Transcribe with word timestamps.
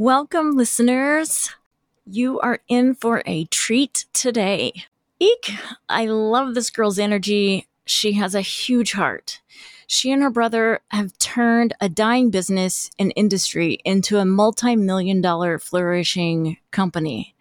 Welcome, 0.00 0.56
listeners. 0.56 1.50
You 2.06 2.40
are 2.40 2.60
in 2.68 2.94
for 2.94 3.22
a 3.26 3.44
treat 3.44 4.06
today. 4.14 4.72
Eek, 5.18 5.50
I 5.90 6.06
love 6.06 6.54
this 6.54 6.70
girl's 6.70 6.98
energy. 6.98 7.66
She 7.84 8.12
has 8.12 8.34
a 8.34 8.40
huge 8.40 8.92
heart. 8.92 9.42
She 9.86 10.10
and 10.10 10.22
her 10.22 10.30
brother 10.30 10.80
have 10.88 11.18
turned 11.18 11.74
a 11.82 11.90
dying 11.90 12.30
business 12.30 12.90
and 12.98 13.12
industry 13.14 13.78
into 13.84 14.16
a 14.16 14.24
multi 14.24 14.74
million 14.74 15.20
dollar 15.20 15.58
flourishing 15.58 16.56
company. 16.70 17.34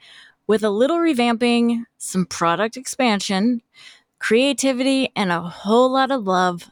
With 0.45 0.61
a 0.61 0.69
little 0.69 0.97
revamping, 0.97 1.85
some 1.97 2.25
product 2.25 2.75
expansion, 2.75 3.61
creativity, 4.19 5.13
and 5.15 5.31
a 5.31 5.39
whole 5.39 5.89
lot 5.89 6.11
of 6.11 6.27
love, 6.27 6.69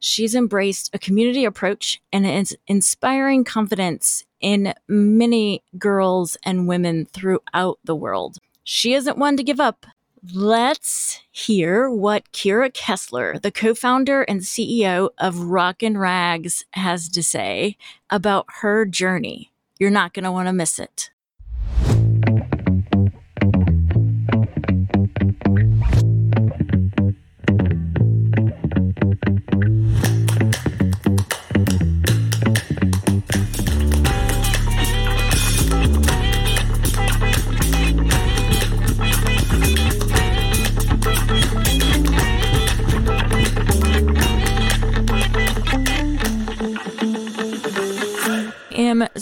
she's 0.00 0.34
embraced 0.34 0.90
a 0.92 0.98
community 0.98 1.44
approach 1.44 2.00
and 2.12 2.26
is 2.26 2.56
inspiring 2.66 3.44
confidence 3.44 4.24
in 4.40 4.74
many 4.88 5.62
girls 5.78 6.36
and 6.42 6.66
women 6.66 7.06
throughout 7.06 7.78
the 7.84 7.94
world. 7.94 8.38
She 8.64 8.94
isn't 8.94 9.18
one 9.18 9.36
to 9.36 9.44
give 9.44 9.60
up. 9.60 9.86
Let's 10.34 11.20
hear 11.30 11.88
what 11.88 12.30
Kira 12.32 12.72
Kessler, 12.74 13.38
the 13.38 13.50
co 13.50 13.74
founder 13.74 14.22
and 14.22 14.40
CEO 14.40 15.10
of 15.16 15.38
Rock 15.38 15.82
N 15.82 15.96
Rags, 15.96 16.64
has 16.72 17.08
to 17.10 17.22
say 17.22 17.76
about 18.10 18.46
her 18.60 18.84
journey. 18.84 19.50
You're 19.78 19.90
not 19.90 20.12
going 20.12 20.24
to 20.24 20.32
want 20.32 20.48
to 20.48 20.52
miss 20.52 20.78
it. 20.78 21.10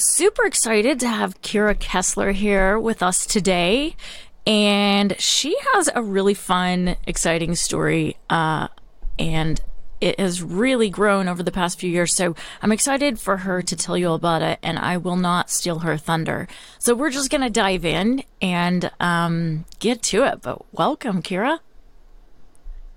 Super 0.03 0.45
excited 0.45 1.01
to 1.01 1.09
have 1.09 1.41
Kira 1.43 1.79
Kessler 1.79 2.33
here 2.33 2.79
with 2.79 3.03
us 3.03 3.27
today. 3.27 3.97
And 4.47 5.19
she 5.21 5.57
has 5.73 5.91
a 5.95 6.03
really 6.03 6.35
fun, 6.35 6.97
exciting 7.07 7.55
story. 7.55 8.17
Uh, 8.31 8.69
and 9.19 9.61
it 10.01 10.19
has 10.21 10.43
really 10.43 10.91
grown 10.91 11.29
over 11.29 11.43
the 11.43 11.51
past 11.51 11.79
few 11.79 11.91
years. 11.91 12.13
So 12.15 12.35
I'm 12.63 12.73
excited 12.73 13.19
for 13.19 13.39
her 13.39 13.63
to 13.63 13.77
tell 13.77 13.97
you 13.97 14.09
all 14.09 14.15
about 14.15 14.43
it, 14.43 14.59
and 14.63 14.79
I 14.79 14.97
will 14.97 15.17
not 15.17 15.51
steal 15.51 15.81
her 15.81 15.97
thunder. 15.97 16.49
So 16.79 16.95
we're 16.95 17.11
just 17.11 17.31
going 17.31 17.41
to 17.43 17.51
dive 17.51 17.85
in 17.85 18.23
and 18.41 18.91
um, 19.01 19.65
get 19.81 20.03
to 20.05 20.25
it. 20.25 20.43
But 20.43 20.73
welcome, 20.73 21.23
Kira. 21.23 21.59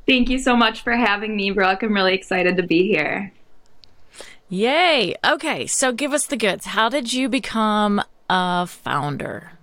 Thank 0.07 0.29
you 0.29 0.39
so 0.39 0.55
much 0.55 0.81
for 0.81 0.93
having 0.93 1.35
me, 1.35 1.51
Brooke. 1.51 1.83
I'm 1.83 1.93
really 1.93 2.13
excited 2.13 2.57
to 2.57 2.63
be 2.63 2.87
here. 2.87 3.31
Yay. 4.53 5.15
Okay, 5.25 5.65
so 5.65 5.93
give 5.93 6.11
us 6.11 6.27
the 6.27 6.35
goods. 6.35 6.65
How 6.65 6.89
did 6.89 7.13
you 7.13 7.29
become 7.29 8.03
a 8.29 8.67
founder? 8.67 9.53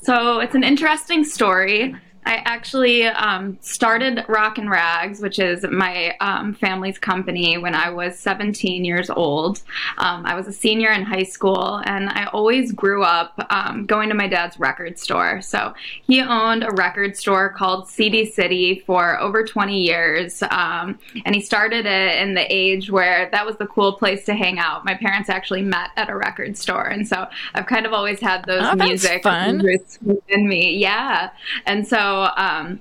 So 0.00 0.40
it's 0.40 0.54
an 0.54 0.64
interesting 0.64 1.22
story. 1.22 1.94
I 2.24 2.36
actually 2.44 3.04
um, 3.04 3.58
started 3.60 4.24
and 4.28 4.70
Rags, 4.70 5.20
which 5.20 5.38
is 5.38 5.64
my 5.64 6.16
um, 6.20 6.54
family's 6.54 6.98
company, 6.98 7.58
when 7.58 7.74
I 7.74 7.90
was 7.90 8.18
17 8.18 8.84
years 8.84 9.10
old. 9.10 9.62
Um, 9.98 10.24
I 10.24 10.34
was 10.34 10.46
a 10.46 10.52
senior 10.52 10.90
in 10.90 11.02
high 11.02 11.24
school, 11.24 11.82
and 11.84 12.08
I 12.10 12.26
always 12.32 12.70
grew 12.70 13.02
up 13.02 13.34
um, 13.50 13.86
going 13.86 14.08
to 14.08 14.14
my 14.14 14.28
dad's 14.28 14.58
record 14.60 14.98
store. 14.98 15.40
So 15.42 15.74
he 16.06 16.20
owned 16.20 16.64
a 16.64 16.70
record 16.72 17.16
store 17.16 17.48
called 17.50 17.88
CD 17.88 18.24
City 18.24 18.82
for 18.86 19.18
over 19.18 19.44
20 19.44 19.80
years, 19.80 20.42
um, 20.50 20.98
and 21.24 21.34
he 21.34 21.40
started 21.40 21.86
it 21.86 22.18
in 22.20 22.34
the 22.34 22.46
age 22.52 22.90
where 22.90 23.28
that 23.32 23.44
was 23.44 23.56
the 23.56 23.66
cool 23.66 23.94
place 23.94 24.24
to 24.26 24.34
hang 24.34 24.58
out. 24.58 24.84
My 24.84 24.94
parents 24.94 25.28
actually 25.28 25.62
met 25.62 25.90
at 25.96 26.08
a 26.08 26.16
record 26.16 26.56
store, 26.56 26.86
and 26.86 27.06
so 27.06 27.26
I've 27.54 27.66
kind 27.66 27.86
of 27.86 27.92
always 27.92 28.20
had 28.20 28.44
those 28.44 28.62
oh, 28.62 28.74
music 28.76 29.24
roots 29.24 29.98
within 30.02 30.48
me. 30.48 30.76
Yeah, 30.76 31.30
and 31.66 31.86
so 31.86 32.11
um, 32.36 32.80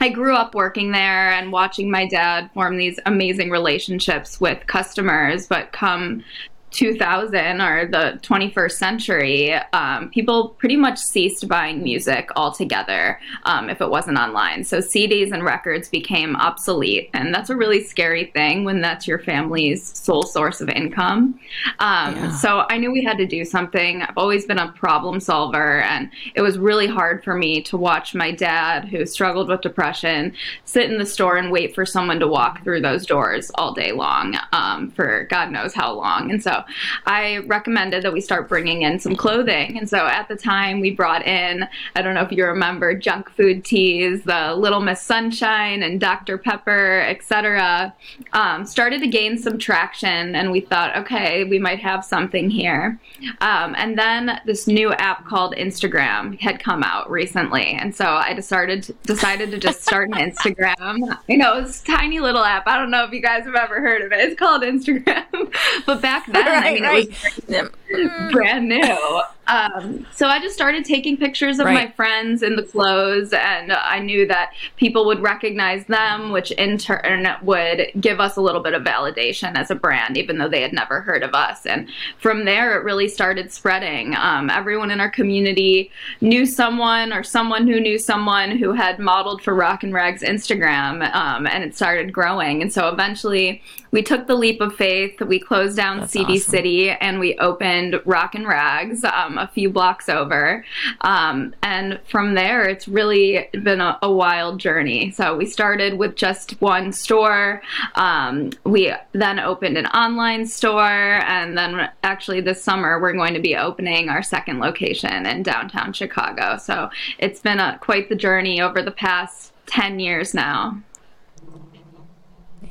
I 0.00 0.08
grew 0.10 0.34
up 0.34 0.54
working 0.54 0.92
there 0.92 1.32
and 1.32 1.50
watching 1.50 1.90
my 1.90 2.06
dad 2.06 2.50
form 2.54 2.76
these 2.76 3.00
amazing 3.04 3.50
relationships 3.50 4.40
with 4.40 4.66
customers, 4.66 5.46
but 5.48 5.72
come 5.72 6.24
2000 6.70 7.60
or 7.60 7.86
the 7.86 8.18
21st 8.22 8.72
century, 8.72 9.54
um, 9.72 10.10
people 10.10 10.50
pretty 10.50 10.76
much 10.76 10.98
ceased 10.98 11.48
buying 11.48 11.82
music 11.82 12.30
altogether 12.36 13.18
um, 13.44 13.70
if 13.70 13.80
it 13.80 13.88
wasn't 13.88 14.18
online. 14.18 14.64
So 14.64 14.78
CDs 14.78 15.32
and 15.32 15.44
records 15.44 15.88
became 15.88 16.36
obsolete. 16.36 17.10
And 17.14 17.34
that's 17.34 17.50
a 17.50 17.56
really 17.56 17.82
scary 17.84 18.26
thing 18.26 18.64
when 18.64 18.80
that's 18.80 19.08
your 19.08 19.18
family's 19.18 19.96
sole 19.98 20.22
source 20.22 20.60
of 20.60 20.68
income. 20.68 21.38
Um, 21.78 22.14
yeah. 22.14 22.36
So 22.36 22.66
I 22.68 22.76
knew 22.76 22.92
we 22.92 23.02
had 23.02 23.18
to 23.18 23.26
do 23.26 23.44
something. 23.44 24.02
I've 24.02 24.18
always 24.18 24.44
been 24.44 24.58
a 24.58 24.72
problem 24.72 25.20
solver. 25.20 25.80
And 25.82 26.10
it 26.34 26.42
was 26.42 26.58
really 26.58 26.86
hard 26.86 27.24
for 27.24 27.34
me 27.34 27.62
to 27.62 27.76
watch 27.76 28.14
my 28.14 28.30
dad, 28.30 28.84
who 28.84 29.06
struggled 29.06 29.48
with 29.48 29.62
depression, 29.62 30.34
sit 30.64 30.90
in 30.90 30.98
the 30.98 31.06
store 31.06 31.36
and 31.36 31.50
wait 31.50 31.74
for 31.74 31.86
someone 31.86 32.20
to 32.20 32.28
walk 32.28 32.62
through 32.62 32.82
those 32.82 33.06
doors 33.06 33.50
all 33.54 33.72
day 33.72 33.92
long 33.92 34.36
um, 34.52 34.90
for 34.90 35.26
God 35.30 35.50
knows 35.50 35.74
how 35.74 35.92
long. 35.92 36.30
And 36.30 36.42
so 36.42 36.57
I 37.06 37.38
recommended 37.38 38.02
that 38.04 38.12
we 38.12 38.20
start 38.20 38.48
bringing 38.48 38.82
in 38.82 38.98
some 38.98 39.16
clothing. 39.16 39.78
And 39.78 39.88
so 39.88 40.06
at 40.06 40.28
the 40.28 40.36
time, 40.36 40.80
we 40.80 40.90
brought 40.90 41.26
in, 41.26 41.66
I 41.94 42.02
don't 42.02 42.14
know 42.14 42.22
if 42.22 42.32
you 42.32 42.44
remember, 42.44 42.94
junk 42.94 43.30
food 43.30 43.64
teas, 43.64 44.22
the 44.24 44.54
Little 44.54 44.80
Miss 44.80 45.02
Sunshine 45.02 45.82
and 45.82 46.00
Dr. 46.00 46.38
Pepper, 46.38 47.00
etc. 47.00 47.94
Um, 48.32 48.64
started 48.66 49.00
to 49.00 49.08
gain 49.08 49.38
some 49.38 49.58
traction, 49.58 50.34
and 50.34 50.50
we 50.50 50.60
thought, 50.60 50.96
okay, 50.96 51.44
we 51.44 51.58
might 51.58 51.80
have 51.80 52.04
something 52.04 52.50
here. 52.50 52.98
Um, 53.40 53.74
and 53.76 53.98
then 53.98 54.40
this 54.46 54.66
new 54.66 54.92
app 54.92 55.26
called 55.26 55.54
Instagram 55.54 56.38
had 56.40 56.62
come 56.62 56.82
out 56.82 57.10
recently, 57.10 57.66
and 57.66 57.94
so 57.94 58.04
I 58.06 58.34
decided 58.34 58.94
decided 59.04 59.50
to 59.50 59.58
just 59.58 59.82
start 59.82 60.10
an 60.10 60.14
Instagram. 60.30 61.18
You 61.28 61.38
know, 61.38 61.54
it's 61.58 61.82
a 61.82 61.84
tiny 61.84 62.20
little 62.20 62.44
app. 62.44 62.66
I 62.66 62.78
don't 62.78 62.90
know 62.90 63.04
if 63.04 63.12
you 63.12 63.20
guys 63.20 63.44
have 63.44 63.54
ever 63.54 63.80
heard 63.80 64.02
of 64.02 64.12
it. 64.12 64.20
It's 64.20 64.38
called 64.38 64.62
Instagram, 64.62 65.52
but 65.86 66.00
back 66.00 66.26
then 66.26 66.46
right, 66.48 66.66
I 66.66 66.74
mean, 66.74 66.82
right. 66.84 67.08
it 67.48 67.72
was 67.90 68.32
brand 68.32 68.68
new. 68.68 68.80
Mm. 68.80 69.22
Um, 69.48 70.06
so 70.14 70.28
I 70.28 70.40
just 70.40 70.54
started 70.54 70.84
taking 70.84 71.16
pictures 71.16 71.58
of 71.58 71.66
right. 71.66 71.74
my 71.74 71.90
friends 71.92 72.42
in 72.42 72.56
the 72.56 72.62
clothes, 72.62 73.32
and 73.32 73.72
I 73.72 73.98
knew 73.98 74.26
that 74.26 74.52
people 74.76 75.06
would 75.06 75.20
recognize 75.20 75.86
them, 75.86 76.30
which 76.30 76.50
in 76.52 76.76
turn 76.76 77.26
would 77.42 77.90
give 77.98 78.20
us 78.20 78.36
a 78.36 78.40
little 78.40 78.62
bit 78.62 78.74
of 78.74 78.82
validation 78.82 79.56
as 79.56 79.70
a 79.70 79.74
brand, 79.74 80.18
even 80.18 80.38
though 80.38 80.48
they 80.48 80.60
had 80.60 80.72
never 80.72 81.00
heard 81.00 81.22
of 81.22 81.34
us. 81.34 81.64
And 81.64 81.88
from 82.18 82.44
there, 82.44 82.78
it 82.78 82.84
really 82.84 83.08
started 83.08 83.50
spreading. 83.50 84.14
Um, 84.16 84.50
everyone 84.50 84.90
in 84.90 85.00
our 85.00 85.10
community 85.10 85.90
knew 86.20 86.44
someone 86.44 87.12
or 87.12 87.22
someone 87.22 87.66
who 87.66 87.80
knew 87.80 87.98
someone 87.98 88.56
who 88.56 88.72
had 88.72 88.98
modeled 88.98 89.42
for 89.42 89.54
Rock 89.54 89.82
N 89.82 89.92
Rags 89.92 90.22
Instagram, 90.22 91.12
um, 91.14 91.46
and 91.46 91.64
it 91.64 91.74
started 91.74 92.12
growing. 92.12 92.60
And 92.60 92.72
so 92.72 92.88
eventually, 92.88 93.62
we 93.90 94.02
took 94.02 94.26
the 94.26 94.34
leap 94.34 94.60
of 94.60 94.74
faith. 94.74 95.20
We 95.20 95.38
closed 95.38 95.76
down 95.76 96.00
That's 96.00 96.12
CD 96.12 96.34
awesome. 96.34 96.50
City 96.50 96.90
and 96.90 97.18
we 97.18 97.38
opened 97.38 98.00
Rock 98.04 98.34
N 98.34 98.46
Rags 98.46 99.04
um, 99.04 99.37
a 99.38 99.48
few 99.48 99.70
blocks 99.70 100.08
over. 100.08 100.64
Um, 101.02 101.54
and 101.62 102.00
from 102.08 102.34
there, 102.34 102.68
it's 102.68 102.88
really 102.88 103.48
been 103.52 103.80
a, 103.80 103.98
a, 104.02 104.10
wild 104.10 104.58
journey. 104.58 105.10
So 105.12 105.36
we 105.36 105.46
started 105.46 105.98
with 105.98 106.16
just 106.16 106.60
one 106.60 106.92
store. 106.92 107.62
Um, 107.94 108.50
we 108.64 108.92
then 109.12 109.38
opened 109.38 109.78
an 109.78 109.86
online 109.86 110.46
store. 110.46 110.82
And 110.82 111.56
then 111.56 111.88
actually, 112.02 112.40
this 112.40 112.62
summer, 112.62 113.00
we're 113.00 113.12
going 113.12 113.34
to 113.34 113.40
be 113.40 113.56
opening 113.56 114.08
our 114.08 114.22
second 114.22 114.58
location 114.60 115.26
in 115.26 115.42
downtown 115.42 115.92
Chicago. 115.92 116.58
So 116.58 116.90
it's 117.18 117.40
been 117.40 117.60
a, 117.60 117.78
quite 117.80 118.08
the 118.08 118.16
journey 118.16 118.60
over 118.60 118.82
the 118.82 118.90
past 118.90 119.52
10 119.66 120.00
years 120.00 120.34
now. 120.34 120.80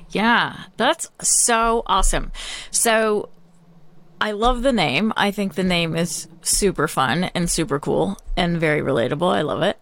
Yeah, 0.10 0.64
that's 0.78 1.10
so 1.22 1.84
awesome. 1.86 2.32
So 2.72 3.30
I 4.20 4.32
love 4.32 4.64
the 4.64 4.74
name. 4.74 5.14
I 5.16 5.32
think 5.32 5.56
the 5.56 5.64
name 5.64 5.96
is 5.96 6.28
super 6.42 6.88
fun 6.88 7.26
and 7.36 7.50
super 7.50 7.80
cool 7.80 8.18
and 8.36 8.60
very 8.60 8.82
relatable. 8.82 9.34
I 9.34 9.42
love 9.42 9.62
it. 9.62 9.78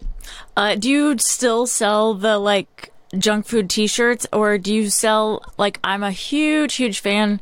Uh, 0.57 0.75
do 0.75 0.89
you 0.89 1.17
still 1.17 1.65
sell 1.67 2.13
the 2.13 2.37
like 2.37 2.91
junk 3.17 3.45
food 3.45 3.69
t-shirts 3.69 4.27
or 4.33 4.57
do 4.57 4.73
you 4.73 4.89
sell 4.89 5.41
like 5.57 5.79
I'm 5.83 6.03
a 6.03 6.11
huge 6.11 6.75
huge 6.75 6.99
fan 6.99 7.39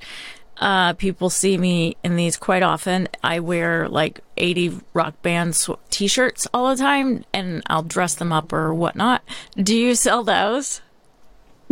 uh, 0.57 0.94
people 0.94 1.30
see 1.30 1.57
me 1.57 1.98
in 2.04 2.16
these 2.16 2.38
quite 2.38 2.63
often. 2.63 3.07
I 3.24 3.40
wear 3.40 3.90
like 3.90 4.22
80 4.38 4.80
rock 4.94 5.22
band 5.22 5.56
sw- 5.56 5.72
t 5.90 6.07
shirts 6.07 6.48
all 6.54 6.69
the 6.69 6.81
time 6.81 7.25
and 7.34 7.63
I'll 7.68 7.84
dress 7.84 8.16
them 8.16 8.31
up 8.31 8.54
or 8.54 8.74
whatnot. 8.74 9.24
Do 9.57 9.75
you 9.75 9.95
sell 9.95 10.24
those? 10.24 10.81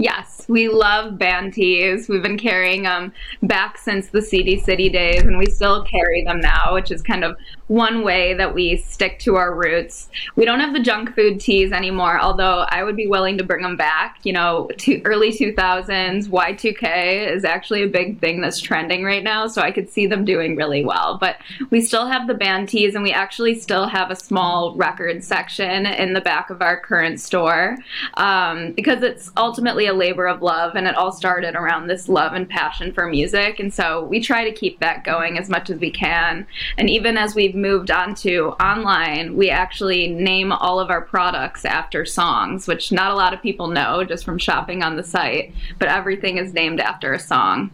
Yes, 0.01 0.47
we 0.47 0.67
love 0.67 1.19
band 1.19 1.53
tees. 1.53 2.09
We've 2.09 2.23
been 2.23 2.39
carrying 2.39 2.81
them 2.83 3.13
back 3.43 3.77
since 3.77 4.07
the 4.07 4.23
CD 4.23 4.59
City 4.59 4.89
days, 4.89 5.21
and 5.21 5.37
we 5.37 5.45
still 5.45 5.83
carry 5.83 6.23
them 6.23 6.39
now, 6.39 6.73
which 6.73 6.89
is 6.89 7.03
kind 7.03 7.23
of 7.23 7.37
one 7.67 8.03
way 8.03 8.33
that 8.33 8.53
we 8.53 8.77
stick 8.77 9.19
to 9.19 9.35
our 9.35 9.53
roots. 9.55 10.09
We 10.35 10.43
don't 10.43 10.59
have 10.59 10.73
the 10.73 10.81
junk 10.81 11.13
food 11.13 11.39
tees 11.39 11.71
anymore, 11.71 12.19
although 12.19 12.65
I 12.67 12.83
would 12.83 12.95
be 12.95 13.05
willing 13.05 13.37
to 13.37 13.43
bring 13.43 13.61
them 13.61 13.77
back. 13.77 14.17
You 14.23 14.33
know, 14.33 14.71
to 14.79 15.01
early 15.05 15.31
2000s, 15.31 16.27
Y2K 16.27 17.31
is 17.31 17.45
actually 17.45 17.83
a 17.83 17.87
big 17.87 18.19
thing 18.19 18.41
that's 18.41 18.59
trending 18.59 19.03
right 19.03 19.23
now, 19.23 19.45
so 19.45 19.61
I 19.61 19.69
could 19.69 19.87
see 19.87 20.07
them 20.07 20.25
doing 20.25 20.55
really 20.55 20.83
well. 20.83 21.19
But 21.19 21.37
we 21.69 21.79
still 21.79 22.07
have 22.07 22.25
the 22.25 22.33
band 22.33 22.69
tees, 22.69 22.95
and 22.95 23.03
we 23.03 23.13
actually 23.13 23.53
still 23.53 23.85
have 23.85 24.09
a 24.09 24.15
small 24.15 24.75
record 24.75 25.23
section 25.23 25.85
in 25.85 26.13
the 26.13 26.21
back 26.21 26.49
of 26.49 26.63
our 26.63 26.79
current 26.79 27.19
store 27.19 27.77
um, 28.15 28.71
because 28.71 29.03
it's 29.03 29.31
ultimately 29.37 29.90
a 29.91 29.93
labor 29.93 30.27
of 30.27 30.41
love, 30.41 30.75
and 30.75 30.87
it 30.87 30.95
all 30.95 31.11
started 31.11 31.55
around 31.55 31.87
this 31.87 32.09
love 32.09 32.33
and 32.33 32.49
passion 32.49 32.91
for 32.91 33.07
music. 33.07 33.59
And 33.59 33.73
so 33.73 34.05
we 34.05 34.19
try 34.19 34.43
to 34.43 34.51
keep 34.51 34.79
that 34.79 35.03
going 35.03 35.37
as 35.37 35.49
much 35.49 35.69
as 35.69 35.79
we 35.79 35.91
can. 35.91 36.47
And 36.77 36.89
even 36.89 37.17
as 37.17 37.35
we've 37.35 37.53
moved 37.53 37.91
on 37.91 38.15
to 38.15 38.53
online, 38.61 39.37
we 39.37 39.49
actually 39.49 40.07
name 40.07 40.51
all 40.51 40.79
of 40.79 40.89
our 40.89 41.01
products 41.01 41.65
after 41.65 42.05
songs, 42.05 42.67
which 42.67 42.91
not 42.91 43.11
a 43.11 43.15
lot 43.15 43.33
of 43.33 43.41
people 43.41 43.67
know 43.67 44.03
just 44.03 44.25
from 44.25 44.37
shopping 44.37 44.81
on 44.81 44.95
the 44.95 45.03
site, 45.03 45.53
but 45.77 45.89
everything 45.89 46.37
is 46.37 46.53
named 46.53 46.79
after 46.79 47.13
a 47.13 47.19
song. 47.19 47.71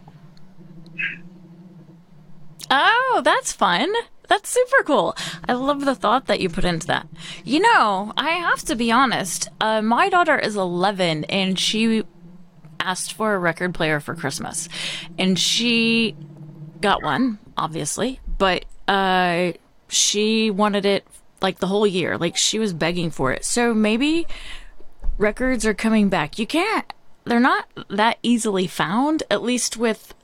Oh, 2.70 3.22
that's 3.24 3.52
fun. 3.52 3.90
That's 4.28 4.50
super 4.50 4.82
cool. 4.84 5.16
I 5.48 5.54
love 5.54 5.84
the 5.84 5.94
thought 5.94 6.26
that 6.26 6.40
you 6.40 6.48
put 6.48 6.64
into 6.64 6.86
that. 6.88 7.08
You 7.44 7.60
know, 7.60 8.12
I 8.16 8.30
have 8.30 8.62
to 8.66 8.76
be 8.76 8.92
honest. 8.92 9.48
Uh, 9.60 9.82
my 9.82 10.08
daughter 10.08 10.38
is 10.38 10.54
11 10.56 11.24
and 11.24 11.58
she 11.58 12.04
asked 12.78 13.14
for 13.14 13.34
a 13.34 13.38
record 13.38 13.74
player 13.74 14.00
for 14.00 14.14
Christmas. 14.14 14.68
And 15.18 15.38
she 15.38 16.14
got 16.80 17.02
one, 17.02 17.38
obviously, 17.56 18.20
but 18.36 18.64
uh, 18.86 19.52
she 19.88 20.50
wanted 20.50 20.84
it 20.84 21.06
like 21.40 21.58
the 21.58 21.66
whole 21.66 21.86
year. 21.86 22.18
Like 22.18 22.36
she 22.36 22.58
was 22.58 22.72
begging 22.72 23.10
for 23.10 23.32
it. 23.32 23.44
So 23.44 23.74
maybe 23.74 24.26
records 25.16 25.64
are 25.66 25.74
coming 25.74 26.08
back. 26.08 26.38
You 26.38 26.46
can't, 26.46 26.92
they're 27.24 27.40
not 27.40 27.66
that 27.88 28.18
easily 28.22 28.66
found, 28.66 29.22
at 29.30 29.42
least 29.42 29.76
with 29.76 30.14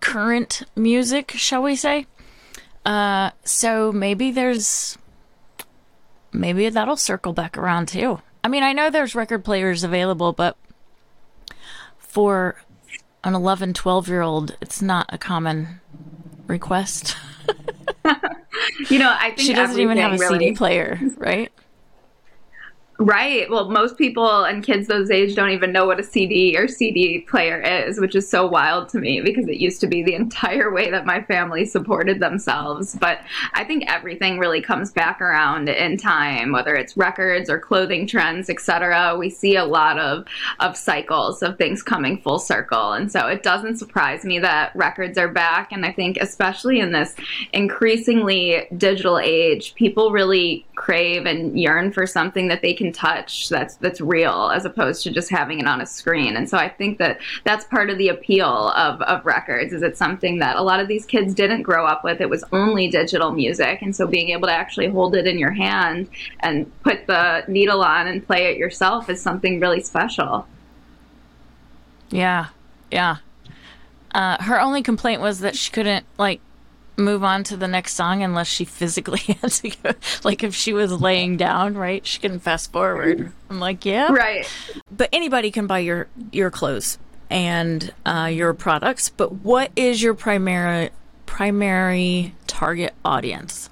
current 0.00 0.62
music, 0.76 1.32
shall 1.32 1.62
we 1.62 1.76
say. 1.76 2.06
Uh, 2.88 3.32
so 3.44 3.92
maybe 3.92 4.30
there's, 4.30 4.96
maybe 6.32 6.70
that'll 6.70 6.96
circle 6.96 7.34
back 7.34 7.58
around 7.58 7.86
too. 7.86 8.18
I 8.42 8.48
mean, 8.48 8.62
I 8.62 8.72
know 8.72 8.88
there's 8.88 9.14
record 9.14 9.44
players 9.44 9.84
available, 9.84 10.32
but 10.32 10.56
for 11.98 12.56
an 13.24 13.34
11, 13.34 13.74
12 13.74 14.08
year 14.08 14.22
old, 14.22 14.56
it's 14.62 14.80
not 14.80 15.04
a 15.12 15.18
common 15.18 15.82
request. 16.46 17.14
you 18.88 18.98
know, 18.98 19.14
I 19.14 19.32
think 19.32 19.40
she 19.40 19.52
doesn't 19.52 19.78
even 19.78 19.98
have 19.98 20.14
a 20.14 20.16
really... 20.16 20.38
CD 20.38 20.56
player, 20.56 20.98
right? 21.18 21.52
Right. 23.00 23.48
Well, 23.48 23.70
most 23.70 23.96
people 23.96 24.42
and 24.42 24.64
kids 24.64 24.88
those 24.88 25.08
age 25.08 25.36
don't 25.36 25.50
even 25.50 25.70
know 25.70 25.86
what 25.86 26.00
a 26.00 26.02
CD 26.02 26.56
or 26.58 26.66
CD 26.66 27.20
player 27.20 27.60
is, 27.60 28.00
which 28.00 28.16
is 28.16 28.28
so 28.28 28.44
wild 28.44 28.88
to 28.88 28.98
me 28.98 29.20
because 29.20 29.46
it 29.46 29.58
used 29.58 29.80
to 29.82 29.86
be 29.86 30.02
the 30.02 30.14
entire 30.16 30.72
way 30.72 30.90
that 30.90 31.06
my 31.06 31.22
family 31.22 31.64
supported 31.64 32.18
themselves. 32.18 32.96
But 32.96 33.20
I 33.52 33.62
think 33.62 33.84
everything 33.86 34.40
really 34.40 34.60
comes 34.60 34.90
back 34.90 35.20
around 35.20 35.68
in 35.68 35.96
time, 35.96 36.50
whether 36.50 36.74
it's 36.74 36.96
records 36.96 37.48
or 37.48 37.60
clothing 37.60 38.08
trends, 38.08 38.50
etc. 38.50 39.16
We 39.16 39.30
see 39.30 39.54
a 39.54 39.64
lot 39.64 40.00
of 40.00 40.26
of 40.58 40.76
cycles 40.76 41.40
of 41.40 41.56
things 41.56 41.84
coming 41.84 42.20
full 42.20 42.40
circle, 42.40 42.94
and 42.94 43.12
so 43.12 43.28
it 43.28 43.44
doesn't 43.44 43.76
surprise 43.76 44.24
me 44.24 44.40
that 44.40 44.74
records 44.74 45.16
are 45.18 45.28
back. 45.28 45.70
And 45.70 45.86
I 45.86 45.92
think 45.92 46.16
especially 46.16 46.80
in 46.80 46.90
this 46.90 47.14
increasingly 47.52 48.66
digital 48.76 49.20
age, 49.20 49.76
people 49.76 50.10
really 50.10 50.66
crave 50.78 51.26
and 51.26 51.58
yearn 51.58 51.90
for 51.92 52.06
something 52.06 52.46
that 52.46 52.62
they 52.62 52.72
can 52.72 52.92
touch 52.92 53.48
that's 53.48 53.74
that's 53.76 54.00
real 54.00 54.50
as 54.54 54.64
opposed 54.64 55.02
to 55.02 55.10
just 55.10 55.28
having 55.28 55.58
it 55.58 55.66
on 55.66 55.80
a 55.80 55.86
screen. 55.86 56.36
And 56.36 56.48
so 56.48 56.56
i 56.56 56.68
think 56.68 56.98
that 56.98 57.20
that's 57.44 57.64
part 57.64 57.90
of 57.90 57.98
the 57.98 58.08
appeal 58.08 58.70
of, 58.70 59.02
of 59.02 59.26
records 59.26 59.72
is 59.72 59.82
it's 59.82 59.98
something 59.98 60.38
that 60.38 60.56
a 60.56 60.62
lot 60.62 60.78
of 60.78 60.86
these 60.86 61.04
kids 61.04 61.34
didn't 61.34 61.62
grow 61.62 61.84
up 61.84 62.04
with. 62.04 62.20
It 62.20 62.30
was 62.30 62.44
only 62.52 62.88
digital 62.88 63.32
music. 63.32 63.82
And 63.82 63.94
so 63.94 64.06
being 64.06 64.30
able 64.30 64.46
to 64.46 64.54
actually 64.54 64.88
hold 64.88 65.16
it 65.16 65.26
in 65.26 65.36
your 65.36 65.50
hand 65.50 66.08
and 66.40 66.70
put 66.82 67.08
the 67.08 67.44
needle 67.48 67.82
on 67.82 68.06
and 68.06 68.24
play 68.24 68.46
it 68.52 68.56
yourself 68.56 69.10
is 69.10 69.20
something 69.20 69.58
really 69.58 69.80
special. 69.80 70.46
Yeah. 72.10 72.46
Yeah. 72.92 73.16
Uh, 74.14 74.40
her 74.42 74.60
only 74.60 74.82
complaint 74.82 75.20
was 75.20 75.40
that 75.40 75.56
she 75.56 75.72
couldn't 75.72 76.06
like 76.18 76.40
move 76.98 77.22
on 77.22 77.44
to 77.44 77.56
the 77.56 77.68
next 77.68 77.94
song 77.94 78.22
unless 78.22 78.48
she 78.48 78.64
physically 78.64 79.18
had 79.40 79.50
to 79.52 79.70
go. 79.70 79.92
Like 80.24 80.42
if 80.42 80.54
she 80.54 80.72
was 80.72 80.92
laying 80.92 81.36
down, 81.36 81.74
right? 81.74 82.04
She 82.04 82.20
couldn't 82.20 82.40
fast 82.40 82.72
forward. 82.72 83.32
I'm 83.48 83.60
like, 83.60 83.84
yeah, 83.84 84.12
right. 84.12 84.46
But 84.90 85.08
anybody 85.12 85.50
can 85.50 85.66
buy 85.66 85.78
your 85.78 86.08
your 86.32 86.50
clothes 86.50 86.98
and 87.30 87.92
uh, 88.04 88.30
your 88.32 88.52
products. 88.54 89.08
But 89.08 89.32
what 89.32 89.70
is 89.76 90.02
your 90.02 90.14
primary 90.14 90.90
primary 91.26 92.34
target 92.46 92.94
audience? 93.04 93.70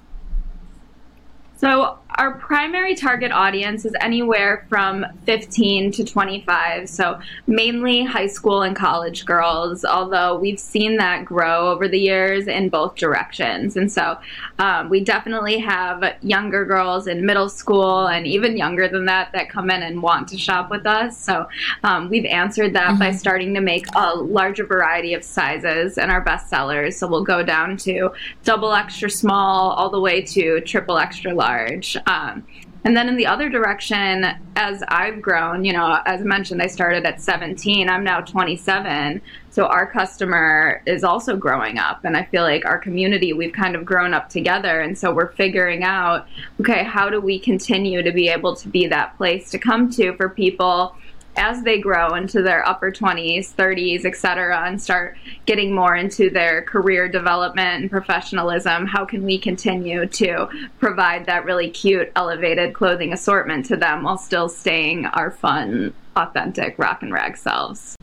So 1.57 1.97
our 2.17 2.31
primary 2.39 2.95
target 2.95 3.31
audience 3.31 3.85
is 3.85 3.93
anywhere 4.01 4.65
from 4.69 5.05
15 5.25 5.91
to 5.91 6.03
25, 6.03 6.89
so 6.89 7.19
mainly 7.45 8.03
high 8.03 8.25
school 8.25 8.63
and 8.63 8.75
college 8.75 9.23
girls, 9.25 9.85
although 9.85 10.37
we've 10.37 10.59
seen 10.59 10.97
that 10.97 11.25
grow 11.25 11.69
over 11.69 11.87
the 11.87 11.99
years 11.99 12.47
in 12.47 12.69
both 12.69 12.95
directions. 12.95 13.77
And 13.77 13.91
so 13.91 14.17
um, 14.57 14.89
we 14.89 14.99
definitely 15.01 15.59
have 15.59 16.03
younger 16.21 16.65
girls 16.65 17.05
in 17.05 17.23
middle 17.23 17.49
school 17.49 18.07
and 18.07 18.25
even 18.25 18.57
younger 18.57 18.87
than 18.87 19.05
that 19.05 19.31
that 19.33 19.49
come 19.49 19.69
in 19.69 19.83
and 19.83 20.01
want 20.01 20.27
to 20.29 20.37
shop 20.37 20.71
with 20.71 20.87
us. 20.87 21.17
So 21.17 21.45
um, 21.83 22.09
we've 22.09 22.25
answered 22.25 22.73
that 22.73 22.91
mm-hmm. 22.91 22.99
by 22.99 23.11
starting 23.11 23.53
to 23.53 23.61
make 23.61 23.85
a 23.95 24.15
larger 24.15 24.65
variety 24.65 25.13
of 25.13 25.23
sizes 25.23 25.99
and 25.99 26.11
our 26.11 26.21
best 26.21 26.49
sellers. 26.49 26.97
So 26.97 27.07
we'll 27.07 27.23
go 27.23 27.43
down 27.43 27.77
to 27.77 28.09
double 28.43 28.73
extra 28.73 29.09
small 29.09 29.71
all 29.71 29.91
the 29.91 30.01
way 30.01 30.21
to 30.21 30.61
triple 30.61 30.97
extra 30.97 31.33
large. 31.33 31.95
Um, 32.07 32.45
and 32.83 32.95
then 32.95 33.09
in 33.09 33.17
the 33.17 33.27
other 33.27 33.49
direction, 33.49 34.25
as 34.55 34.81
I've 34.87 35.21
grown, 35.21 35.65
you 35.65 35.73
know, 35.73 35.99
as 36.05 36.21
mentioned, 36.21 36.61
I 36.61 36.67
started 36.67 37.05
at 37.05 37.19
17. 37.19 37.89
I'm 37.89 38.03
now 38.03 38.21
27. 38.21 39.21
So 39.49 39.65
our 39.65 39.85
customer 39.85 40.81
is 40.85 41.03
also 41.03 41.35
growing 41.35 41.79
up. 41.79 42.05
And 42.05 42.15
I 42.15 42.23
feel 42.23 42.43
like 42.43 42.65
our 42.65 42.77
community, 42.77 43.33
we've 43.33 43.51
kind 43.51 43.75
of 43.75 43.83
grown 43.83 44.13
up 44.13 44.29
together. 44.29 44.79
And 44.79 44.97
so 44.97 45.13
we're 45.13 45.33
figuring 45.33 45.83
out, 45.83 46.27
okay, 46.61 46.85
how 46.85 47.09
do 47.09 47.19
we 47.19 47.39
continue 47.39 48.01
to 48.03 48.11
be 48.13 48.29
able 48.29 48.55
to 48.55 48.69
be 48.69 48.87
that 48.87 49.17
place 49.17 49.51
to 49.51 49.59
come 49.59 49.91
to 49.91 50.15
for 50.15 50.29
people 50.29 50.95
as 51.37 51.63
they 51.63 51.79
grow 51.79 52.15
into 52.15 52.41
their 52.41 52.67
upper 52.67 52.91
20s, 52.91 53.53
30s, 53.53 54.05
etc., 54.05 54.65
and 54.65 54.81
start 54.81 55.17
getting 55.45 55.73
more 55.73 55.95
into 55.95 56.29
their 56.29 56.63
career 56.63 57.07
development 57.07 57.81
and 57.81 57.91
professionalism, 57.91 58.85
how 58.85 59.05
can 59.05 59.23
we 59.23 59.37
continue 59.37 60.05
to 60.07 60.47
provide 60.79 61.25
that 61.27 61.45
really 61.45 61.69
cute, 61.69 62.11
elevated 62.15 62.73
clothing 62.73 63.13
assortment 63.13 63.65
to 63.65 63.77
them 63.77 64.03
while 64.03 64.17
still 64.17 64.49
staying 64.49 65.05
our 65.05 65.31
fun, 65.31 65.93
authentic 66.15 66.77
rock 66.77 67.01
and 67.03 67.13
rag 67.13 67.37
selves? 67.37 67.95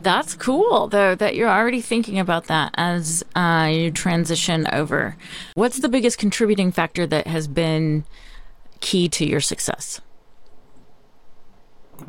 That's 0.00 0.34
cool, 0.34 0.86
though, 0.86 1.14
that 1.16 1.34
you're 1.34 1.50
already 1.50 1.80
thinking 1.80 2.18
about 2.18 2.46
that 2.46 2.70
as 2.74 3.24
uh, 3.34 3.68
you 3.70 3.90
transition 3.90 4.66
over. 4.72 5.16
What's 5.54 5.80
the 5.80 5.88
biggest 5.88 6.18
contributing 6.18 6.70
factor 6.70 7.06
that 7.06 7.26
has 7.26 7.48
been 7.48 8.04
key 8.80 9.08
to 9.08 9.26
your 9.26 9.40
success? 9.40 10.00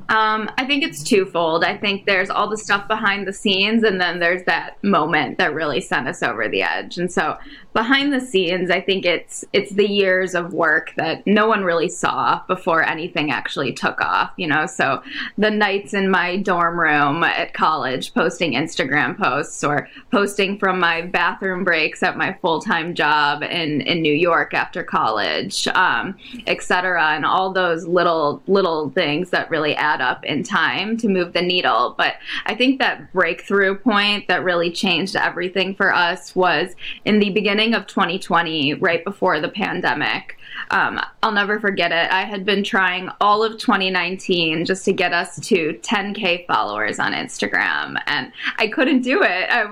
Um, 0.09 0.49
I 0.57 0.65
think 0.65 0.83
it's 0.83 1.03
twofold. 1.03 1.63
I 1.63 1.77
think 1.77 2.05
there's 2.05 2.29
all 2.29 2.49
the 2.49 2.57
stuff 2.57 2.87
behind 2.87 3.27
the 3.27 3.33
scenes, 3.33 3.83
and 3.83 4.01
then 4.01 4.19
there's 4.19 4.43
that 4.43 4.83
moment 4.83 5.37
that 5.37 5.53
really 5.53 5.81
sent 5.81 6.07
us 6.07 6.23
over 6.23 6.47
the 6.47 6.63
edge. 6.63 6.97
And 6.97 7.11
so, 7.11 7.37
behind 7.73 8.11
the 8.11 8.19
scenes, 8.19 8.71
I 8.71 8.81
think 8.81 9.05
it's 9.05 9.45
it's 9.53 9.71
the 9.71 9.87
years 9.87 10.33
of 10.33 10.53
work 10.53 10.93
that 10.97 11.25
no 11.27 11.47
one 11.47 11.63
really 11.63 11.89
saw 11.89 12.41
before 12.47 12.83
anything 12.83 13.31
actually 13.31 13.71
took 13.71 14.01
off. 14.01 14.31
You 14.37 14.47
know, 14.47 14.65
so 14.65 15.03
the 15.37 15.51
nights 15.51 15.93
in 15.93 16.09
my 16.09 16.37
dorm 16.37 16.79
room 16.79 17.23
at 17.23 17.53
college, 17.53 18.13
posting 18.13 18.53
Instagram 18.53 19.17
posts 19.17 19.63
or 19.63 19.87
posting 20.11 20.57
from 20.57 20.79
my 20.79 21.03
bathroom 21.03 21.63
breaks 21.63 22.01
at 22.01 22.17
my 22.17 22.33
full 22.41 22.61
time 22.61 22.95
job 22.95 23.43
in 23.43 23.81
in 23.81 24.01
New 24.01 24.13
York 24.13 24.53
after 24.53 24.83
college, 24.83 25.67
um, 25.69 26.17
etc., 26.47 27.11
and 27.15 27.25
all 27.25 27.53
those 27.53 27.85
little 27.85 28.41
little 28.47 28.89
things 28.89 29.29
that 29.29 29.49
really 29.49 29.75
add 29.79 30.01
up 30.01 30.25
in 30.25 30.43
time 30.43 30.97
to 30.97 31.07
move 31.07 31.33
the 31.33 31.41
needle. 31.41 31.95
But 31.97 32.15
I 32.45 32.55
think 32.55 32.79
that 32.79 33.11
breakthrough 33.13 33.75
point 33.75 34.27
that 34.27 34.43
really 34.43 34.71
changed 34.71 35.15
everything 35.15 35.75
for 35.75 35.93
us 35.93 36.35
was 36.35 36.75
in 37.05 37.19
the 37.19 37.29
beginning 37.31 37.73
of 37.73 37.87
2020, 37.87 38.75
right 38.75 39.03
before 39.03 39.39
the 39.39 39.49
pandemic. 39.49 40.35
Um, 40.71 41.01
I'll 41.23 41.31
never 41.31 41.59
forget 41.59 41.91
it. 41.91 42.11
I 42.11 42.23
had 42.23 42.45
been 42.45 42.63
trying 42.63 43.09
all 43.19 43.43
of 43.43 43.57
2019 43.57 44.65
just 44.65 44.85
to 44.85 44.93
get 44.93 45.13
us 45.13 45.39
to 45.47 45.73
10K 45.81 46.45
followers 46.47 46.99
on 46.99 47.13
Instagram, 47.13 48.01
and 48.05 48.31
I 48.57 48.67
couldn't 48.67 49.01
do 49.01 49.23
it. 49.23 49.49
I, 49.49 49.65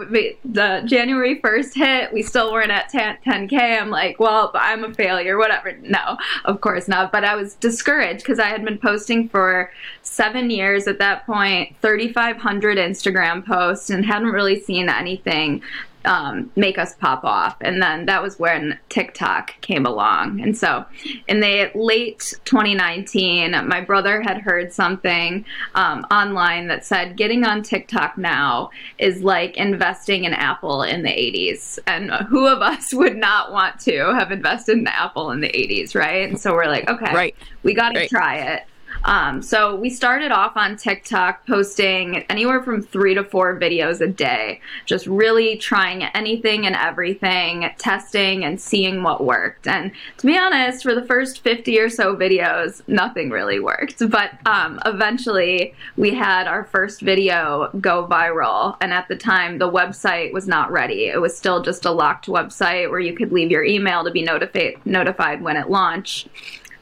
the 0.43 0.83
January 0.85 1.39
1st 1.39 1.73
hit, 1.75 2.13
we 2.13 2.23
still 2.23 2.51
weren't 2.51 2.71
at 2.71 2.89
10, 2.89 3.17
10K. 3.25 3.79
I'm 3.79 3.89
like, 3.89 4.19
well, 4.19 4.51
I'm 4.55 4.83
a 4.83 4.93
failure, 4.93 5.37
whatever. 5.37 5.77
No, 5.83 6.17
of 6.45 6.61
course 6.61 6.87
not. 6.87 7.11
But 7.11 7.23
I 7.23 7.35
was 7.35 7.55
discouraged 7.55 8.19
because 8.19 8.39
I 8.39 8.47
had 8.47 8.65
been 8.65 8.77
posting 8.79 9.29
for 9.29 9.71
seven 10.17 10.49
years 10.49 10.87
at 10.87 10.97
that 10.97 11.25
point, 11.27 11.75
3,500 11.81 12.77
Instagram 12.77 13.45
posts, 13.45 13.91
and 13.91 14.03
hadn't 14.03 14.29
really 14.29 14.59
seen 14.59 14.89
anything 14.89 15.61
um, 16.05 16.49
make 16.55 16.77
us 16.77 16.95
pop 16.95 17.23
off. 17.23 17.57
And 17.61 17.81
then 17.81 18.05
that 18.05 18.23
was 18.23 18.39
when 18.39 18.79
TikTok 18.89 19.59
came 19.61 19.85
along. 19.85 20.41
And 20.41 20.57
so 20.57 20.85
in 21.27 21.41
the 21.41 21.69
late 21.75 22.33
2019, 22.45 23.51
my 23.67 23.81
brother 23.81 24.21
had 24.21 24.37
heard 24.37 24.73
something 24.73 25.45
um, 25.75 26.05
online 26.09 26.67
that 26.67 26.85
said 26.85 27.17
getting 27.17 27.43
on 27.43 27.61
TikTok 27.61 28.17
now 28.17 28.71
is 28.97 29.21
like 29.21 29.57
investing 29.57 30.23
in 30.23 30.33
Apple 30.33 30.81
in 30.81 31.03
the 31.03 31.09
80s. 31.09 31.77
And 31.85 32.09
who 32.27 32.47
of 32.47 32.61
us 32.61 32.93
would 32.93 33.17
not 33.17 33.51
want 33.51 33.79
to 33.81 34.13
have 34.15 34.31
invested 34.31 34.77
in 34.77 34.87
Apple 34.87 35.31
in 35.31 35.41
the 35.41 35.49
80s, 35.49 35.93
right? 35.93 36.27
And 36.27 36.39
so 36.39 36.53
we're 36.53 36.67
like, 36.67 36.89
okay, 36.89 37.13
right. 37.13 37.35
we 37.63 37.73
got 37.73 37.89
to 37.89 37.99
right. 37.99 38.09
try 38.09 38.35
it. 38.37 38.63
Um, 39.07 39.41
so 39.41 39.73
we 39.75 39.89
started 39.89 40.33
off 40.33 40.57
on 40.57 40.75
TikTok 40.75 41.47
posting 41.47 42.17
anywhere 42.29 42.61
from 42.61 42.81
three 42.81 43.13
to 43.13 43.23
four 43.23 43.57
videos 43.57 44.01
a 44.01 44.07
day, 44.07 44.59
just 44.85 45.07
really 45.07 45.55
trying 45.55 46.03
anything 46.03 46.65
and 46.65 46.75
everything, 46.75 47.69
testing 47.77 48.43
and 48.43 48.59
seeing 48.59 49.03
what 49.03 49.23
worked. 49.23 49.65
And 49.65 49.93
to 50.17 50.27
be 50.27 50.37
honest, 50.37 50.83
for 50.83 50.93
the 50.93 51.05
first 51.05 51.41
50 51.41 51.79
or 51.79 51.89
so 51.89 52.17
videos, 52.17 52.81
nothing 52.87 53.29
really 53.29 53.61
worked. 53.61 54.07
But 54.09 54.31
um, 54.45 54.79
eventually 54.85 55.73
we 55.95 56.13
had 56.13 56.45
our 56.47 56.65
first 56.65 56.99
video 56.99 57.69
go 57.79 58.05
viral. 58.05 58.75
And 58.81 58.91
at 58.91 59.07
the 59.07 59.15
time, 59.15 59.57
the 59.57 59.71
website 59.71 60.33
was 60.33 60.49
not 60.49 60.69
ready. 60.69 61.05
It 61.05 61.21
was 61.21 61.37
still 61.37 61.61
just 61.61 61.85
a 61.85 61.91
locked 61.91 62.27
website 62.27 62.89
where 62.89 62.99
you 62.99 63.15
could 63.15 63.31
leave 63.31 63.51
your 63.51 63.63
email 63.63 64.03
to 64.03 64.11
be 64.11 64.21
notified 64.21 64.75
notified 64.85 65.41
when 65.41 65.55
it 65.55 65.69
launched. 65.69 66.27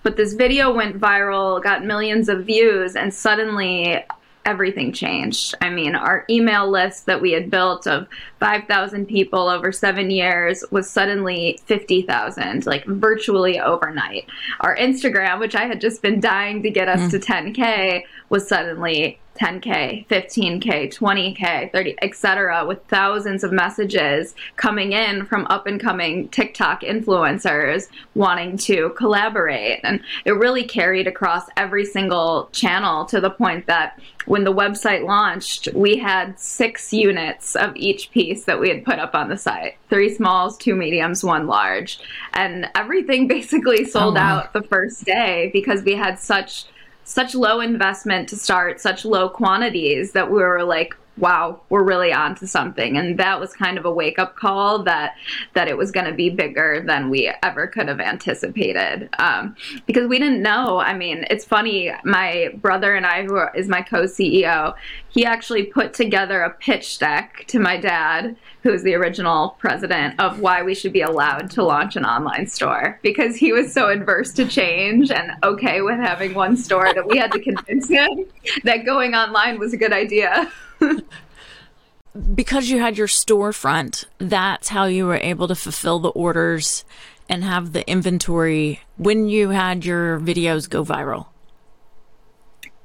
But 0.06 0.18
this 0.18 0.34
video 0.34 0.72
went 0.72 1.00
viral, 1.00 1.64
got 1.64 1.84
millions 1.84 2.30
of 2.30 2.46
views, 2.46 2.96
and 2.96 3.12
suddenly 3.12 4.06
everything 4.46 4.94
changed. 4.94 5.56
I 5.62 5.72
mean, 5.72 5.96
our 5.96 6.26
email 6.30 6.70
list 6.70 7.08
that 7.08 7.24
we 7.24 7.32
had 7.32 7.50
built 7.50 7.88
of 7.88 8.08
5,000 8.40 9.08
people 9.08 9.50
over 9.50 9.72
seven 9.72 10.12
years 10.12 10.64
was 10.70 10.88
suddenly 10.88 11.60
50,000, 11.66 12.68
like 12.68 12.86
virtually 12.86 13.60
overnight. 13.60 14.28
Our 14.60 14.78
Instagram, 14.78 15.40
which 15.40 15.56
I 15.56 15.66
had 15.66 15.82
just 15.82 16.04
been 16.04 16.20
dying 16.20 16.62
to 16.62 16.70
get 16.70 16.88
us 16.88 17.02
mm. 17.02 17.10
to 17.10 17.20
10K, 17.20 18.04
was 18.30 18.48
suddenly 18.48 19.20
10k 19.36 20.08
15k 20.08 20.94
20k 20.94 21.72
30 21.72 21.96
etc 22.02 22.66
with 22.66 22.82
thousands 22.88 23.44
of 23.44 23.52
messages 23.52 24.36
coming 24.56 24.94
in 24.94 25.26
from 25.26 25.46
up 25.48 25.68
and 25.68 25.82
coming 25.82 26.28
tiktok 26.30 26.82
influencers 26.82 27.88
wanting 28.14 28.58
to 28.58 28.90
collaborate. 28.92 29.80
And 29.84 30.02
it 30.24 30.32
really 30.32 30.64
carried 30.64 31.08
across 31.08 31.46
every 31.58 31.86
single 31.86 32.50
channel 32.52 33.06
to 33.06 33.20
the 33.20 33.30
point 33.30 33.68
that 33.68 34.00
when 34.26 34.44
the 34.44 34.54
website 34.54 35.06
launched 35.06 35.68
we 35.74 35.98
had 35.98 36.40
six 36.40 36.92
units 36.94 37.56
of 37.56 37.76
each 37.76 38.12
piece 38.12 38.46
that 38.46 38.60
we 38.60 38.70
had 38.70 38.84
put 38.84 39.00
up 39.00 39.14
on 39.14 39.30
the 39.30 39.38
site. 39.38 39.78
Three 39.90 40.14
smalls 40.14 40.58
two 40.58 40.76
mediums 40.76 41.24
one 41.24 41.48
large. 41.48 42.00
And 42.34 42.70
everything 42.76 43.28
basically 43.36 43.86
sold 43.86 44.18
oh, 44.18 44.22
out 44.22 44.54
the 44.54 44.64
first 44.64 45.06
day 45.06 45.50
because 45.54 45.84
we 45.84 45.96
had 45.96 46.20
such 46.20 46.66
such 47.06 47.36
low 47.36 47.62
investment 47.62 48.28
to 48.30 48.36
start, 48.36 48.82
such 48.82 49.06
low 49.06 49.30
quantities 49.30 50.12
that 50.12 50.30
we 50.30 50.40
were 50.40 50.64
like, 50.64 50.96
wow, 51.18 51.62
we're 51.70 51.84
really 51.84 52.12
on 52.12 52.36
to 52.36 52.48
something. 52.48 52.98
And 52.98 53.18
that 53.20 53.40
was 53.40 53.54
kind 53.54 53.78
of 53.78 53.86
a 53.86 53.92
wake 53.92 54.20
up 54.20 54.36
call 54.36 54.84
that 54.84 55.16
that 55.54 55.68
it 55.68 55.78
was 55.78 55.92
going 55.92 56.06
to 56.06 56.14
be 56.14 56.30
bigger 56.30 56.84
than 56.86 57.10
we 57.10 57.32
ever 57.44 57.68
could 57.68 57.88
have 57.88 58.00
anticipated. 58.00 59.10
Um, 59.18 59.56
because 59.86 60.08
we 60.08 60.20
didn't 60.20 60.42
know. 60.42 60.80
I 60.80 60.94
mean, 60.94 61.26
it's 61.30 61.46
funny. 61.46 61.92
My 62.04 62.50
brother 62.56 62.96
and 62.96 63.06
I, 63.06 63.24
who 63.24 63.40
is 63.56 63.68
my 63.68 63.82
co 63.82 64.04
CEO, 64.04 64.74
he 65.10 65.26
actually 65.26 65.64
put 65.64 65.94
together 65.94 66.42
a 66.42 66.50
pitch 66.50 67.00
deck 67.00 67.46
to 67.48 67.60
my 67.60 67.78
dad, 67.78 68.36
who's 68.64 68.84
the 68.84 68.96
original 68.96 69.56
president, 69.60 70.20
of 70.20 70.42
why 70.42 70.62
we 70.64 70.76
should 70.76 70.92
be 70.92 71.02
allowed 71.02 71.50
to 71.52 71.64
launch 71.64 71.96
an 71.96 72.06
online 72.06 72.48
store 72.48 73.00
because 73.02 73.38
he 73.38 73.54
was 73.54 73.72
so 73.72 73.90
adverse 73.90 74.34
to 74.34 74.46
change 74.46 75.12
and 75.12 75.32
okay 75.44 75.82
with 75.82 75.98
having 75.98 76.34
one 76.34 76.58
store 76.58 76.94
that 76.94 77.08
we 77.08 77.18
had 77.18 77.32
to 77.32 77.40
convince 77.40 77.88
him 77.88 78.26
that 78.64 78.86
going 78.86 79.14
online 79.14 79.60
was 79.60 79.74
a 79.74 79.78
good 79.78 79.94
idea. 79.94 80.52
because 82.36 82.70
you 82.70 82.80
had 82.80 82.98
your 82.98 83.08
storefront, 83.08 84.06
that's 84.18 84.70
how 84.70 84.86
you 84.86 85.06
were 85.06 85.18
able 85.18 85.48
to 85.48 85.56
fulfill 85.56 86.00
the 86.00 86.10
orders 86.10 86.86
and 87.28 87.44
have 87.44 87.74
the 87.74 87.88
inventory 87.90 88.82
when 88.98 89.28
you 89.28 89.50
had 89.50 89.84
your 89.84 90.20
videos 90.20 90.70
go 90.70 90.84
viral. 90.84 91.28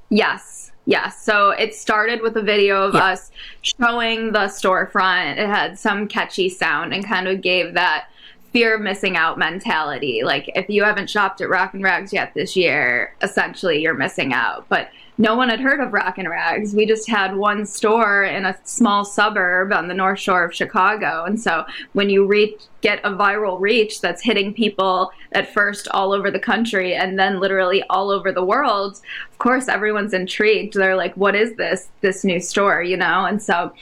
Yes. 0.09 0.73
Yes. 0.87 1.23
So 1.23 1.51
it 1.51 1.75
started 1.75 2.23
with 2.23 2.37
a 2.37 2.43
video 2.43 2.83
of 2.83 2.95
yeah. 2.95 3.05
us 3.05 3.31
showing 3.63 4.33
the 4.33 4.47
storefront. 4.47 5.39
It 5.39 5.47
had 5.47 5.79
some 5.79 6.09
catchy 6.09 6.49
sound 6.49 6.93
and 6.93 7.05
kind 7.05 7.29
of 7.29 7.43
gave 7.43 7.75
that 7.75 8.09
fear 8.53 8.75
of 8.75 8.81
missing 8.81 9.17
out 9.17 9.39
mentality. 9.39 10.23
Like 10.25 10.51
if 10.57 10.69
you 10.69 10.83
haven't 10.83 11.09
shopped 11.09 11.41
at 11.41 11.49
Rock 11.49 11.73
N 11.75 11.83
Rags 11.83 12.13
yet 12.13 12.35
this 12.35 12.57
year, 12.57 13.15
essentially 13.23 13.81
you're 13.81 13.95
missing 13.95 14.33
out. 14.33 14.67
But 14.69 14.91
no 15.21 15.35
one 15.35 15.51
had 15.51 15.61
heard 15.61 15.81
of 15.81 15.93
Rock 15.93 16.19
N 16.19 16.29
Rags. 16.29 16.75
We 16.75 16.87
just 16.87 17.07
had 17.09 17.37
one 17.37 17.67
store 17.67 18.25
in 18.25 18.47
a 18.47 18.59
small 18.65 19.05
suburb 19.05 19.71
on 19.71 19.87
the 19.87 19.95
North 19.95 20.19
Shore 20.19 20.45
of 20.45 20.55
Chicago. 20.55 21.25
And 21.25 21.39
so 21.39 21.67
when 21.93 22.09
you 22.09 22.25
reach 22.25 22.63
get 22.81 23.05
a 23.05 23.11
viral 23.11 23.61
reach 23.61 24.01
that's 24.01 24.23
hitting 24.23 24.55
people 24.55 25.13
at 25.33 25.53
first 25.53 25.89
all 25.89 26.13
over 26.13 26.31
the 26.31 26.39
country 26.39 26.95
and 26.95 27.19
then 27.19 27.41
literally 27.41 27.83
all 27.91 28.11
over 28.11 28.33
the 28.33 28.45
world, 28.45 29.01
of 29.31 29.39
course, 29.39 29.69
everyone's 29.69 30.13
intrigued. 30.13 30.75
They're 30.75 30.97
like, 30.97 31.17
what 31.17 31.35
is 31.35 31.55
this, 31.57 31.89
this 32.01 32.25
new 32.25 32.41
store, 32.41 32.83
you 32.83 32.97
know? 32.97 33.25
And 33.25 33.43
so 33.43 33.73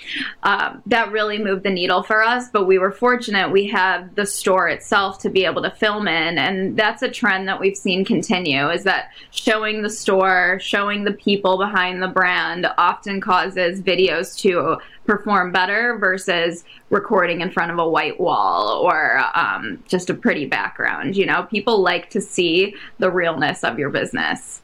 um, 0.43 0.83
that 0.87 1.11
really 1.11 1.39
moved 1.39 1.65
the 1.65 1.71
needle 1.71 2.03
for 2.03 2.23
us. 2.23 2.49
But 2.49 2.67
we 2.67 2.79
were 2.79 2.93
fortunate 2.93 3.51
we 3.51 3.67
had 3.67 4.15
the 4.15 4.27
store 4.27 4.69
itself 4.69 5.19
to 5.21 5.31
be 5.31 5.45
able 5.45 5.63
to 5.63 5.71
film 5.71 6.07
in. 6.07 6.39
And 6.39 6.77
that's 6.77 7.03
a 7.03 7.11
trend 7.11 7.49
that 7.49 7.61
we've 7.61 7.77
seen 7.77 8.05
continue 8.05 8.69
is 8.69 8.85
that 8.85 9.11
showing 9.31 9.83
the 9.83 9.91
store, 9.91 10.59
showing 10.61 11.05
the 11.05 11.13
people 11.13 11.59
behind 11.59 12.03
the 12.03 12.09
brand 12.09 12.67
often 12.79 13.21
causes 13.21 13.81
videos 13.81 14.39
to 14.41 14.79
perform 15.09 15.51
better 15.51 15.97
versus 15.97 16.65
recording 16.91 17.41
in 17.41 17.51
front 17.51 17.73
of 17.73 17.79
a 17.79 17.89
white 17.89 18.21
wall 18.21 18.83
or 18.83 19.25
um, 19.35 19.83
just 19.89 20.11
a 20.11 20.15
pretty 20.15 20.45
background. 20.45 21.17
You 21.17 21.25
know, 21.25 21.45
people 21.45 21.81
like 21.81 22.11
to 22.11 22.21
see 22.21 22.75
the 22.99 23.11
realness 23.11 23.65
of 23.65 23.79
your 23.79 23.89
business. 23.89 24.61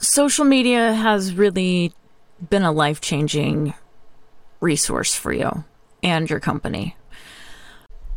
Social 0.00 0.46
media 0.46 0.94
has 0.94 1.34
really 1.34 1.92
been 2.48 2.62
a 2.62 2.72
life 2.72 3.02
changing 3.02 3.74
resource 4.60 5.14
for 5.14 5.34
you 5.34 5.64
and 6.02 6.30
your 6.30 6.40
company. 6.40 6.96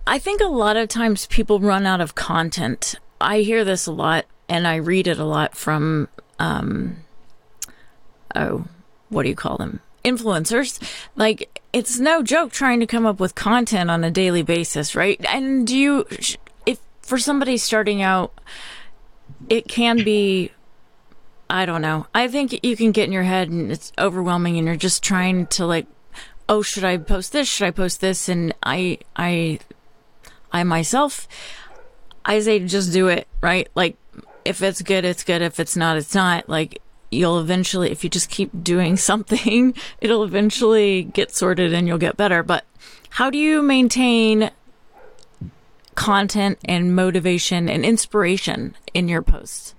I 0.07 0.19
think 0.19 0.39
a 0.39 0.47
lot 0.47 0.77
of 0.77 0.87
times 0.87 1.25
people 1.27 1.59
run 1.59 1.85
out 1.85 1.99
of 1.99 2.15
content. 2.15 2.95
I 3.19 3.39
hear 3.39 3.65
this 3.65 3.87
a 3.87 3.91
lot 3.91 4.25
and 4.47 4.65
I 4.65 4.77
read 4.77 5.05
it 5.05 5.19
a 5.19 5.25
lot 5.25 5.57
from, 5.57 6.07
um, 6.39 7.03
oh, 8.35 8.65
what 9.09 9.23
do 9.23 9.29
you 9.29 9.35
call 9.35 9.57
them? 9.57 9.81
Influencers 10.03 10.79
like 11.15 11.61
it's 11.73 11.99
no 11.99 12.23
joke 12.23 12.51
trying 12.51 12.79
to 12.79 12.87
come 12.87 13.05
up 13.05 13.19
with 13.19 13.35
content 13.35 13.89
on 13.89 14.03
a 14.03 14.11
daily 14.11 14.41
basis 14.41 14.95
right? 14.95 15.23
And 15.27 15.65
do 15.67 15.77
you 15.77 16.07
if 16.65 16.79
for 17.01 17.17
somebody 17.17 17.57
starting 17.57 18.01
out 18.01 18.33
it 19.49 19.67
can 19.67 20.03
be 20.03 20.51
i 21.49 21.65
don't 21.65 21.81
know. 21.81 22.07
I 22.15 22.27
think 22.27 22.63
you 22.63 22.75
can 22.75 22.91
get 22.91 23.05
in 23.05 23.11
your 23.11 23.23
head 23.23 23.49
and 23.49 23.71
it's 23.71 23.91
overwhelming 23.97 24.57
and 24.57 24.65
you're 24.67 24.75
just 24.75 25.03
trying 25.03 25.47
to 25.47 25.65
like 25.65 25.87
oh 26.49 26.61
should 26.61 26.83
i 26.83 26.97
post 26.97 27.31
this? 27.31 27.47
Should 27.47 27.67
i 27.67 27.71
post 27.71 28.01
this? 28.01 28.27
And 28.27 28.53
i 28.63 28.97
i 29.15 29.59
i 30.51 30.63
myself 30.63 31.27
i 32.25 32.39
say 32.39 32.59
just 32.59 32.91
do 32.91 33.07
it 33.07 33.27
right? 33.41 33.69
Like 33.75 33.97
if 34.45 34.61
it's 34.63 34.81
good 34.81 35.05
it's 35.05 35.23
good. 35.23 35.41
If 35.41 35.59
it's 35.59 35.77
not 35.77 35.97
it's 35.97 36.15
not. 36.15 36.49
Like 36.49 36.80
you'll 37.11 37.39
eventually, 37.39 37.91
if 37.91 38.03
you 38.03 38.09
just 38.09 38.29
keep 38.29 38.63
doing 38.63 38.97
something, 39.11 39.73
it'll 39.99 40.23
eventually 40.23 41.03
get 41.03 41.35
sorted 41.35 41.73
and 41.73 41.87
you'll 41.87 41.97
get 41.97 42.17
better. 42.17 42.41
But 42.41 42.65
how 43.11 43.29
do 43.29 43.37
you 43.37 43.61
maintain 43.61 44.51
content 45.95 46.57
and 46.65 46.95
motivation 46.95 47.69
and 47.69 47.85
inspiration 47.85 48.75
in 48.93 49.07
your 49.07 49.21
posts? 49.21 49.75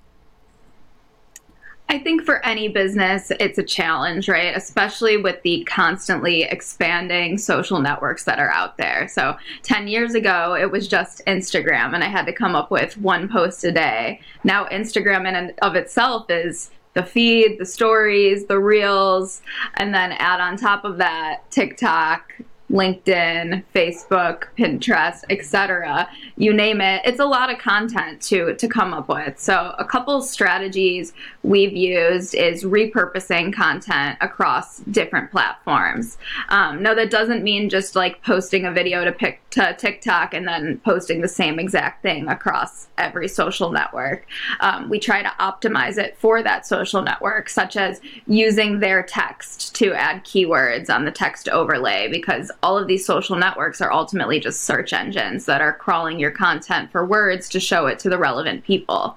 I 1.88 1.98
think 1.98 2.24
for 2.24 2.42
any 2.46 2.68
business, 2.68 3.30
it's 3.38 3.58
a 3.58 3.62
challenge, 3.62 4.26
right? 4.26 4.56
Especially 4.56 5.18
with 5.18 5.42
the 5.42 5.62
constantly 5.64 6.44
expanding 6.44 7.36
social 7.36 7.80
networks 7.80 8.24
that 8.24 8.38
are 8.38 8.50
out 8.50 8.78
there. 8.78 9.08
So, 9.08 9.36
10 9.64 9.88
years 9.88 10.14
ago, 10.14 10.56
it 10.58 10.70
was 10.70 10.88
just 10.88 11.20
Instagram, 11.26 11.92
and 11.92 12.02
I 12.02 12.08
had 12.08 12.24
to 12.26 12.32
come 12.32 12.56
up 12.56 12.70
with 12.70 12.96
one 12.96 13.28
post 13.28 13.62
a 13.64 13.72
day. 13.72 14.22
Now, 14.42 14.64
Instagram 14.68 15.28
in 15.28 15.34
and 15.34 15.52
of 15.60 15.74
itself 15.74 16.30
is 16.30 16.70
the 16.94 17.02
feed, 17.02 17.58
the 17.58 17.66
stories, 17.66 18.46
the 18.46 18.58
reels, 18.58 19.42
and 19.74 19.94
then 19.94 20.12
add 20.12 20.40
on 20.40 20.56
top 20.56 20.84
of 20.84 20.98
that 20.98 21.50
TikTok, 21.50 22.34
LinkedIn, 22.72 23.62
Facebook, 23.74 24.44
Pinterest, 24.58 25.22
etc. 25.30 26.08
You 26.36 26.52
name 26.52 26.80
it. 26.80 27.02
It's 27.04 27.20
a 27.20 27.26
lot 27.26 27.52
of 27.52 27.58
content 27.58 28.20
to 28.22 28.54
to 28.54 28.68
come 28.68 28.94
up 28.94 29.08
with. 29.08 29.38
So 29.38 29.74
a 29.78 29.84
couple 29.84 30.20
strategies 30.22 31.12
we've 31.42 31.76
used 31.76 32.34
is 32.34 32.64
repurposing 32.64 33.52
content 33.52 34.18
across 34.20 34.78
different 34.78 35.30
platforms. 35.30 36.18
Um, 36.48 36.82
no, 36.82 36.94
that 36.94 37.10
doesn't 37.10 37.42
mean 37.42 37.68
just 37.68 37.94
like 37.94 38.22
posting 38.22 38.64
a 38.64 38.72
video 38.72 39.04
to 39.04 39.12
pick 39.12 39.42
to 39.50 39.76
TikTok 39.78 40.32
and 40.32 40.48
then 40.48 40.78
posting 40.78 41.20
the 41.20 41.28
same 41.28 41.58
exact 41.58 42.02
thing 42.02 42.26
across 42.28 42.88
every 42.96 43.28
social 43.28 43.70
network. 43.70 44.26
Um, 44.60 44.88
we 44.88 44.98
try 44.98 45.22
to 45.22 45.28
optimize 45.38 45.98
it 45.98 46.16
for 46.16 46.42
that 46.42 46.66
social 46.66 47.02
network, 47.02 47.50
such 47.50 47.76
as 47.76 48.00
using 48.26 48.80
their 48.80 49.02
text 49.02 49.74
to 49.76 49.92
add 49.92 50.24
keywords 50.24 50.88
on 50.88 51.04
the 51.04 51.10
text 51.10 51.50
overlay 51.50 52.08
because 52.10 52.50
all 52.62 52.78
of 52.78 52.86
these 52.86 53.04
social 53.04 53.36
networks 53.36 53.80
are 53.80 53.92
ultimately 53.92 54.38
just 54.38 54.62
search 54.62 54.92
engines 54.92 55.46
that 55.46 55.60
are 55.60 55.72
crawling 55.72 56.18
your 56.18 56.30
content 56.30 56.90
for 56.92 57.04
words 57.04 57.48
to 57.50 57.60
show 57.60 57.86
it 57.86 57.98
to 58.00 58.08
the 58.08 58.18
relevant 58.18 58.64
people 58.64 59.16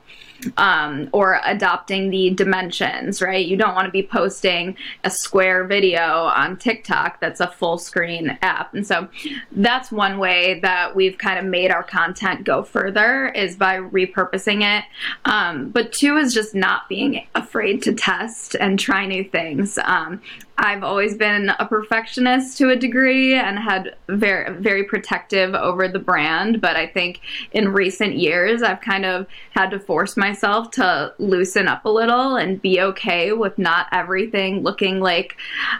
um, 0.58 1.10
or 1.12 1.40
adopting 1.44 2.10
the 2.10 2.30
dimensions, 2.32 3.22
right? 3.22 3.46
You 3.46 3.58
don't 3.58 3.76
want 3.76 3.86
to 3.86 3.92
be 3.92 4.04
posting 4.04 4.76
a 5.04 5.10
square 5.10 5.64
video 5.64 6.02
on 6.02 6.58
TikTok 6.58 7.20
that's 7.20 7.40
a 7.40 7.48
full 7.48 7.78
screen 7.78 8.38
app. 8.42 8.74
And 8.74 8.86
so 8.86 9.08
that's 9.52 9.92
one 9.92 10.18
way 10.18 10.60
that 10.62 10.96
we've 10.96 11.18
kind 11.18 11.40
of 11.40 11.46
made 11.46 11.72
our 11.72 11.84
content 11.84 12.44
go 12.44 12.64
further 12.64 13.28
is 13.30 13.56
by 13.56 13.78
repurposing 13.78 14.64
it. 14.64 14.86
Um, 15.26 15.70
but 15.70 15.94
two 15.94 16.18
is 16.18 16.34
just 16.34 16.56
not 16.56 16.88
being 16.90 17.28
afraid 17.36 17.82
to 17.84 17.94
test 17.94 18.56
and 18.60 18.80
try 18.80 19.06
new 19.06 19.24
things. 19.24 19.78
Um, 19.84 20.22
I've 20.58 20.84
always 20.84 21.16
been 21.18 21.50
a 21.60 21.66
perfectionist 21.66 22.58
to 22.60 22.70
a 22.70 22.78
degree 22.78 23.34
and 23.34 23.60
had 23.60 23.96
very 24.08 24.54
very 24.56 24.84
protective 24.86 25.54
over 25.54 25.88
the 25.88 26.00
brand, 26.00 26.62
but 26.62 26.78
I 26.78 26.88
think 26.88 27.20
in 27.52 27.70
recent 27.70 28.16
years 28.16 28.64
I've 28.64 28.80
kind 28.80 29.06
of 29.06 29.28
had 29.52 29.70
to 29.72 29.80
force 29.80 30.16
myself 30.16 30.72
to 30.72 31.14
loosen 31.18 31.68
up 31.68 31.84
a 31.84 31.90
little 31.90 32.38
and 32.38 32.62
be 32.62 32.80
okay 32.80 33.34
with 33.34 33.58
not 33.58 33.88
everything 33.92 34.64
looking 34.64 35.02
like 35.02 35.36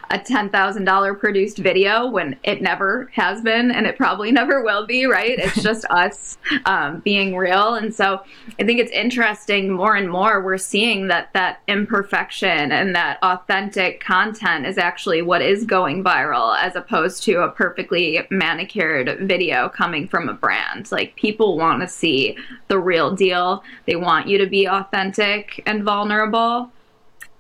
a 0.10 0.20
$10,000 0.20 1.20
produced 1.20 1.58
video 1.58 2.08
when 2.08 2.38
it 2.44 2.62
never 2.62 3.10
has 3.14 3.42
been 3.42 3.72
and 3.72 3.88
it 3.88 3.98
probably 3.98 4.32
never 4.32 4.62
will 4.62 4.86
be, 4.86 5.06
right? 5.06 5.40
It's 5.40 5.64
just 5.64 5.86
us 5.90 6.38
um, 6.66 7.00
being 7.00 7.36
real. 7.36 7.76
And 7.76 7.96
so 7.96 8.22
I 8.60 8.66
think 8.66 8.80
it's 8.82 8.92
interesting 8.92 9.72
more 9.72 9.96
and 9.96 10.10
more 10.10 10.44
we're 10.44 10.58
seeing 10.58 11.08
that 11.08 11.32
that 11.34 11.62
imperfection 11.68 12.74
and 12.74 12.94
that 12.96 13.20
authentic 13.24 14.02
content 14.02 14.65
is 14.66 14.78
actually 14.78 15.22
what 15.22 15.42
is 15.42 15.64
going 15.64 16.04
viral 16.04 16.58
as 16.60 16.76
opposed 16.76 17.24
to 17.24 17.44
a 17.44 17.50
perfectly 17.50 18.22
manicured 18.30 19.20
video 19.22 19.70
coming 19.70 20.08
from 20.08 20.30
a 20.30 20.34
brand. 20.34 20.92
Like 20.92 21.16
people 21.16 21.58
want 21.58 21.82
to 21.82 21.88
see 21.88 22.38
the 22.68 22.80
real 22.80 23.16
deal. 23.16 23.64
They 23.86 23.96
want 23.96 24.28
you 24.28 24.38
to 24.38 24.48
be 24.48 24.68
authentic 24.68 25.62
and 25.66 25.84
vulnerable 25.84 26.72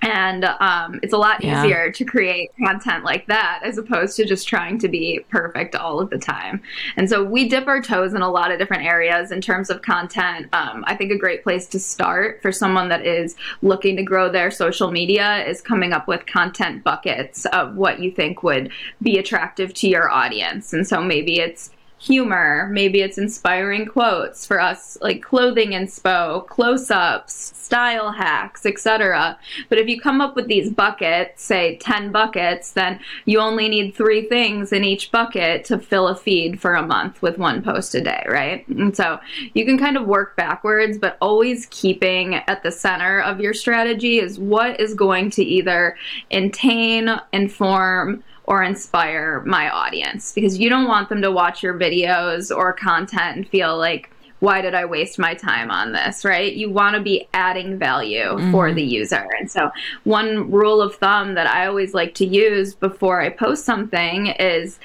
and 0.01 0.45
um, 0.45 0.99
it's 1.01 1.13
a 1.13 1.17
lot 1.17 1.43
yeah. 1.43 1.63
easier 1.63 1.91
to 1.91 2.05
create 2.05 2.51
content 2.63 3.03
like 3.03 3.25
that 3.27 3.61
as 3.63 3.77
opposed 3.77 4.15
to 4.17 4.25
just 4.25 4.47
trying 4.47 4.77
to 4.79 4.87
be 4.87 5.25
perfect 5.29 5.75
all 5.75 5.99
of 5.99 6.09
the 6.09 6.17
time. 6.17 6.61
And 6.95 7.09
so 7.09 7.23
we 7.23 7.49
dip 7.49 7.67
our 7.67 7.81
toes 7.81 8.13
in 8.13 8.21
a 8.21 8.29
lot 8.29 8.51
of 8.51 8.59
different 8.59 8.83
areas 8.83 9.31
in 9.31 9.41
terms 9.41 9.69
of 9.69 9.81
content. 9.81 10.47
Um, 10.53 10.83
i 10.87 10.95
think 10.95 11.11
a 11.11 11.17
great 11.17 11.43
place 11.43 11.67
to 11.67 11.79
start 11.79 12.41
for 12.41 12.51
someone 12.51 12.89
that 12.89 13.05
is 13.05 13.35
looking 13.61 13.95
to 13.97 14.03
grow 14.03 14.29
their 14.29 14.51
social 14.51 14.91
media 14.91 15.45
is 15.45 15.61
coming 15.61 15.93
up 15.93 16.07
with 16.07 16.25
content 16.25 16.83
buckets 16.83 17.45
of 17.47 17.75
what 17.75 17.99
you 17.99 18.11
think 18.11 18.43
would 18.43 18.71
be 19.01 19.17
attractive 19.17 19.73
to 19.75 19.87
your 19.87 20.09
audience. 20.09 20.73
And 20.73 20.87
so 20.87 21.01
maybe 21.01 21.39
it's 21.39 21.71
humor, 22.05 22.69
maybe 22.71 23.01
it's 23.01 23.17
inspiring 23.17 23.85
quotes 23.87 24.45
for 24.45 24.61
us 24.61 24.97
like 25.01 25.23
clothing 25.23 25.71
inspo, 25.71 26.45
close-ups, 26.47 27.33
style 27.55 28.11
hacks, 28.11 28.65
etc. 28.65 29.37
But 29.69 29.79
if 29.79 29.87
you 29.87 29.99
come 29.99 30.21
up 30.21 30.35
with 30.35 30.47
these 30.47 30.69
buckets, 30.71 31.43
say 31.43 31.77
10 31.77 32.11
buckets, 32.11 32.73
then 32.73 32.99
you 33.25 33.39
only 33.39 33.67
need 33.67 33.95
3 33.95 34.29
things 34.29 34.71
in 34.71 34.83
each 34.83 35.11
bucket 35.11 35.65
to 35.65 35.79
fill 35.79 36.07
a 36.07 36.15
feed 36.15 36.61
for 36.61 36.75
a 36.75 36.85
month 36.85 37.21
with 37.23 37.39
one 37.39 37.63
post 37.63 37.95
a 37.95 38.01
day, 38.01 38.23
right? 38.29 38.67
And 38.67 38.95
so 38.95 39.19
you 39.53 39.65
can 39.65 39.79
kind 39.79 39.97
of 39.97 40.05
work 40.05 40.35
backwards, 40.35 40.99
but 40.99 41.17
always 41.21 41.65
keeping 41.71 42.35
at 42.35 42.61
the 42.61 42.71
center 42.71 43.21
of 43.21 43.39
your 43.39 43.53
strategy 43.53 44.19
is 44.19 44.37
what 44.37 44.79
is 44.79 44.93
going 44.93 45.31
to 45.31 45.43
either 45.43 45.97
entertain, 46.29 47.09
inform, 47.33 48.23
or 48.47 48.63
inspire 48.63 49.41
my 49.45 49.69
audience 49.69 50.31
because 50.31 50.57
you 50.57 50.69
don't 50.69 50.87
want 50.87 51.09
them 51.09 51.21
to 51.21 51.31
watch 51.31 51.63
your 51.63 51.77
videos 51.77 52.55
or 52.55 52.73
content 52.73 53.37
and 53.37 53.47
feel 53.47 53.77
like 53.77 54.11
why 54.39 54.61
did 54.61 54.75
I 54.75 54.85
waste 54.85 55.17
my 55.17 55.33
time 55.33 55.71
on 55.71 55.93
this, 55.93 56.25
right? 56.25 56.53
You 56.53 56.69
want 56.69 56.95
to 56.95 57.01
be 57.01 57.27
adding 57.33 57.79
value 57.79 58.25
mm-hmm. 58.25 58.51
for 58.51 58.73
the 58.73 58.83
user. 58.83 59.27
And 59.39 59.49
so, 59.49 59.71
one 60.03 60.51
rule 60.51 60.81
of 60.81 60.95
thumb 60.95 61.35
that 61.35 61.47
I 61.47 61.65
always 61.65 61.93
like 61.93 62.13
to 62.15 62.25
use 62.25 62.75
before 62.75 63.21
I 63.21 63.29
post 63.29 63.65
something 63.65 64.27
is 64.27 64.79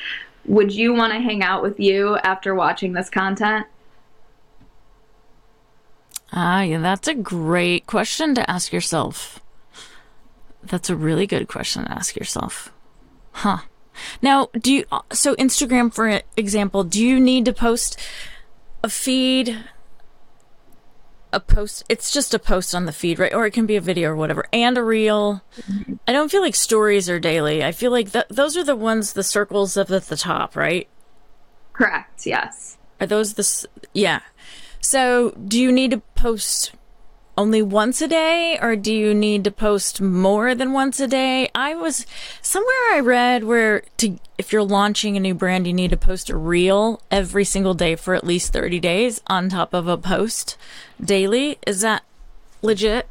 would 0.47 0.73
you 0.73 0.95
want 0.95 1.13
to 1.13 1.21
hang 1.21 1.43
out 1.43 1.63
with 1.63 1.79
you 1.79 2.17
after 2.19 2.55
watching 2.55 2.93
this 2.93 3.11
content? 3.11 3.67
Ah, 6.33 6.63
yeah, 6.63 6.79
that's 6.79 7.09
a 7.09 7.15
great 7.15 7.87
question 7.87 8.35
to 8.37 8.51
ask 8.51 8.73
yourself. 8.73 9.41
That's 10.63 10.89
a 10.89 10.97
really 10.97 11.27
good 11.27 11.49
question 11.49 11.85
to 11.85 11.93
ask 11.93 12.17
yourself. 12.17 12.73
Huh. 13.33 13.59
Now, 14.23 14.49
do 14.59 14.73
you, 14.73 14.85
so 15.13 15.35
Instagram, 15.37 15.93
for 15.93 16.23
example, 16.37 16.85
do 16.85 17.05
you 17.05 17.21
need 17.21 17.45
to 17.45 17.53
post 17.53 17.99
a 18.83 18.89
feed, 18.89 19.65
a 21.33 21.41
post? 21.41 21.85
It's 21.89 22.11
just 22.11 22.33
a 22.33 22.39
post 22.39 22.75
on 22.75 22.87
the 22.87 22.93
feed, 22.93 23.19
right? 23.19 23.35
Or 23.35 23.47
it 23.47 23.53
can 23.53 23.67
be 23.67 23.77
a 23.77 23.81
video 23.81 24.11
or 24.11 24.17
whatever, 24.17 24.47
and 24.53 24.79
a 24.79 24.83
reel. 24.83 25.43
Mm-hmm. 25.57 25.95
I 26.09 26.13
don't 26.13 26.31
feel 26.31 26.41
like 26.41 26.55
stories 26.55 27.11
are 27.11 27.21
daily. 27.21 27.63
I 27.63 27.73
feel 27.73 27.91
like 27.91 28.13
th- 28.13 28.29
those 28.29 28.57
are 28.57 28.65
the 28.65 28.77
ones, 28.77 29.13
the 29.13 29.23
circles 29.23 29.77
up 29.77 29.91
at 29.91 30.07
the 30.07 30.17
top, 30.17 30.57
right? 30.57 30.89
Correct. 31.73 32.27
Yes. 32.27 32.79
Are 33.01 33.07
those 33.07 33.35
the, 33.35 33.69
yeah. 33.93 34.21
So 34.81 35.31
do 35.33 35.61
you 35.61 35.71
need 35.71 35.91
to 35.91 35.99
post 36.15 36.73
only 37.37 37.63
once 37.63 38.03
a 38.03 38.09
day 38.09 38.59
or 38.61 38.77
do 38.77 38.93
you 38.93 39.15
need 39.15 39.45
to 39.45 39.51
post 39.51 40.01
more 40.01 40.55
than 40.55 40.73
once 40.73 41.01
a 41.01 41.07
day? 41.07 41.49
I 41.55 41.75
was 41.75 42.07
somewhere 42.43 42.93
I 42.93 43.01
read 43.01 43.45
where 43.45 43.83
to 43.99 44.19
if 44.39 44.53
you're 44.53 44.63
launching 44.63 45.17
a 45.17 45.21
new 45.21 45.35
brand 45.35 45.67
you 45.67 45.73
need 45.73 45.91
to 45.91 45.97
post 45.97 46.31
a 46.31 46.37
reel 46.37 47.03
every 47.11 47.45
single 47.45 47.75
day 47.75 47.97
for 47.97 48.15
at 48.15 48.25
least 48.25 48.53
30 48.53 48.81
days 48.81 49.21
on 49.27 49.49
top 49.49 49.75
of 49.75 49.87
a 49.87 49.97
post 49.97 50.57
daily. 51.03 51.59
Is 51.67 51.81
that 51.81 52.05
legit? 52.63 53.09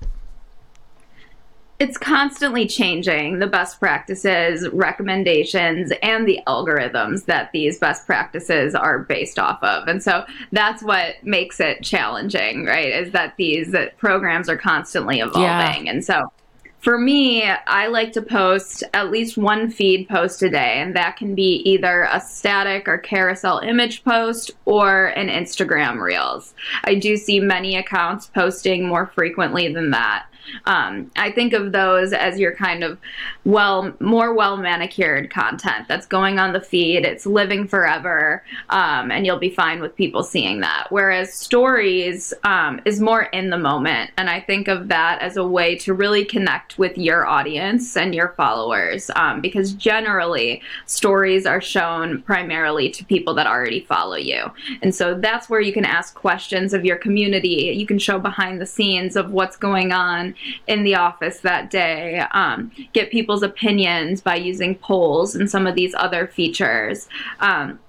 It's 1.79 1.97
constantly 1.97 2.67
changing 2.67 3.39
the 3.39 3.47
best 3.47 3.79
practices, 3.79 4.67
recommendations, 4.69 5.93
and 6.03 6.27
the 6.27 6.41
algorithms 6.45 7.25
that 7.25 7.51
these 7.53 7.79
best 7.79 8.05
practices 8.05 8.75
are 8.75 8.99
based 8.99 9.39
off 9.39 9.63
of. 9.63 9.87
And 9.87 10.03
so 10.03 10.25
that's 10.51 10.83
what 10.83 11.15
makes 11.23 11.61
it 11.61 11.81
challenging, 11.81 12.65
right? 12.65 12.91
Is 12.91 13.11
that 13.13 13.35
these 13.37 13.73
programs 13.97 14.49
are 14.49 14.57
constantly 14.57 15.21
evolving. 15.21 15.85
Yeah. 15.85 15.91
And 15.93 16.03
so 16.03 16.33
for 16.81 16.97
me, 16.97 17.43
I 17.43 17.87
like 17.87 18.13
to 18.13 18.21
post 18.21 18.83
at 18.93 19.11
least 19.11 19.37
one 19.37 19.69
feed 19.69 20.07
post 20.07 20.41
a 20.43 20.49
day, 20.49 20.81
and 20.81 20.95
that 20.95 21.17
can 21.17 21.35
be 21.35 21.61
either 21.65 22.07
a 22.11 22.21
static 22.21 22.87
or 22.87 22.97
carousel 22.97 23.59
image 23.59 24.03
post 24.03 24.51
or 24.65 25.07
an 25.07 25.27
Instagram 25.27 26.01
Reels. 26.01 26.53
I 26.85 26.95
do 26.95 27.17
see 27.17 27.39
many 27.39 27.75
accounts 27.75 28.27
posting 28.27 28.87
more 28.87 29.07
frequently 29.07 29.73
than 29.73 29.91
that. 29.91 30.25
Um, 30.65 31.11
I 31.15 31.31
think 31.31 31.53
of 31.53 31.71
those 31.71 32.13
as 32.13 32.39
your 32.39 32.55
kind 32.55 32.83
of 32.83 32.97
well, 33.45 33.93
more 33.99 34.33
well 34.33 34.57
manicured 34.57 35.31
content 35.31 35.87
that's 35.87 36.05
going 36.05 36.39
on 36.39 36.53
the 36.53 36.61
feed. 36.61 37.05
It's 37.05 37.25
living 37.25 37.67
forever, 37.67 38.43
um, 38.69 39.11
and 39.11 39.25
you'll 39.25 39.39
be 39.39 39.49
fine 39.49 39.81
with 39.81 39.95
people 39.95 40.23
seeing 40.23 40.59
that. 40.59 40.87
Whereas 40.89 41.33
stories 41.33 42.33
um, 42.43 42.81
is 42.85 42.99
more 42.99 43.23
in 43.23 43.49
the 43.49 43.57
moment, 43.57 44.11
and 44.17 44.29
I 44.29 44.39
think 44.41 44.67
of 44.67 44.87
that 44.89 45.21
as 45.21 45.37
a 45.37 45.45
way 45.45 45.75
to 45.77 45.93
really 45.93 46.25
connect 46.25 46.77
with 46.77 46.97
your 46.97 47.25
audience 47.25 47.95
and 47.97 48.13
your 48.13 48.29
followers, 48.37 49.09
um, 49.15 49.41
because 49.41 49.73
generally 49.73 50.61
stories 50.85 51.45
are 51.45 51.61
shown 51.61 52.21
primarily 52.21 52.89
to 52.91 53.05
people 53.05 53.33
that 53.35 53.47
already 53.47 53.81
follow 53.81 54.17
you, 54.17 54.51
and 54.81 54.93
so 54.93 55.15
that's 55.15 55.49
where 55.49 55.61
you 55.61 55.73
can 55.73 55.85
ask 55.85 56.13
questions 56.13 56.73
of 56.73 56.85
your 56.85 56.97
community. 56.97 57.73
You 57.75 57.87
can 57.87 57.99
show 57.99 58.19
behind 58.19 58.61
the 58.61 58.65
scenes 58.65 59.15
of 59.15 59.31
what's 59.31 59.57
going 59.57 59.91
on 59.91 60.35
in 60.67 60.83
the 60.83 60.95
office 60.95 61.39
that 61.39 61.69
day, 61.69 62.19
um, 62.31 62.71
get 62.93 63.11
people's 63.11 63.43
opinions 63.43 64.21
by 64.21 64.35
using 64.35 64.75
polls 64.75 65.35
and 65.35 65.49
some 65.49 65.67
of 65.67 65.75
these 65.75 65.93
other 65.97 66.27
features. 66.27 67.07
Um, 67.39 67.79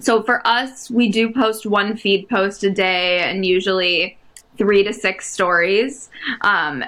so 0.00 0.22
for 0.22 0.46
us, 0.46 0.90
we 0.90 1.08
do 1.08 1.32
post 1.32 1.66
one 1.66 1.96
feed 1.96 2.28
post 2.28 2.62
a 2.64 2.70
day 2.70 3.20
and 3.20 3.44
usually 3.44 4.16
three 4.56 4.82
to 4.84 4.92
six 4.92 5.30
stories. 5.30 6.10
Um, 6.42 6.84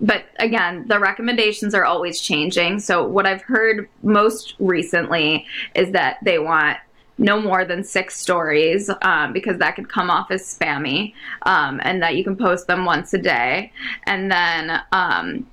but 0.00 0.24
again, 0.38 0.86
the 0.88 0.98
recommendations 0.98 1.74
are 1.74 1.84
always 1.84 2.20
changing. 2.20 2.80
So 2.80 3.06
what 3.06 3.26
I've 3.26 3.42
heard 3.42 3.88
most 4.02 4.54
recently 4.58 5.46
is 5.74 5.92
that 5.92 6.18
they 6.22 6.38
want 6.38 6.78
no 7.18 7.40
more 7.40 7.64
than 7.64 7.84
six 7.84 8.18
stories 8.18 8.90
um, 9.02 9.32
because 9.32 9.58
that 9.58 9.76
could 9.76 9.88
come 9.88 10.10
off 10.10 10.30
as 10.30 10.42
spammy 10.42 11.14
um, 11.42 11.80
and 11.84 12.02
that 12.02 12.16
you 12.16 12.24
can 12.24 12.36
post 12.36 12.66
them 12.66 12.84
once 12.84 13.14
a 13.14 13.18
day. 13.18 13.72
And 14.06 14.30
then 14.30 14.80
um, 14.92 15.46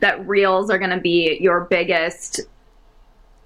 that 0.00 0.26
reels 0.26 0.70
are 0.70 0.78
going 0.78 0.90
to 0.90 1.00
be 1.00 1.38
your 1.40 1.62
biggest 1.62 2.40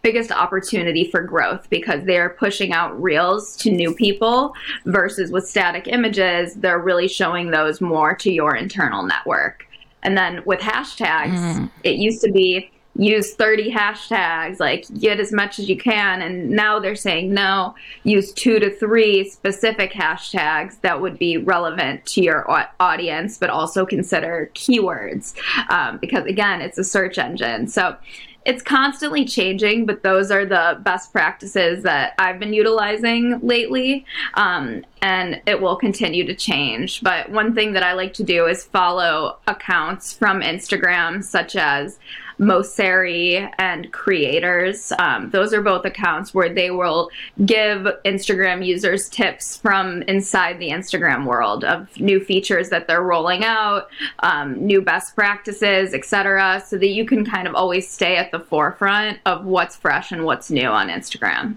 biggest 0.02 0.32
opportunity 0.32 1.08
for 1.08 1.22
growth 1.22 1.70
because 1.70 2.04
they're 2.04 2.30
pushing 2.30 2.72
out 2.72 3.00
reels 3.00 3.56
to 3.56 3.70
new 3.70 3.94
people 3.94 4.52
versus 4.84 5.30
with 5.30 5.48
static 5.48 5.86
images 5.86 6.54
they're 6.54 6.80
really 6.80 7.06
showing 7.06 7.52
those 7.52 7.80
more 7.80 8.12
to 8.12 8.32
your 8.32 8.56
internal 8.56 9.04
network 9.04 9.64
and 10.02 10.18
then 10.18 10.42
with 10.44 10.58
hashtags 10.58 11.38
mm. 11.38 11.70
it 11.84 11.94
used 11.94 12.20
to 12.20 12.32
be 12.32 12.68
use 12.96 13.34
30 13.34 13.72
hashtags, 13.72 14.60
like 14.60 14.86
get 14.98 15.18
as 15.18 15.32
much 15.32 15.58
as 15.58 15.68
you 15.68 15.76
can. 15.76 16.20
And 16.20 16.50
now 16.50 16.78
they're 16.78 16.94
saying 16.94 17.32
no, 17.32 17.74
use 18.04 18.32
two 18.32 18.58
to 18.58 18.70
three 18.70 19.28
specific 19.28 19.92
hashtags 19.92 20.80
that 20.82 21.00
would 21.00 21.18
be 21.18 21.38
relevant 21.38 22.04
to 22.06 22.22
your 22.22 22.46
audience, 22.80 23.38
but 23.38 23.50
also 23.50 23.86
consider 23.86 24.50
keywords 24.54 25.34
um, 25.70 25.98
because, 25.98 26.26
again, 26.26 26.60
it's 26.60 26.78
a 26.78 26.84
search 26.84 27.18
engine. 27.18 27.66
So 27.66 27.96
it's 28.44 28.62
constantly 28.62 29.24
changing, 29.24 29.86
but 29.86 30.02
those 30.02 30.30
are 30.30 30.44
the 30.44 30.78
best 30.80 31.12
practices 31.12 31.84
that 31.84 32.14
I've 32.18 32.38
been 32.38 32.52
utilizing 32.52 33.38
lately. 33.40 34.04
Um, 34.34 34.84
and 35.02 35.42
it 35.46 35.60
will 35.60 35.76
continue 35.76 36.24
to 36.24 36.34
change. 36.34 37.02
But 37.02 37.30
one 37.30 37.54
thing 37.54 37.72
that 37.72 37.82
I 37.82 37.92
like 37.92 38.14
to 38.14 38.22
do 38.22 38.46
is 38.46 38.64
follow 38.64 39.38
accounts 39.46 40.12
from 40.12 40.40
Instagram, 40.40 41.22
such 41.22 41.56
as 41.56 41.98
Mosseri 42.38 43.52
and 43.58 43.92
Creators. 43.92 44.92
Um, 44.98 45.30
those 45.30 45.52
are 45.52 45.62
both 45.62 45.84
accounts 45.84 46.32
where 46.32 46.52
they 46.52 46.70
will 46.70 47.10
give 47.44 47.86
Instagram 48.04 48.64
users 48.64 49.08
tips 49.08 49.56
from 49.56 50.02
inside 50.02 50.58
the 50.58 50.70
Instagram 50.70 51.26
world 51.26 51.64
of 51.64 51.88
new 52.00 52.20
features 52.20 52.68
that 52.70 52.86
they're 52.86 53.02
rolling 53.02 53.44
out, 53.44 53.88
um, 54.20 54.64
new 54.64 54.82
best 54.82 55.14
practices, 55.14 55.94
etc., 55.94 56.62
so 56.66 56.78
that 56.78 56.88
you 56.88 57.04
can 57.04 57.24
kind 57.24 57.46
of 57.46 57.54
always 57.54 57.88
stay 57.88 58.16
at 58.16 58.30
the 58.30 58.40
forefront 58.40 59.18
of 59.26 59.44
what's 59.44 59.76
fresh 59.76 60.12
and 60.12 60.24
what's 60.24 60.50
new 60.50 60.68
on 60.68 60.88
Instagram. 60.88 61.56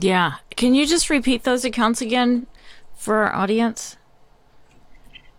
Yeah. 0.00 0.34
Can 0.50 0.74
you 0.74 0.86
just 0.86 1.10
repeat 1.10 1.44
those 1.44 1.64
accounts 1.64 2.00
again 2.00 2.46
for 2.94 3.16
our 3.16 3.34
audience? 3.34 3.96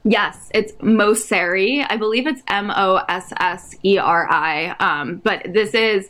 Yes, 0.04 0.50
it's 0.54 0.72
Mosseri. 0.74 1.86
I 1.88 1.98
believe 1.98 2.26
it's 2.26 2.41
M 2.48 2.72
O 2.72 3.02
S 3.10 3.32
S 3.38 3.76
E 3.84 3.98
R 3.98 4.28
I. 4.30 4.76
Um, 4.80 5.17
but 5.17 5.54
this 5.54 5.74
is 5.74 6.10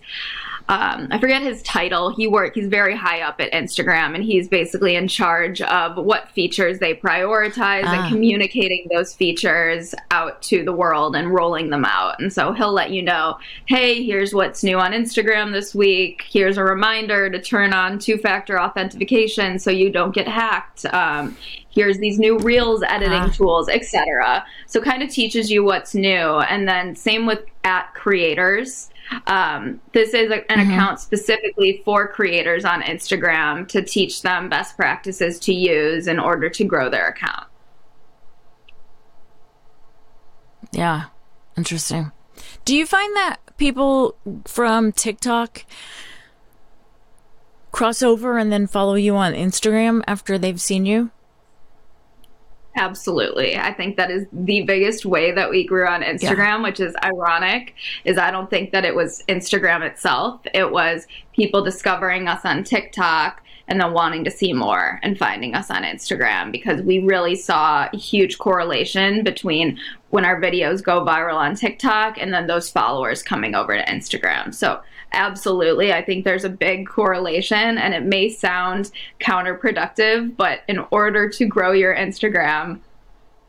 um, 0.70 1.08
I 1.10 1.18
forget 1.18 1.42
his 1.42 1.64
title. 1.64 2.12
He 2.12 2.28
work. 2.28 2.54
He's 2.54 2.68
very 2.68 2.96
high 2.96 3.22
up 3.22 3.42
at 3.42 3.52
Instagram, 3.52 4.14
and 4.14 4.24
he's 4.24 4.48
basically 4.48 4.96
in 4.96 5.08
charge 5.08 5.64
of 5.64 5.98
what 5.98 6.30
features 6.30 6.78
they 6.78 6.94
prioritize 6.94 7.86
ah. 7.86 8.04
and 8.04 8.14
communicating 8.14 8.88
those 8.94 9.16
features 9.16 9.96
out 10.12 10.44
to 10.44 10.64
the 10.64 10.72
world 10.72 11.16
and 11.16 11.34
rolling 11.34 11.72
them 11.72 11.86
out. 11.86 12.20
And 12.20 12.32
so 12.32 12.54
he'll 12.54 12.72
let 12.72 12.92
you 12.92 13.02
know, 13.02 13.40
hey, 13.66 14.04
here's 14.04 14.32
what's 14.32 14.64
new 14.64 14.78
on 14.78 14.92
Instagram 14.92 15.54
this 15.54 15.74
week. 15.74 16.26
Here's 16.30 16.58
a 16.58 16.64
reminder 16.64 17.32
to 17.32 17.42
turn 17.42 17.74
on 17.74 17.98
two-factor 17.98 18.62
authentication 18.62 19.58
so 19.58 19.72
you 19.72 19.90
don't 19.90 20.14
get 20.14 20.28
hacked. 20.28 20.86
Um, 20.94 21.36
here's 21.72 21.98
these 21.98 22.20
new 22.20 22.38
reels 22.40 22.84
editing 22.84 23.14
ah. 23.14 23.30
tools 23.30 23.70
etc 23.70 24.44
so 24.66 24.82
kind 24.82 25.04
of 25.04 25.10
teaches 25.10 25.52
you 25.52 25.64
what's 25.64 25.94
new 25.94 26.40
and 26.40 26.68
then 26.68 26.96
same 26.96 27.28
with 27.28 27.46
at 27.64 27.94
creators 27.94 28.89
um, 29.28 29.80
this 29.94 30.14
is 30.14 30.32
a, 30.32 30.52
an 30.52 30.60
mm-hmm. 30.60 30.72
account 30.72 31.00
specifically 31.00 31.82
for 31.84 32.08
creators 32.08 32.66
on 32.66 32.82
Instagram 32.82 33.68
to 33.70 33.82
teach 33.82 34.22
them 34.22 34.50
best 34.50 34.76
practices 34.76 35.40
to 35.40 35.54
use 35.54 36.08
in 36.08 36.20
order 36.20 36.50
to 36.50 36.64
grow 36.64 36.90
their 36.90 37.08
account. 37.08 37.48
Yeah, 40.72 41.06
interesting. 41.58 42.12
Do 42.66 42.76
you 42.76 42.86
find 42.86 43.16
that 43.16 43.38
people 43.58 44.16
from 44.46 44.92
TikTok 44.92 45.66
cross 47.72 48.02
over 48.02 48.38
and 48.38 48.52
then 48.52 48.68
follow 48.68 48.96
you 48.96 49.16
on 49.16 49.34
Instagram 49.34 50.04
after 50.08 50.38
they've 50.38 50.62
seen 50.62 50.86
you? 50.86 51.12
Absolutely. 52.80 53.58
I 53.58 53.74
think 53.74 53.98
that 53.98 54.10
is 54.10 54.26
the 54.32 54.62
biggest 54.62 55.06
way 55.06 55.34
that 55.34 55.50
we 55.50 55.68
grew 55.68 55.86
on 55.86 56.02
Instagram, 56.02 56.38
yeah. 56.38 56.64
which 56.64 56.80
is 56.80 56.96
ironic, 57.04 57.76
is 58.06 58.18
I 58.18 58.32
don't 58.32 58.50
think 58.50 58.72
that 58.72 58.86
it 58.86 58.96
was 58.96 59.22
Instagram 59.28 59.82
itself. 59.82 60.40
It 60.54 60.72
was 60.72 61.06
people 61.34 61.62
discovering 61.62 62.30
us 62.30 62.46
on 62.46 62.64
TikTok 62.64 63.44
and 63.68 63.82
then 63.82 63.92
wanting 63.92 64.24
to 64.24 64.32
see 64.32 64.54
more 64.54 65.00
and 65.04 65.18
finding 65.18 65.56
us 65.56 65.70
on 65.70 65.84
Instagram 65.84 66.54
because 66.54 66.82
we 66.82 67.00
really 67.00 67.36
saw 67.36 67.90
a 67.92 67.98
huge 67.98 68.38
correlation 68.38 69.24
between 69.26 69.78
when 70.10 70.24
our 70.24 70.40
videos 70.40 70.82
go 70.82 71.06
viral 71.06 71.36
on 71.36 71.56
TikTok 71.56 72.18
and 72.18 72.34
then 72.34 72.48
those 72.48 72.72
followers 72.72 73.22
coming 73.22 73.56
over 73.56 73.76
to 73.76 73.84
Instagram. 73.86 74.56
So 74.56 74.82
absolutely. 75.14 75.94
I 75.94 76.04
think 76.04 76.26
there's 76.26 76.44
a 76.44 76.50
big 76.50 76.88
correlation 76.88 77.78
and 77.78 77.94
it 77.94 78.04
may 78.04 78.30
sound 78.30 78.92
counterproductive, 79.20 80.36
but 80.36 80.62
in 80.68 80.80
order 80.92 81.30
to 81.30 81.46
grow 81.46 81.72
your 81.72 81.96
Instagram, 81.96 82.80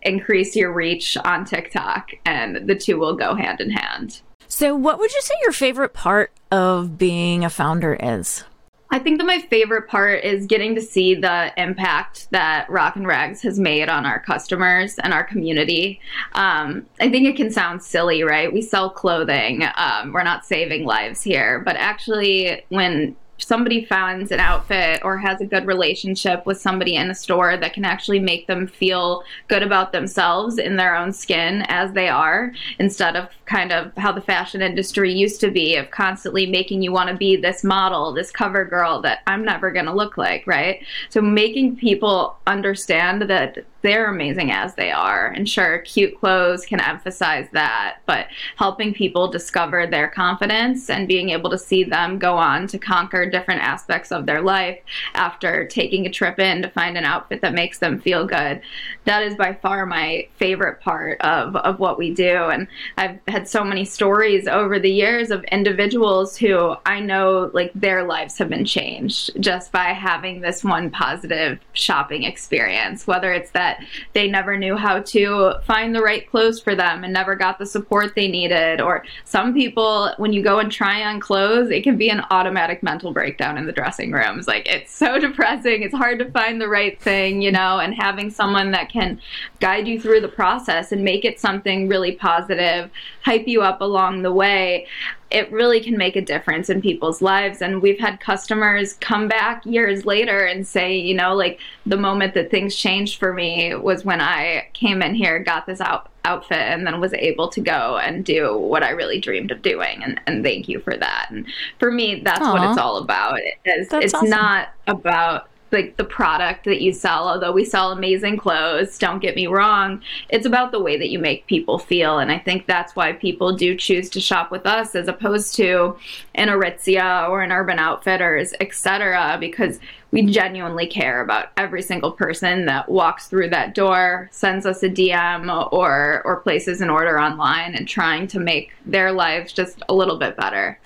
increase 0.03 0.57
your 0.57 0.73
reach 0.73 1.17
on 1.19 1.45
TikTok, 1.45 2.11
and 2.25 2.69
the 2.69 2.75
two 2.75 2.99
will 2.99 3.15
go 3.15 3.35
hand 3.35 3.61
in 3.61 3.71
hand. 3.71 4.21
So, 4.49 4.75
what 4.75 4.99
would 4.99 5.13
you 5.13 5.21
say 5.21 5.35
your 5.43 5.53
favorite 5.53 5.93
part 5.93 6.33
of 6.51 6.99
being 6.99 7.45
a 7.45 7.51
founder 7.51 7.95
is? 7.95 8.45
I 8.93 8.99
think 8.99 9.19
that 9.19 9.27
my 9.27 9.39
favorite 9.39 9.89
part 9.89 10.25
is 10.25 10.47
getting 10.47 10.75
to 10.75 10.83
see 10.83 11.15
the 11.15 11.53
impact 11.57 12.29
that 12.33 12.69
Rock 12.69 12.97
N 12.97 13.07
Rags 13.07 13.41
has 13.43 13.59
made 13.59 13.89
on 13.89 14.05
our 14.05 14.19
customers 14.19 14.99
and 14.99 15.15
our 15.15 15.23
community. 15.23 16.01
Um, 16.33 16.87
I 17.01 17.09
think 17.09 17.27
it 17.29 17.37
can 17.37 17.51
sound 17.53 17.83
silly, 17.83 18.23
right? 18.23 18.53
We 18.53 18.63
sell 18.63 18.91
clothing. 18.91 19.65
Um, 19.77 20.13
we're 20.13 20.25
not 20.25 20.45
saving 20.45 20.85
lives 20.85 21.23
here, 21.23 21.61
but 21.61 21.77
actually, 21.77 22.65
when 22.69 23.17
somebody 23.45 23.85
finds 23.85 24.31
an 24.31 24.41
outfit 24.41 25.01
or 25.05 25.19
has 25.19 25.41
a 25.41 25.47
good 25.47 25.67
relationship 25.67 26.47
with 26.47 26.61
somebody 26.61 26.97
in 26.97 27.11
a 27.11 27.15
store 27.15 27.57
that 27.57 27.73
can 27.73 27.85
actually 27.85 28.19
make 28.19 28.47
them 28.47 28.67
feel 28.67 29.23
good 29.49 29.63
about 29.63 29.93
themselves 29.93 30.59
in 30.59 30.77
their 30.77 30.97
own 30.97 31.13
skin 31.13 31.65
as 31.69 31.93
they 31.93 32.09
are, 32.09 32.53
instead 32.79 33.17
of 33.17 33.29
kind 33.47 33.73
of 33.73 33.93
how 33.97 34.13
the 34.13 34.21
fashion 34.21 34.63
industry 34.63 35.13
used 35.13 35.41
to 35.41 35.51
be 35.51 35.77
of 35.77 35.91
constantly 35.91 36.47
making 36.47 36.83
you 36.83 36.93
want 36.93 37.09
to 37.09 37.17
be 37.17 37.37
this 37.37 37.65
model, 37.65 38.13
this 38.13 38.31
cover 38.31 38.65
girl 38.65 39.01
that 39.03 39.21
I'm 39.27 39.45
never 39.45 39.71
going 39.71 39.87
to 39.87 39.95
look 39.95 40.17
like, 40.17 40.47
right? 40.47 40.85
So 41.09 41.21
making 41.21 41.77
people 41.77 42.37
understand 42.47 43.23
that 43.23 43.65
they're 43.83 44.11
amazing 44.11 44.51
as 44.51 44.75
they 44.75 44.91
are. 44.91 45.29
And 45.29 45.49
sure, 45.49 45.79
cute 45.79 46.19
clothes 46.19 46.67
can 46.67 46.81
emphasize 46.81 47.49
that, 47.53 47.99
but 48.07 48.27
helping 48.57 48.93
people 48.93 49.29
discover 49.29 49.87
their 49.87 50.09
confidence 50.09 50.91
and 50.91 51.09
being 51.09 51.31
able 51.31 51.51
to 51.51 51.59
see 51.59 51.85
them 51.85 52.19
go 52.19 52.37
on 52.37 52.67
to 52.69 52.79
conquer 52.79 53.27
different 53.27 53.63
aspects 53.63 54.13
of 54.13 54.27
their 54.27 54.43
life 54.43 54.79
after 55.15 55.67
taking 55.67 56.07
a 56.07 56.11
trip 56.11 56.39
in 56.39 56.63
to 56.63 56.69
find 56.71 56.97
an 56.97 57.05
outfit 57.05 57.41
that 57.41 57.55
makes 57.55 57.79
them 57.79 58.01
feel 58.01 58.27
good. 58.27 58.61
That 59.05 59.23
is 59.23 59.35
by 59.35 59.55
far 59.55 59.87
my 59.87 60.29
favorite 60.37 60.81
part 60.81 61.21
of, 61.21 61.57
of 61.57 61.79
what 61.79 61.99
we 61.99 62.13
do. 62.13 62.45
And 62.45 62.69
I've 62.97 63.19
had 63.29 63.49
so 63.49 63.65
many 63.65 63.85
stories 63.85 64.47
over 64.47 64.79
the 64.79 64.91
years 64.91 65.31
of 65.31 65.43
individuals 65.45 66.37
who 66.37 66.75
I 66.85 67.01
know 67.01 67.51
like 67.55 67.73
their 67.75 68.05
lives 68.05 68.39
have 68.39 68.49
been 68.49 68.65
changed 68.65 69.31
just 69.41 69.73
by 69.73 69.93
having 69.93 70.41
this 70.41 70.63
one 70.63 70.91
positive 70.91 71.59
shopping 71.73 72.25
experience, 72.25 73.07
whether 73.07 73.33
it's 73.33 73.51
that 73.53 73.70
that 73.71 73.85
they 74.13 74.29
never 74.29 74.57
knew 74.57 74.77
how 74.77 75.01
to 75.01 75.55
find 75.65 75.95
the 75.95 76.03
right 76.03 76.29
clothes 76.31 76.61
for 76.61 76.75
them 76.75 77.05
and 77.05 77.13
never 77.13 77.35
got 77.35 77.59
the 77.59 77.67
support 77.67 78.15
they 78.15 78.29
needed. 78.29 78.81
Or 78.81 79.05
some 79.25 79.55
people, 79.55 80.13
when 80.19 80.33
you 80.33 80.43
go 80.43 80.59
and 80.59 80.71
try 80.71 81.03
on 81.05 81.21
clothes, 81.21 81.71
it 81.71 81.83
can 81.83 81.97
be 81.97 82.11
an 82.11 82.23
automatic 82.31 82.83
mental 82.83 83.13
breakdown 83.13 83.59
in 83.59 83.67
the 83.67 83.73
dressing 83.73 84.13
rooms. 84.13 84.49
Like 84.49 84.69
it's 84.69 84.93
so 84.93 85.19
depressing. 85.27 85.83
It's 85.83 85.95
hard 85.95 86.19
to 86.19 86.31
find 86.31 86.61
the 86.61 86.69
right 86.69 87.01
thing, 87.01 87.43
you 87.43 87.53
know, 87.53 87.79
and 87.79 87.95
having 87.95 88.31
someone 88.31 88.71
that 88.73 88.91
can 88.91 89.21
guide 89.61 89.87
you 89.87 90.01
through 90.01 90.21
the 90.21 90.29
process 90.29 90.93
and 90.93 91.05
make 91.05 91.25
it 91.25 91.41
something 91.41 91.89
really 91.89 92.13
positive, 92.13 92.91
hype 93.23 93.47
you 93.47 93.63
up 93.63 93.81
along 93.81 94.23
the 94.23 94.33
way 94.33 94.87
it 95.31 95.51
really 95.53 95.81
can 95.81 95.97
make 95.97 96.17
a 96.17 96.21
difference 96.21 96.69
in 96.69 96.83
people's 96.83 97.23
lives. 97.23 97.63
And 97.63 97.81
we've 97.81 98.01
had 98.01 98.19
customers 98.19 98.95
come 98.95 99.29
back 99.29 99.65
years 99.65 100.05
later 100.05 100.45
and 100.45 100.67
say, 100.67 100.97
you 100.97 101.15
know, 101.15 101.35
like 101.35 101.61
the 101.87 101.97
moment 101.97 102.35
that 102.35 102.51
things 102.51 102.75
changed 102.75 103.19
for 103.19 103.33
me 103.33 103.75
was 103.75 104.05
when 104.05 104.21
I 104.21 104.69
came 104.73 105.03
in 105.03 105.15
here, 105.15 105.39
got 105.39 105.67
this 105.67 105.81
out, 105.81 106.11
outfit, 106.25 106.59
and 106.59 106.87
then 106.87 107.01
was 107.01 107.15
able 107.15 107.49
to 107.49 107.61
go 107.61 107.99
and 107.99 108.25
do 108.25 108.57
what 108.57 108.83
I 108.83 108.91
really 108.91 109.21
dreamed 109.21 109.53
of 109.53 109.63
doing. 109.63 110.03
And, 110.03 110.21
and 110.27 110.43
thank 110.43 110.69
you 110.69 110.81
for 110.81 110.97
that. 110.97 111.29
And 111.31 111.47
for 111.79 111.93
me, 111.93 112.23
that's 112.25 112.41
Aww. 112.41 112.53
what 112.53 112.71
it's 112.71 112.79
all 112.79 112.97
about. 112.97 113.39
It 113.39 113.59
is, 113.65 113.89
it's 113.93 114.15
awesome. 114.15 114.31
not 114.31 114.71
about 114.89 115.50
like 115.73 115.97
the 115.97 116.05
product 116.05 116.65
that 116.65 116.81
you 116.81 116.93
sell 116.93 117.29
although 117.29 117.53
we 117.53 117.65
sell 117.65 117.93
amazing 117.93 118.37
clothes 118.37 118.99
don't 118.99 119.21
get 119.21 119.37
me 119.37 119.47
wrong 119.47 120.01
it's 120.29 120.47
about 120.47 120.73
the 120.73 120.81
way 120.81 120.97
that 120.97 121.11
you 121.11 121.19
make 121.19 121.47
people 121.47 121.79
feel. 121.79 122.19
And 122.19 122.31
i 122.31 122.39
think 122.39 122.67
that's 122.67 122.97
why 122.97 123.13
people 123.13 123.55
do 123.55 123.77
choose 123.77 124.09
to 124.11 124.21
shop 124.21 124.51
with 124.51 124.67
us 124.67 124.95
as 124.95 125.09
opposed 125.09 125.55
to 125.57 125.97
an 126.35 126.49
aritzia 126.49 127.29
or 127.29 127.43
an 127.43 127.53
urban 127.53 127.79
outfitters 127.79 128.55
etc 128.61 129.37
because 129.39 129.79
we 130.13 130.27
genuinely 130.27 130.87
care 130.87 131.21
about 131.21 131.51
every 131.57 131.83
single 131.83 132.11
person 132.11 132.67
that 132.67 132.89
walks 132.89 133.29
through 133.29 133.51
that 133.51 133.75
door 133.75 134.29
sends 134.33 134.67
us 134.67 134.83
a 134.83 134.89
dm 134.89 135.73
or 135.73 136.23
or 136.25 136.41
places 136.41 136.81
an 136.81 136.91
order 136.91 137.19
online 137.19 137.75
and 137.75 137.87
trying 137.87 138.27
to 138.27 138.41
make 138.41 138.73
their 138.87 139.13
lives 139.13 139.53
just 139.53 139.83
a 139.89 139.95
little 139.95 140.17
bit 140.17 140.37
better. 140.37 140.79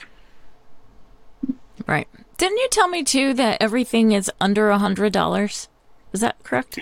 Right 1.87 2.09
didn't 2.37 2.59
you 2.59 2.69
tell 2.71 2.89
me 2.89 3.03
too 3.05 3.35
that 3.35 3.61
everything 3.61 4.13
is 4.13 4.31
under 4.41 4.71
a 4.71 4.79
hundred 4.79 5.13
dollars? 5.13 5.69
Is 6.13 6.21
that 6.21 6.43
correct? 6.43 6.79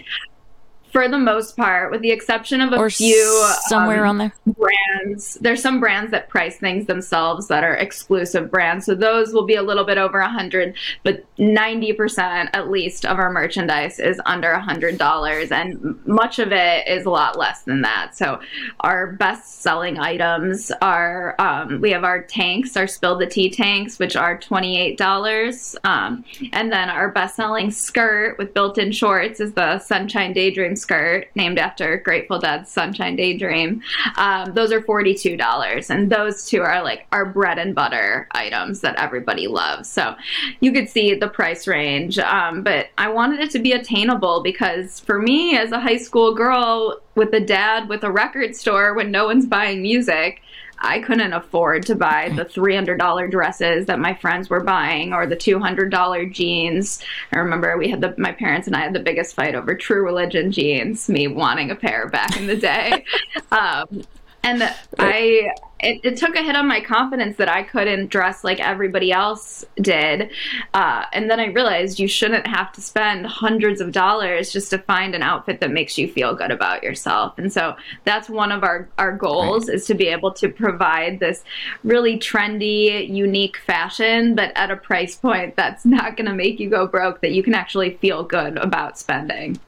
For 0.93 1.09
the 1.09 1.19
most 1.19 1.57
part, 1.57 1.91
with 1.91 2.03
the 2.03 2.11
exception 2.11 2.61
of 2.61 2.73
a 2.73 2.77
or 2.77 2.91
few 2.91 3.51
somewhere 3.63 4.05
um, 4.05 4.11
on 4.11 4.19
there 4.19 4.33
brands. 4.47 5.39
There's 5.41 5.63
some 5.63 5.81
brands 5.81 6.11
that 6.11 6.29
price 6.29 6.59
things 6.59 6.87
themselves 6.87 7.49
that 7.49 7.65
are 7.65 7.75
exclusive 7.75 8.51
brands, 8.51 8.85
so 8.87 8.95
those 8.95 9.33
will 9.33 9.47
be 9.47 9.55
a 9.55 9.63
little 9.63 9.85
bit 9.85 9.97
over 9.97 10.19
a 10.19 10.29
hundred. 10.29 10.75
But 11.03 11.25
ninety 11.39 11.95
percent, 11.95 12.51
at 12.53 12.71
least, 12.71 13.07
of 13.07 13.19
our 13.19 13.33
merchandise 13.33 13.99
is 13.99 14.21
under 14.27 14.51
a 14.51 14.61
hundred 14.61 14.99
dollars, 14.99 15.51
and 15.51 15.99
much 16.07 16.39
of 16.39 16.53
it 16.53 16.87
is 16.87 17.07
a 17.07 17.11
lot 17.11 17.39
less 17.39 17.63
than 17.63 17.81
that. 17.83 18.15
So 18.15 18.41
our 18.81 19.13
best-selling 19.13 19.99
items 19.99 20.71
are 20.83 21.35
um, 21.41 21.81
we 21.81 21.91
have 21.93 22.05
our 22.05 22.23
tanks, 22.23 22.77
our 22.77 22.87
spill 22.87 23.17
the 23.17 23.27
tea 23.27 23.49
tanks, 23.49 23.99
which 23.99 24.15
are 24.15 24.39
twenty-eight 24.39 24.99
dollars, 24.99 25.75
um, 25.85 26.25
and 26.53 26.71
then 26.71 26.91
our 26.91 27.11
best-selling 27.11 27.71
skirt 27.71 28.37
with 28.37 28.53
built-in 28.53 28.93
shorts 28.93 29.41
is 29.41 29.55
the 29.55 29.79
Sunshine 29.79 30.35
Daydream 30.35 30.77
skirt 30.83 31.29
named 31.35 31.59
after 31.59 31.97
Grateful 31.97 32.38
Dead's 32.38 32.71
Sunshine 32.71 33.16
Daydream. 33.16 33.83
Um, 34.16 34.53
those 34.53 34.73
are 34.73 34.81
$42. 34.81 35.90
And 35.90 36.11
those 36.11 36.47
two 36.47 36.61
are 36.61 36.83
like 36.83 37.07
our 37.12 37.25
bread 37.25 37.59
and 37.59 37.75
butter 37.75 38.29
items 38.33 38.81
that 38.81 38.97
everybody 38.97 39.47
loves. 39.47 39.88
So 39.88 40.14
you 40.61 40.73
could 40.73 40.88
see 40.88 41.14
the 41.14 41.29
price 41.29 41.66
range. 41.66 42.18
Um, 42.18 42.62
but 42.62 42.88
I 42.99 43.09
wanted 43.09 43.40
it 43.40 43.51
to 43.53 43.59
be 43.59 43.73
attainable 43.73 44.42
because 44.42 45.01
for 45.01 45.21
me, 45.21 45.57
as 45.57 45.73
a 45.73 45.81
high 45.81 45.97
school 45.97 46.35
girl 46.35 47.01
with 47.14 47.33
a 47.33 47.40
dad 47.40 47.88
with 47.88 48.03
a 48.05 48.11
record 48.11 48.57
store 48.57 48.95
when 48.95 49.11
no 49.11 49.27
one's 49.27 49.47
buying 49.47 49.83
music, 49.83 50.42
I 50.83 50.99
couldn't 51.01 51.33
afford 51.33 51.87
to 51.87 51.95
buy 51.95 52.31
the 52.35 52.45
$300 52.45 53.31
dresses 53.31 53.87
that 53.87 54.01
my 54.01 54.14
friends 54.14 54.51
were 54.51 54.62
buying 54.62 55.12
or 55.12 55.27
the 55.27 55.37
$200 55.37 56.33
jeans. 56.33 57.03
I 57.33 57.38
remember 57.38 57.79
we 57.79 57.88
had 57.88 58.01
the 58.01 58.14
my 58.18 58.33
parents 58.33 58.66
and 58.66 58.77
I 58.77 58.81
had 58.81 58.92
the 58.92 59.01
biggest 59.01 59.35
fight 59.35 59.55
over 59.55 59.75
True 59.75 60.05
Religion 60.05 60.51
jeans, 60.51 61.09
me 61.09 61.29
wanting 61.29 61.71
a 61.71 61.77
pair 61.77 62.09
back 62.09 62.37
in 62.37 62.47
the 62.47 62.57
day. 62.57 63.05
um, 63.53 64.03
and 64.43 64.63
I 64.99 65.53
it, 65.83 66.01
it, 66.05 66.17
took 66.17 66.37
a 66.37 66.43
hit 66.43 66.55
on 66.55 66.69
my 66.69 66.81
confidence 66.81 67.37
that 67.39 67.49
I 67.49 67.65
couldn't 67.65 68.09
dress 68.09 68.45
like 68.45 68.61
everybody 68.61 69.11
else 69.11 69.65
did. 69.77 70.31
Uh, 70.73 71.05
and 71.13 71.29
then 71.29 71.41
I 71.41 71.47
realized 71.47 71.99
you 71.99 72.07
shouldn't 72.07 72.47
have 72.47 72.73
to 72.73 72.81
spend 72.81 73.27
hundreds 73.27 73.81
of 73.81 73.91
dollars 73.91 74.53
just 74.53 74.71
to 74.71 74.79
find 74.79 75.15
an 75.15 75.23
outfit 75.23 75.61
that 75.61 75.73
makes 75.73 75.99
you 75.99 76.07
feel 76.07 76.35
good 76.35 76.53
about 76.53 76.85
yourself. 76.85 77.37
And 77.37 77.53
so 77.53 77.75
that's 78.05 78.31
one 78.31 78.53
of 78.53 78.63
our, 78.63 78.89
our 78.97 79.17
goals 79.17 79.69
right. 79.69 79.75
is 79.75 79.87
to 79.87 79.95
be 79.95 80.07
able 80.07 80.33
to 80.35 80.49
provide 80.49 81.19
this 81.19 81.43
really 81.83 82.17
trendy, 82.17 83.09
unique 83.09 83.57
fashion, 83.59 84.37
but 84.37 84.53
at 84.55 84.71
a 84.71 84.77
price 84.77 85.17
point 85.17 85.57
that's 85.57 85.85
not 85.85 86.17
going 86.17 86.29
to 86.29 86.35
make 86.35 86.61
you 86.61 86.71
go 86.71 86.87
broke, 86.87 87.21
that 87.23 87.33
you 87.33 87.43
can 87.43 87.55
actually 87.55 87.97
feel 87.97 88.23
good 88.23 88.57
about 88.57 88.99
spending. 88.99 89.59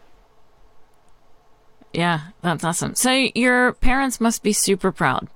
Yeah, 1.94 2.20
that's 2.42 2.64
awesome. 2.64 2.96
So 2.96 3.28
your 3.34 3.74
parents 3.74 4.20
must 4.20 4.42
be 4.42 4.52
super 4.52 4.90
proud. 4.90 5.28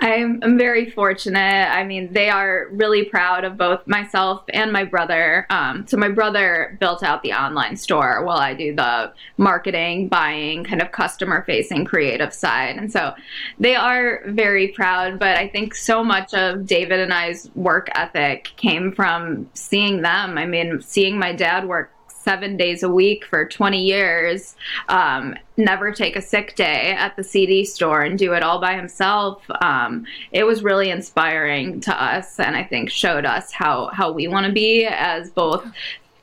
I'm, 0.00 0.40
I'm 0.42 0.56
very 0.56 0.90
fortunate. 0.90 1.38
I 1.38 1.82
mean, 1.84 2.12
they 2.12 2.30
are 2.30 2.68
really 2.70 3.04
proud 3.04 3.44
of 3.44 3.56
both 3.56 3.84
myself 3.86 4.44
and 4.52 4.72
my 4.72 4.84
brother. 4.84 5.44
Um, 5.50 5.86
so, 5.88 5.96
my 5.96 6.08
brother 6.08 6.76
built 6.78 7.02
out 7.02 7.22
the 7.22 7.32
online 7.32 7.76
store 7.76 8.24
while 8.24 8.36
I 8.36 8.54
do 8.54 8.74
the 8.76 9.12
marketing, 9.38 10.08
buying, 10.08 10.62
kind 10.62 10.80
of 10.80 10.92
customer 10.92 11.42
facing 11.44 11.84
creative 11.84 12.32
side. 12.32 12.76
And 12.76 12.92
so 12.92 13.12
they 13.58 13.74
are 13.74 14.22
very 14.26 14.68
proud. 14.68 15.18
But 15.18 15.36
I 15.36 15.48
think 15.48 15.74
so 15.74 16.04
much 16.04 16.32
of 16.32 16.64
David 16.64 17.00
and 17.00 17.12
I's 17.12 17.50
work 17.56 17.88
ethic 17.96 18.52
came 18.56 18.92
from 18.92 19.50
seeing 19.54 20.02
them. 20.02 20.38
I 20.38 20.46
mean, 20.46 20.80
seeing 20.80 21.18
my 21.18 21.32
dad 21.32 21.66
work 21.66 21.90
seven 22.28 22.58
days 22.58 22.82
a 22.82 22.90
week 22.90 23.24
for 23.24 23.46
20 23.46 23.82
years, 23.82 24.54
um, 24.90 25.34
never 25.56 25.90
take 25.90 26.14
a 26.14 26.20
sick 26.20 26.54
day 26.56 26.90
at 26.90 27.16
the 27.16 27.24
CD 27.24 27.64
store 27.64 28.02
and 28.02 28.18
do 28.18 28.34
it 28.34 28.42
all 28.42 28.60
by 28.60 28.76
himself. 28.76 29.42
Um, 29.62 30.04
it 30.30 30.44
was 30.44 30.62
really 30.62 30.90
inspiring 30.90 31.80
to 31.80 32.02
us, 32.04 32.38
and 32.38 32.54
I 32.54 32.64
think 32.64 32.90
showed 32.90 33.24
us 33.24 33.50
how 33.50 33.86
how 33.94 34.12
we 34.12 34.28
want 34.28 34.44
to 34.44 34.52
be 34.52 34.84
as 34.84 35.30
both. 35.30 35.64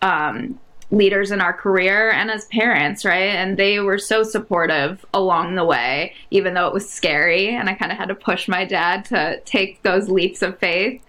Um, 0.04 0.60
leaders 0.92 1.32
in 1.32 1.42
our 1.42 1.52
career 1.52 2.12
and 2.12 2.30
as 2.30 2.46
parents, 2.46 3.04
right? 3.04 3.34
And 3.36 3.58
they 3.58 3.80
were 3.80 3.98
so 3.98 4.22
supportive 4.22 5.04
along 5.16 5.56
the 5.56 5.66
way, 5.66 6.14
even 6.30 6.54
though 6.54 6.68
it 6.68 6.74
was 6.76 6.88
scary. 6.88 7.50
And 7.50 7.68
I 7.68 7.74
kind 7.74 7.92
of 7.92 7.98
had 7.98 8.10
to 8.10 8.16
push 8.16 8.48
my 8.48 8.66
dad 8.66 9.04
to 9.06 9.40
take 9.46 9.82
those 9.82 10.10
leaps 10.10 10.44
of 10.44 10.60
faith. 10.60 11.02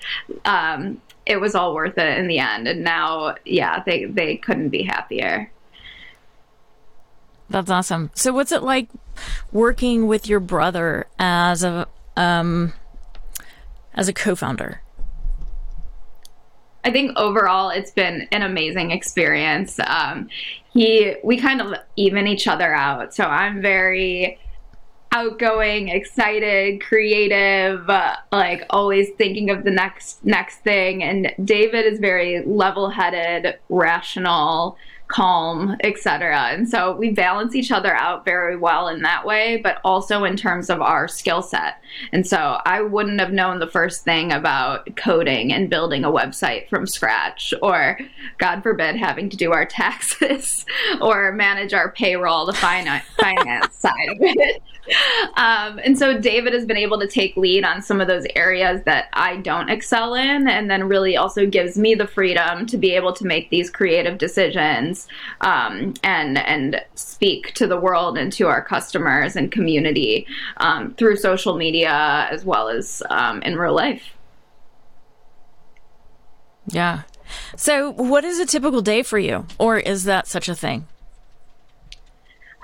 Um, 0.47 1.03
it 1.27 1.41
was 1.41 1.55
all 1.55 1.75
worth 1.75 1.99
it 1.99 2.19
in 2.19 2.29
the 2.29 2.39
end. 2.39 2.69
And 2.69 2.83
now, 2.85 3.35
yeah, 3.45 3.83
they, 3.85 4.05
they 4.05 4.37
couldn't 4.37 4.71
be 4.71 4.85
happier. 4.85 5.51
That's 7.51 7.71
awesome. 7.71 8.11
So 8.15 8.33
what's 8.33 8.53
it 8.53 8.63
like 8.63 8.89
working 9.53 10.07
with 10.07 10.29
your 10.29 10.41
brother 10.41 11.07
as 11.19 11.63
a 11.63 11.87
um 12.17 12.73
as 13.95 14.09
a 14.09 14.13
co-founder? 14.13 14.83
I 16.85 16.91
think 16.91 17.17
overall 17.17 17.71
it's 17.71 17.91
been 17.91 18.29
an 18.33 18.43
amazing 18.43 18.91
experience. 18.91 19.79
Um, 19.87 20.29
he 20.73 21.17
we 21.25 21.37
kind 21.37 21.61
of 21.61 21.75
even 21.97 22.27
each 22.27 22.47
other 22.49 22.75
out. 22.75 23.15
So 23.15 23.25
I'm 23.25 23.63
very 23.63 24.39
outgoing, 25.17 25.89
excited, 25.89 26.83
creative, 26.83 27.89
uh, 27.89 28.17
like 28.33 28.63
always 28.69 29.09
thinking 29.17 29.49
of 29.49 29.65
the 29.65 29.71
next 29.71 30.23
next 30.25 30.59
thing. 30.59 31.03
And 31.03 31.33
David 31.43 31.87
is 31.91 31.99
very 31.99 32.45
level-headed, 32.45 33.59
rational, 33.71 34.77
calm, 35.09 35.77
etc. 35.85 36.49
And 36.51 36.69
so 36.69 36.97
we 36.97 37.11
balance 37.11 37.55
each 37.55 37.71
other 37.71 37.95
out 37.95 38.25
very 38.25 38.57
well 38.57 38.89
in 38.89 39.03
that 39.03 39.25
way, 39.25 39.59
but 39.63 39.81
also 39.85 40.25
in 40.25 40.37
terms 40.37 40.69
of 40.69 40.81
our 40.81 41.07
skill 41.07 41.43
set. 41.43 41.77
And 42.13 42.27
so 42.27 42.61
I 42.65 42.81
wouldn't 42.83 43.21
have 43.21 43.33
known 43.33 43.61
the 43.61 43.67
first 43.69 44.03
thing 44.05 44.33
about 44.33 44.97
coding 44.97 45.53
and 45.53 45.71
building 45.71 46.05
a 46.05 46.11
website 46.11 46.69
from 46.69 46.87
scratch, 46.87 47.55
or 47.63 47.99
God 48.39 48.63
forbid, 48.63 48.97
having 48.97 49.31
to 49.31 49.37
do 49.37 49.53
our 49.53 49.65
taxes 49.77 50.67
or 51.01 51.33
manage 51.33 51.73
our 51.73 51.93
payroll, 51.93 52.47
the 52.47 52.53
finance, 52.53 53.05
finance 53.17 53.77
side 53.79 54.09
of 54.11 54.19
it. 54.21 54.63
Um, 55.37 55.81
and 55.85 55.99
so 55.99 56.19
David 56.19 56.53
has 56.53 56.65
been 56.65 56.77
able 56.77 57.01
to 57.01 57.09
take 57.09 57.37
lead 57.37 57.65
on 57.65 57.83
some 57.83 58.01
of 58.01 58.07
those 58.07 58.25
areas 58.37 58.83
that 58.85 59.09
I 59.13 59.37
don't 59.39 59.69
excel 59.69 60.15
in, 60.15 60.47
and 60.49 60.71
then 60.71 60.85
really 60.85 61.17
also 61.17 61.45
gives 61.45 61.77
me 61.77 61.95
the 61.95 62.07
freedom 62.07 62.67
to 62.67 62.77
be 62.77 62.95
able 62.95 63.13
to 63.15 63.27
make 63.27 63.51
these 63.51 63.69
creative 63.69 64.19
decisions 64.19 64.96
um, 65.41 65.95
and 66.03 66.39
and 66.39 66.83
speak 66.95 67.55
to 67.55 67.67
the 67.67 67.79
world 67.79 68.17
and 68.19 68.33
to 68.35 68.47
our 68.47 68.63
customers 68.63 69.37
and 69.37 69.53
community 69.53 70.27
um, 70.59 70.95
through 70.95 71.17
social 71.17 71.57
media 71.57 72.29
as 72.31 72.45
well 72.45 72.69
as 72.69 73.03
um, 73.11 73.43
in 73.43 73.57
real 73.57 73.75
life. 73.75 74.13
Yeah. 76.69 77.03
So, 77.57 77.91
what 77.91 78.25
is 78.25 78.39
a 78.39 78.47
typical 78.47 78.83
day 78.83 79.03
for 79.03 79.19
you, 79.19 79.47
or 79.59 79.79
is 79.79 80.05
that 80.05 80.27
such 80.27 80.49
a 80.49 80.55
thing? 80.55 80.87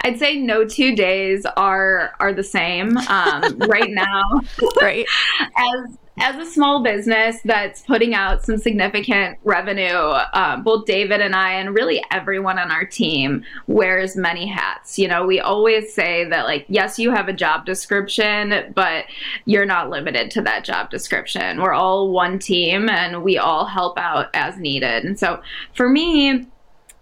I'd 0.05 0.19
say 0.19 0.37
no 0.37 0.65
two 0.65 0.97
days 0.97 1.47
are 1.57 2.15
are 2.19 2.33
the 2.33 2.43
same. 2.43 2.97
Um, 2.97 3.59
right 3.59 3.91
now, 3.91 4.41
right? 4.81 5.07
As 5.57 5.99
as 6.19 6.37
a 6.37 6.51
small 6.51 6.83
business 6.83 7.39
that's 7.45 7.81
putting 7.83 8.15
out 8.15 8.45
some 8.45 8.59
significant 8.59 9.39
revenue, 9.45 9.83
uh, 9.85 10.59
both 10.59 10.85
David 10.85 11.21
and 11.21 11.35
I, 11.35 11.53
and 11.53 11.75
really 11.75 12.05
everyone 12.11 12.59
on 12.59 12.71
our 12.71 12.85
team 12.85 13.45
wears 13.67 14.15
many 14.15 14.47
hats. 14.47 14.99
You 14.99 15.09
know, 15.09 15.27
we 15.27 15.41
always 15.41 15.93
say 15.93 16.25
that, 16.27 16.45
like, 16.45 16.67
yes, 16.69 16.99
you 16.99 17.11
have 17.13 17.29
a 17.29 17.33
job 17.33 17.65
description, 17.65 18.73
but 18.75 19.07
you're 19.47 19.67
not 19.67 19.89
limited 19.89 20.31
to 20.33 20.43
that 20.43 20.65
job 20.65 20.91
description. 20.91 21.61
We're 21.63 21.73
all 21.73 22.11
one 22.11 22.39
team 22.39 22.91
and 22.91 23.23
we 23.23 23.39
all 23.39 23.65
help 23.65 23.99
out 23.99 24.29
as 24.35 24.59
needed. 24.59 25.05
And 25.05 25.19
so 25.19 25.41
for 25.75 25.89
me, 25.89 26.47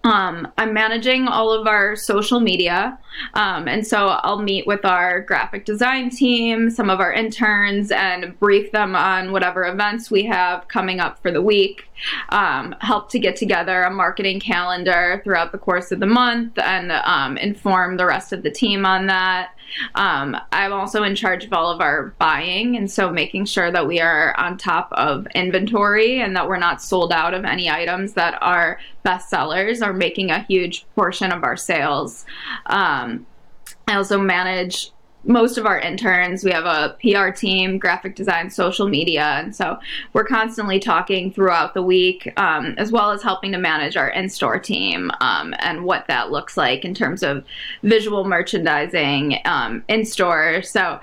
um, 0.05 0.51
I'm 0.57 0.73
managing 0.73 1.29
all 1.29 1.53
of 1.53 1.67
our 1.67 1.95
social 1.95 2.41
media. 2.41 2.99
Um, 3.35 3.69
and 3.69 3.87
so 3.87 4.19
I'll 4.23 4.41
meet 4.41 4.67
with 4.67 4.85
our 4.85 5.21
graphic 5.21 5.67
design 5.67 6.09
team, 6.09 6.71
some 6.71 6.89
of 6.89 7.01
our 7.01 7.13
interns, 7.13 7.91
and 7.91 8.39
brief 8.39 8.73
them 8.73 8.97
on 8.97 9.31
whatever 9.31 9.65
events 9.65 10.11
we 10.11 10.25
have 10.25 10.69
coming 10.69 11.01
up 11.01 11.21
for 11.21 11.31
the 11.31 11.43
week. 11.43 11.85
Um, 12.31 12.75
help 12.81 13.11
to 13.11 13.19
get 13.19 13.37
together 13.37 13.83
a 13.83 13.91
marketing 13.91 14.41
calendar 14.41 15.21
throughout 15.23 15.53
the 15.53 15.59
course 15.59 15.93
of 15.93 16.01
the 16.01 16.07
month 16.07 16.59
and 16.59 16.93
um, 16.93 17.37
inform 17.37 17.99
the 17.99 18.07
rest 18.07 18.33
of 18.33 18.43
the 18.43 18.51
team 18.51 18.87
on 18.87 19.07
that. 19.07 19.51
Um, 19.95 20.37
I'm 20.53 20.73
also 20.73 21.03
in 21.03 21.15
charge 21.15 21.45
of 21.45 21.53
all 21.53 21.71
of 21.71 21.81
our 21.81 22.15
buying, 22.19 22.77
and 22.77 22.91
so 22.91 23.11
making 23.11 23.47
sure 23.47 23.71
that 23.71 23.87
we 23.87 24.01
are 24.01 24.35
on 24.39 24.57
top 24.57 24.93
of 24.93 25.27
inventory 25.35 26.21
and 26.21 26.37
that 26.37 26.49
we're 26.49 26.59
not 26.59 26.83
sold 26.83 27.13
out 27.13 27.35
of 27.35 27.45
any 27.45 27.71
items 27.71 28.15
that 28.15 28.39
are 28.43 28.81
best 29.03 29.29
sellers 29.29 29.83
or 29.83 29.93
making 29.93 30.31
a 30.31 30.43
huge 30.43 30.87
portion 30.95 31.33
of 31.33 31.45
our 31.45 31.57
sales. 31.57 32.25
Um, 32.67 33.27
I 33.89 33.97
also 33.97 34.19
manage 34.21 34.93
most 35.25 35.59
of 35.59 35.67
our 35.67 35.79
interns. 35.79 36.45
We 36.45 36.51
have 36.53 36.65
a 36.65 36.97
PR 37.01 37.31
team, 37.31 37.79
graphic 37.79 38.17
design, 38.17 38.51
social 38.51 38.89
media, 38.89 39.23
and 39.23 39.55
so 39.55 39.79
we're 40.13 40.25
constantly 40.25 40.79
talking 40.79 41.33
throughout 41.33 41.75
the 41.75 41.83
week, 41.83 42.33
um, 42.37 42.75
as 42.79 42.91
well 42.91 43.11
as 43.11 43.23
helping 43.23 43.53
to 43.53 43.59
manage 43.59 43.97
our 43.97 44.09
in-store 44.09 44.59
team 44.59 45.11
um, 45.21 45.55
and 45.59 45.85
what 45.85 46.07
that 46.09 46.31
looks 46.31 46.57
like 46.57 46.85
in 46.85 46.95
terms 46.95 47.23
of 47.23 47.45
visual 47.83 48.25
merchandising 48.25 49.39
um, 49.45 49.85
in 49.89 50.05
store. 50.05 50.63
So. 50.63 51.01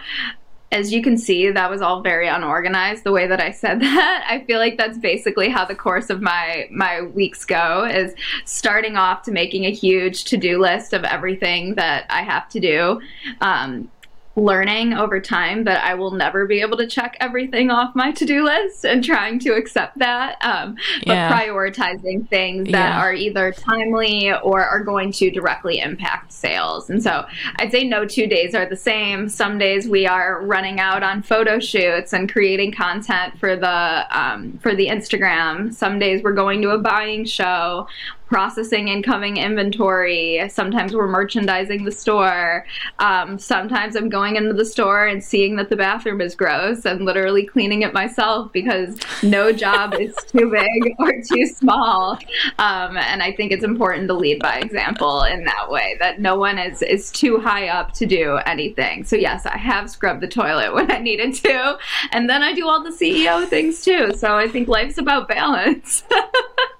As 0.69 0.91
you 0.91 1.01
can 1.01 1.17
see, 1.17 1.49
that 1.49 1.69
was 1.69 1.81
all 1.81 2.01
very 2.01 2.27
unorganized. 2.27 3.05
The 3.05 3.13
way 3.13 3.25
that 3.25 3.39
I 3.39 3.51
said 3.51 3.79
that, 3.81 4.25
I 4.29 4.43
feel 4.43 4.59
like 4.59 4.77
that's 4.77 4.97
basically 4.97 5.47
how 5.47 5.63
the 5.63 5.75
course 5.75 6.09
of 6.09 6.21
my 6.21 6.67
my 6.69 7.03
weeks 7.03 7.45
go. 7.45 7.85
Is 7.85 8.13
starting 8.43 8.97
off 8.97 9.21
to 9.23 9.31
making 9.31 9.63
a 9.63 9.71
huge 9.71 10.25
to 10.25 10.35
do 10.35 10.59
list 10.59 10.91
of 10.91 11.05
everything 11.05 11.75
that 11.75 12.05
I 12.09 12.21
have 12.21 12.49
to 12.49 12.59
do, 12.59 12.99
um, 13.39 13.89
learning 14.37 14.93
over 14.93 15.19
time 15.19 15.63
that 15.63 15.83
I 15.83 15.95
will 15.95 16.11
never 16.11 16.45
be 16.45 16.61
able 16.61 16.77
to 16.77 16.85
check 16.85 17.17
everything 17.19 17.71
off 17.71 17.95
my 17.95 18.11
to 18.11 18.25
do 18.25 18.45
list 18.45 18.85
and 18.85 19.03
trying 19.03 19.39
to 19.39 19.55
accept 19.55 19.97
that. 19.97 20.37
Um, 20.41 20.77
but 21.05 21.13
yeah. 21.13 21.31
prioritizing 21.31 22.29
things 22.29 22.65
that 22.65 22.89
yeah. 22.93 23.01
are 23.01 23.13
either 23.13 23.51
timely 23.51 24.31
or 24.31 24.63
are 24.63 24.83
going 24.83 25.11
to 25.13 25.31
directly 25.31 25.79
impact 25.79 26.31
sales. 26.31 26.87
And 26.89 27.01
so 27.01 27.25
I'd 27.55 27.71
say 27.71 27.83
no 27.83 28.05
two 28.05 28.27
days 28.27 28.53
are 28.53 28.67
the 28.67 28.75
same. 28.75 29.27
Some 29.27 29.57
days 29.57 29.87
we 29.87 30.05
are 30.05 30.45
running 30.45 30.79
out 30.79 31.01
on 31.01 31.23
photo 31.23 31.59
shoots 31.59 32.13
and 32.13 32.31
creating 32.31 32.73
content 32.73 33.39
for 33.39 33.55
the 33.55 34.05
um, 34.17 34.59
for 34.59 34.75
the 34.75 34.87
Instagram. 34.87 35.73
Some 35.73 35.97
days 35.97 36.21
we're 36.21 36.33
going 36.33 36.61
to 36.61 36.69
a 36.69 36.77
buying 36.77 37.25
show 37.25 37.87
processing 38.27 38.89
incoming 38.89 39.37
inventory. 39.37 40.47
Sometimes 40.49 40.93
we're 40.93 41.07
merchandising 41.07 41.85
the 41.85 41.91
store. 41.91 42.65
Um, 42.99 43.39
sometimes 43.39 43.95
I'm 43.95 44.09
going 44.09 44.35
into 44.35 44.53
the 44.53 44.65
store 44.65 45.07
and 45.07 45.23
seeing 45.23 45.55
that 45.55 45.69
the 45.69 45.75
bathroom 45.75 46.21
is 46.21 46.35
gross 46.35 46.85
and 46.85 47.05
literally 47.05 47.45
cleaning 47.45 47.81
it 47.81 47.93
myself 47.93 48.51
because 48.51 48.99
no 49.23 49.51
job 49.53 49.93
is 49.95 50.15
too 50.27 50.51
big 50.51 50.95
or 50.99 51.13
too 51.21 51.45
small. 51.45 52.19
Um, 52.59 52.97
and 52.97 53.23
I 53.23 53.31
think 53.31 53.51
it's 53.51 53.63
important 53.63 54.07
to 54.09 54.13
lead 54.13 54.39
by 54.39 54.57
example 54.57 55.23
in 55.23 55.45
that 55.45 55.69
way 55.69 55.95
that 55.99 56.19
no 56.19 56.37
one 56.37 56.57
is, 56.57 56.81
is 56.81 57.11
too 57.11 57.39
high 57.39 57.69
up 57.69 57.93
to 57.93 58.05
do 58.05 58.37
anything. 58.45 59.05
So, 59.05 59.15
yes, 59.15 59.45
I 59.45 59.57
have 59.57 59.89
scrubbed 59.89 60.21
the 60.21 60.27
toilet 60.27 60.73
when 60.73 60.91
I 60.91 60.99
needed 60.99 61.33
to. 61.35 61.77
And 62.11 62.29
then 62.29 62.43
I 62.43 62.53
do 62.53 62.67
all 62.67 62.83
the 62.83 62.89
CEO 62.89 63.47
things 63.47 63.83
too. 63.83 64.13
So, 64.17 64.35
I 64.35 64.47
think 64.47 64.67
life's 64.67 64.97
about 64.97 65.27
balance. 65.27 66.03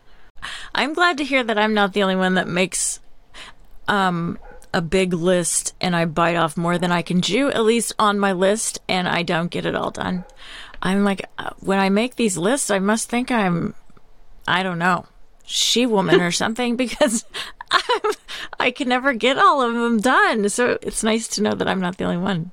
I'm 0.74 0.94
glad 0.94 1.18
to 1.18 1.24
hear 1.24 1.44
that 1.44 1.58
I'm 1.58 1.74
not 1.74 1.94
the 1.94 2.04
only 2.04 2.16
one 2.16 2.36
that 2.36 2.48
makes 2.48 3.00
um, 3.88 4.38
a 4.74 4.82
big 4.82 5.14
list 5.14 5.74
and 5.82 5.96
I 5.96 6.06
bite 6.06 6.36
off 6.36 6.58
more 6.58 6.78
than 6.78 6.92
I 6.92 7.02
can 7.02 7.22
chew, 7.22 7.50
at 7.50 7.64
least 7.64 7.94
on 7.98 8.20
my 8.20 8.32
list, 8.32 8.80
and 8.88 9.08
I 9.08 9.24
don't 9.24 9.52
get 9.52 9.66
it 9.66 9.76
all 9.76 9.92
done. 9.92 10.24
I'm 10.82 11.04
like, 11.04 11.26
uh, 11.38 11.52
when 11.60 11.80
I 11.80 11.90
make 11.90 12.16
these 12.16 12.38
lists, 12.38 12.70
I 12.70 12.80
must 12.80 13.10
think 13.10 13.32
I'm, 13.32 13.74
I 14.48 14.64
don't 14.64 14.80
know, 14.80 15.06
she 15.46 15.86
woman 15.86 16.22
or 16.22 16.32
something 16.44 16.76
because 16.76 17.26
I'm, 17.72 18.12
I 18.60 18.72
can 18.72 18.90
never 18.90 19.14
get 19.14 19.38
all 19.38 19.62
of 19.62 19.74
them 19.74 20.00
done. 20.00 20.50
So 20.50 20.78
it's 20.82 21.04
nice 21.04 21.28
to 21.30 21.42
know 21.42 21.54
that 21.54 21.68
I'm 21.68 21.82
not 21.82 21.98
the 21.98 22.04
only 22.06 22.18
one. 22.18 22.52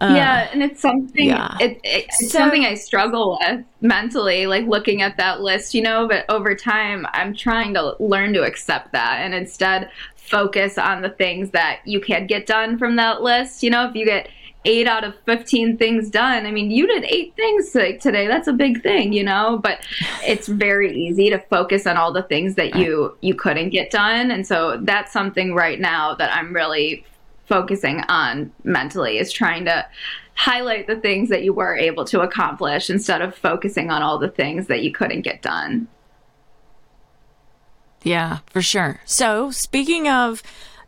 Uh, 0.00 0.12
yeah, 0.14 0.48
and 0.52 0.62
it's 0.62 0.80
something 0.82 1.28
yeah. 1.28 1.56
it, 1.58 1.72
it, 1.72 1.80
it's 1.84 2.30
so, 2.30 2.38
something 2.38 2.66
I 2.66 2.74
struggle 2.74 3.38
with 3.40 3.64
mentally, 3.80 4.46
like 4.46 4.66
looking 4.66 5.00
at 5.00 5.16
that 5.16 5.40
list, 5.40 5.72
you 5.72 5.80
know. 5.80 6.06
But 6.06 6.26
over 6.28 6.54
time, 6.54 7.06
I'm 7.12 7.34
trying 7.34 7.72
to 7.74 7.96
learn 7.98 8.34
to 8.34 8.42
accept 8.42 8.92
that, 8.92 9.20
and 9.20 9.34
instead 9.34 9.90
focus 10.16 10.76
on 10.76 11.02
the 11.02 11.10
things 11.10 11.50
that 11.52 11.80
you 11.84 12.00
can 12.00 12.26
get 12.26 12.46
done 12.46 12.76
from 12.76 12.96
that 12.96 13.22
list. 13.22 13.62
You 13.62 13.70
know, 13.70 13.88
if 13.88 13.94
you 13.94 14.04
get 14.04 14.28
eight 14.66 14.86
out 14.86 15.04
of 15.04 15.14
15 15.24 15.78
things 15.78 16.10
done. 16.10 16.44
I 16.44 16.50
mean, 16.50 16.70
you 16.70 16.86
did 16.86 17.04
eight 17.04 17.34
things 17.36 17.74
like 17.74 18.00
today. 18.00 18.26
That's 18.26 18.48
a 18.48 18.52
big 18.52 18.82
thing, 18.82 19.12
you 19.12 19.22
know, 19.22 19.60
but 19.62 19.86
it's 20.24 20.48
very 20.48 20.92
easy 20.92 21.30
to 21.30 21.38
focus 21.38 21.86
on 21.86 21.96
all 21.96 22.12
the 22.12 22.24
things 22.24 22.56
that 22.56 22.74
you 22.74 23.16
you 23.20 23.34
couldn't 23.34 23.70
get 23.70 23.90
done. 23.90 24.30
And 24.30 24.46
so 24.46 24.78
that's 24.82 25.12
something 25.12 25.54
right 25.54 25.80
now 25.80 26.14
that 26.16 26.34
I'm 26.34 26.52
really 26.52 27.04
focusing 27.46 28.00
on 28.08 28.52
mentally 28.64 29.18
is 29.18 29.32
trying 29.32 29.64
to 29.64 29.86
highlight 30.34 30.86
the 30.86 30.96
things 30.96 31.28
that 31.30 31.42
you 31.42 31.52
were 31.52 31.76
able 31.76 32.04
to 32.04 32.20
accomplish 32.20 32.90
instead 32.90 33.22
of 33.22 33.34
focusing 33.34 33.90
on 33.90 34.02
all 34.02 34.18
the 34.18 34.28
things 34.28 34.66
that 34.66 34.82
you 34.82 34.92
couldn't 34.92 35.22
get 35.22 35.42
done. 35.42 35.88
Yeah, 38.02 38.38
for 38.46 38.62
sure. 38.62 39.00
So, 39.04 39.50
speaking 39.50 40.08
of 40.08 40.42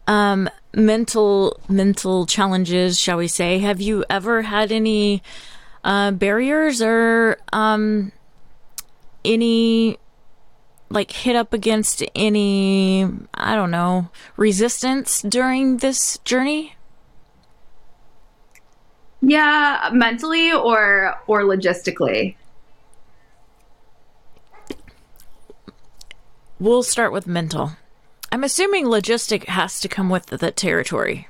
um, 0.07 0.49
mental 0.75 1.59
mental 1.68 2.27
challenges, 2.27 2.99
shall 2.99 3.16
we 3.16 3.29
say, 3.29 3.59
have 3.59 3.81
you 3.81 4.05
ever 4.09 4.42
had 4.42 4.71
any 4.71 5.23
uh, 5.83 6.12
barriers 6.12 6.81
or 6.81 7.38
um, 7.53 8.12
any 9.25 9.99
like 10.90 11.11
hit 11.11 11.37
up 11.37 11.53
against 11.53 12.03
any 12.14 13.09
I 13.35 13.55
don't 13.55 13.70
know 13.70 14.09
resistance 14.37 15.22
during 15.22 15.79
this 15.79 16.18
journey? 16.18 16.74
Yeah, 19.20 19.90
mentally 19.92 20.53
or 20.53 21.14
or 21.27 21.42
logistically. 21.42 22.37
We'll 26.61 26.83
start 26.83 27.12
with 27.12 27.27
mental. 27.27 27.72
I'm 28.33 28.44
assuming 28.44 28.87
logistic 28.87 29.44
has 29.44 29.81
to 29.81 29.88
come 29.88 30.11
with 30.11 30.27
the, 30.27 30.37
the 30.37 30.51
territory. 30.51 31.29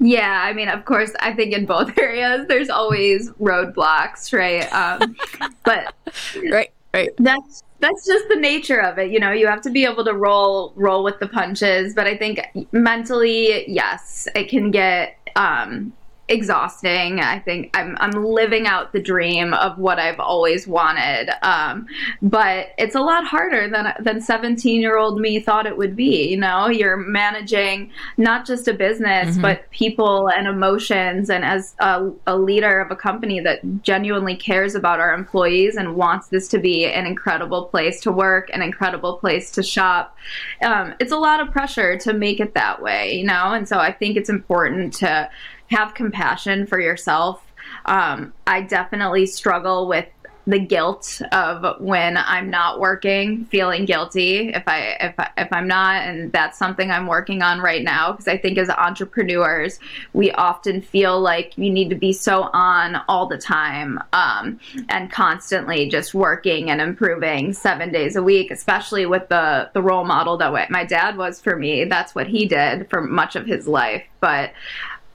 Yeah, 0.00 0.42
I 0.42 0.52
mean, 0.52 0.68
of 0.68 0.84
course, 0.84 1.12
I 1.20 1.32
think 1.34 1.52
in 1.52 1.66
both 1.66 1.96
areas 1.98 2.46
there's 2.48 2.70
always 2.70 3.30
roadblocks, 3.32 4.32
right? 4.32 4.72
Um, 4.72 5.16
but 5.64 5.94
right, 6.50 6.70
right. 6.94 7.10
That's 7.18 7.62
that's 7.80 8.06
just 8.06 8.28
the 8.28 8.36
nature 8.36 8.80
of 8.80 8.98
it 8.98 9.10
you 9.10 9.20
know 9.20 9.30
you 9.30 9.46
have 9.46 9.60
to 9.62 9.70
be 9.70 9.84
able 9.84 10.04
to 10.04 10.12
roll 10.12 10.72
roll 10.76 11.04
with 11.04 11.18
the 11.20 11.28
punches 11.28 11.94
but 11.94 12.06
i 12.06 12.16
think 12.16 12.40
mentally 12.72 13.70
yes 13.70 14.26
it 14.34 14.48
can 14.48 14.70
get 14.70 15.16
um 15.36 15.92
exhausting. 16.28 17.20
I 17.20 17.38
think 17.38 17.70
I'm 17.74 17.96
I'm 18.00 18.10
living 18.10 18.66
out 18.66 18.92
the 18.92 19.00
dream 19.00 19.54
of 19.54 19.78
what 19.78 19.98
I've 19.98 20.20
always 20.20 20.66
wanted. 20.66 21.30
Um, 21.42 21.86
but 22.20 22.68
it's 22.76 22.94
a 22.94 23.00
lot 23.00 23.24
harder 23.24 23.68
than 23.68 23.94
than 24.00 24.20
17 24.20 24.80
year 24.80 24.98
old 24.98 25.20
me 25.20 25.40
thought 25.40 25.66
it 25.66 25.76
would 25.76 25.96
be. 25.96 26.28
You 26.28 26.36
know, 26.36 26.68
you're 26.68 26.96
managing 26.96 27.90
not 28.18 28.46
just 28.46 28.68
a 28.68 28.74
business, 28.74 29.32
mm-hmm. 29.32 29.42
but 29.42 29.70
people 29.70 30.28
and 30.28 30.46
emotions. 30.46 31.30
And 31.30 31.44
as 31.44 31.74
a, 31.78 32.10
a 32.26 32.36
leader 32.36 32.80
of 32.80 32.90
a 32.90 32.96
company 32.96 33.40
that 33.40 33.60
genuinely 33.82 34.36
cares 34.36 34.74
about 34.74 35.00
our 35.00 35.14
employees 35.14 35.76
and 35.76 35.96
wants 35.96 36.28
this 36.28 36.48
to 36.48 36.58
be 36.58 36.84
an 36.86 37.06
incredible 37.06 37.66
place 37.66 38.00
to 38.02 38.12
work, 38.12 38.50
an 38.52 38.60
incredible 38.60 39.16
place 39.16 39.50
to 39.52 39.62
shop, 39.62 40.16
um, 40.62 40.94
it's 41.00 41.12
a 41.12 41.18
lot 41.18 41.40
of 41.40 41.50
pressure 41.50 41.96
to 41.98 42.12
make 42.12 42.38
it 42.38 42.54
that 42.54 42.82
way. 42.82 43.14
You 43.14 43.24
know, 43.24 43.52
and 43.52 43.66
so 43.66 43.78
I 43.78 43.92
think 43.92 44.16
it's 44.16 44.28
important 44.28 44.92
to 44.94 45.30
have 45.68 45.94
compassion 45.94 46.66
for 46.66 46.80
yourself. 46.80 47.42
Um, 47.86 48.32
I 48.46 48.62
definitely 48.62 49.26
struggle 49.26 49.86
with 49.86 50.06
the 50.48 50.58
guilt 50.58 51.20
of 51.30 51.78
when 51.78 52.16
I'm 52.16 52.48
not 52.48 52.80
working, 52.80 53.44
feeling 53.44 53.84
guilty 53.84 54.48
if 54.48 54.62
I 54.66 54.96
if 54.98 55.14
if 55.36 55.52
I'm 55.52 55.68
not, 55.68 56.04
and 56.04 56.32
that's 56.32 56.56
something 56.56 56.90
I'm 56.90 57.06
working 57.06 57.42
on 57.42 57.60
right 57.60 57.84
now 57.84 58.12
because 58.12 58.28
I 58.28 58.38
think 58.38 58.56
as 58.56 58.70
entrepreneurs 58.70 59.78
we 60.14 60.30
often 60.32 60.80
feel 60.80 61.20
like 61.20 61.52
you 61.58 61.70
need 61.70 61.90
to 61.90 61.96
be 61.96 62.14
so 62.14 62.44
on 62.54 62.96
all 63.08 63.26
the 63.26 63.36
time 63.36 64.00
um, 64.14 64.58
and 64.88 65.12
constantly 65.12 65.86
just 65.86 66.14
working 66.14 66.70
and 66.70 66.80
improving 66.80 67.52
seven 67.52 67.92
days 67.92 68.16
a 68.16 68.22
week, 68.22 68.50
especially 68.50 69.04
with 69.04 69.28
the 69.28 69.70
the 69.74 69.82
role 69.82 70.04
model 70.04 70.38
that 70.38 70.70
my 70.70 70.84
dad 70.84 71.18
was 71.18 71.42
for 71.42 71.56
me. 71.56 71.84
That's 71.84 72.14
what 72.14 72.26
he 72.26 72.46
did 72.46 72.88
for 72.88 73.02
much 73.02 73.36
of 73.36 73.44
his 73.44 73.68
life, 73.68 74.04
but 74.20 74.52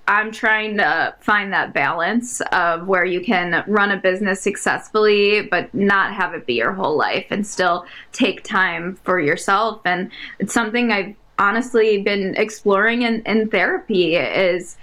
I'm 0.07 0.31
trying 0.31 0.77
to 0.77 1.15
find 1.21 1.53
that 1.53 1.73
balance 1.73 2.41
of 2.51 2.87
where 2.87 3.05
you 3.05 3.21
can 3.21 3.63
run 3.67 3.91
a 3.91 3.97
business 3.97 4.41
successfully, 4.41 5.43
but 5.43 5.73
not 5.73 6.13
have 6.13 6.33
it 6.33 6.45
be 6.45 6.55
your 6.55 6.73
whole 6.73 6.97
life 6.97 7.27
and 7.29 7.47
still 7.47 7.85
take 8.11 8.43
time 8.43 8.95
for 9.03 9.19
yourself. 9.19 9.81
And 9.85 10.11
it's 10.39 10.53
something 10.53 10.91
I've 10.91 11.15
honestly 11.39 12.01
been 12.01 12.35
exploring 12.35 13.03
in, 13.03 13.21
in 13.23 13.49
therapy 13.49 14.15
is 14.17 14.77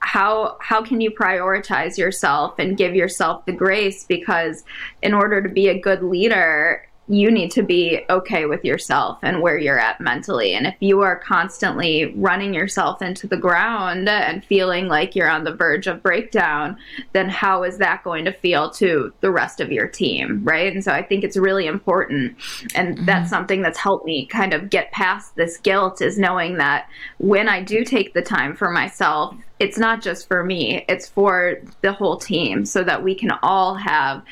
how 0.00 0.56
how 0.60 0.82
can 0.82 1.00
you 1.00 1.10
prioritize 1.10 1.98
yourself 1.98 2.58
and 2.58 2.76
give 2.76 2.94
yourself 2.94 3.44
the 3.44 3.52
grace 3.52 4.04
because 4.04 4.64
in 5.02 5.12
order 5.12 5.42
to 5.42 5.48
be 5.48 5.68
a 5.68 5.78
good 5.78 6.02
leader 6.02 6.86
you 7.10 7.28
need 7.28 7.50
to 7.50 7.62
be 7.62 8.04
okay 8.08 8.46
with 8.46 8.64
yourself 8.64 9.18
and 9.22 9.42
where 9.42 9.58
you're 9.58 9.80
at 9.80 10.00
mentally. 10.00 10.54
And 10.54 10.68
if 10.68 10.76
you 10.78 11.00
are 11.00 11.18
constantly 11.18 12.14
running 12.14 12.54
yourself 12.54 13.02
into 13.02 13.26
the 13.26 13.36
ground 13.36 14.08
and 14.08 14.44
feeling 14.44 14.86
like 14.86 15.16
you're 15.16 15.28
on 15.28 15.42
the 15.42 15.52
verge 15.52 15.88
of 15.88 16.04
breakdown, 16.04 16.76
then 17.12 17.28
how 17.28 17.64
is 17.64 17.78
that 17.78 18.04
going 18.04 18.24
to 18.26 18.32
feel 18.32 18.70
to 18.70 19.12
the 19.22 19.30
rest 19.30 19.60
of 19.60 19.72
your 19.72 19.88
team? 19.88 20.42
Right. 20.44 20.72
And 20.72 20.84
so 20.84 20.92
I 20.92 21.02
think 21.02 21.24
it's 21.24 21.36
really 21.36 21.66
important. 21.66 22.36
And 22.76 22.94
mm-hmm. 22.94 23.04
that's 23.06 23.28
something 23.28 23.60
that's 23.60 23.78
helped 23.78 24.06
me 24.06 24.26
kind 24.26 24.54
of 24.54 24.70
get 24.70 24.92
past 24.92 25.34
this 25.34 25.56
guilt 25.56 26.00
is 26.00 26.16
knowing 26.16 26.58
that 26.58 26.88
when 27.18 27.48
I 27.48 27.60
do 27.60 27.84
take 27.84 28.14
the 28.14 28.22
time 28.22 28.54
for 28.54 28.70
myself, 28.70 29.34
it's 29.60 29.76
not 29.78 30.00
just 30.00 30.26
for 30.26 30.42
me, 30.42 30.84
it's 30.88 31.06
for 31.06 31.60
the 31.82 31.92
whole 31.92 32.16
team 32.16 32.64
so 32.64 32.82
that 32.82 33.04
we 33.04 33.14
can 33.14 33.30
all 33.42 33.74
have 33.74 34.24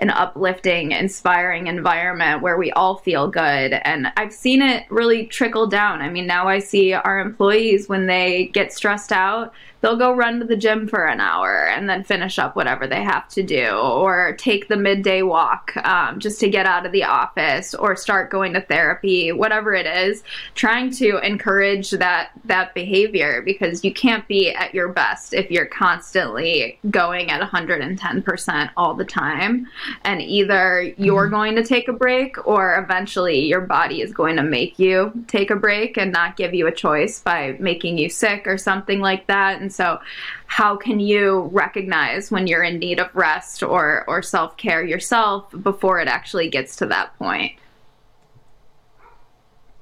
an 0.00 0.10
uplifting, 0.10 0.90
inspiring 0.90 1.68
environment 1.68 2.42
where 2.42 2.58
we 2.58 2.72
all 2.72 2.96
feel 2.96 3.28
good. 3.28 3.74
And 3.84 4.08
I've 4.16 4.32
seen 4.32 4.60
it 4.60 4.84
really 4.90 5.26
trickle 5.26 5.68
down. 5.68 6.02
I 6.02 6.10
mean, 6.10 6.26
now 6.26 6.48
I 6.48 6.58
see 6.58 6.92
our 6.92 7.20
employees 7.20 7.88
when 7.88 8.06
they 8.06 8.46
get 8.46 8.72
stressed 8.72 9.12
out, 9.12 9.54
they'll 9.82 9.96
go 9.96 10.12
run 10.12 10.38
to 10.38 10.46
the 10.46 10.56
gym 10.56 10.88
for 10.88 11.04
an 11.04 11.20
hour 11.20 11.66
and 11.68 11.88
then 11.88 12.02
finish 12.02 12.38
up 12.38 12.56
whatever 12.56 12.86
they 12.86 13.02
have 13.02 13.28
to 13.28 13.42
do 13.42 13.68
or 13.70 14.34
take 14.38 14.68
the 14.68 14.76
midday 14.76 15.22
walk 15.22 15.76
um, 15.84 16.18
just 16.18 16.40
to 16.40 16.48
get 16.48 16.64
out 16.64 16.86
of 16.86 16.92
the 16.92 17.04
office 17.04 17.74
or 17.74 17.94
start 17.94 18.30
going 18.30 18.54
to 18.54 18.60
therapy 18.60 19.32
whatever 19.32 19.74
it 19.74 19.86
is 19.86 20.22
trying 20.54 20.90
to 20.90 21.18
encourage 21.26 21.90
that 21.90 22.30
that 22.44 22.72
behavior 22.74 23.42
because 23.42 23.84
you 23.84 23.92
can't 23.92 24.26
be 24.28 24.50
at 24.50 24.72
your 24.72 24.88
best 24.88 25.34
if 25.34 25.50
you're 25.50 25.66
constantly 25.66 26.78
going 26.90 27.30
at 27.30 27.42
110% 27.42 28.70
all 28.76 28.94
the 28.94 29.04
time 29.04 29.66
and 30.04 30.22
either 30.22 30.82
you're 30.96 31.24
mm-hmm. 31.24 31.34
going 31.34 31.56
to 31.56 31.64
take 31.64 31.88
a 31.88 31.92
break 31.92 32.46
or 32.46 32.76
eventually 32.76 33.46
your 33.46 33.60
body 33.60 34.00
is 34.00 34.12
going 34.12 34.36
to 34.36 34.42
make 34.42 34.78
you 34.78 35.12
take 35.26 35.50
a 35.50 35.56
break 35.56 35.96
and 35.96 36.12
not 36.12 36.36
give 36.36 36.54
you 36.54 36.66
a 36.68 36.72
choice 36.72 37.18
by 37.18 37.56
making 37.58 37.98
you 37.98 38.08
sick 38.08 38.46
or 38.46 38.56
something 38.56 39.00
like 39.00 39.26
that 39.26 39.60
and 39.60 39.71
so, 39.72 40.00
how 40.46 40.76
can 40.76 41.00
you 41.00 41.48
recognize 41.52 42.30
when 42.30 42.46
you're 42.46 42.62
in 42.62 42.78
need 42.78 43.00
of 43.00 43.14
rest 43.14 43.62
or, 43.62 44.04
or 44.06 44.22
self 44.22 44.56
care 44.56 44.84
yourself 44.84 45.50
before 45.62 46.00
it 46.00 46.08
actually 46.08 46.48
gets 46.48 46.76
to 46.76 46.86
that 46.86 47.16
point? 47.18 47.52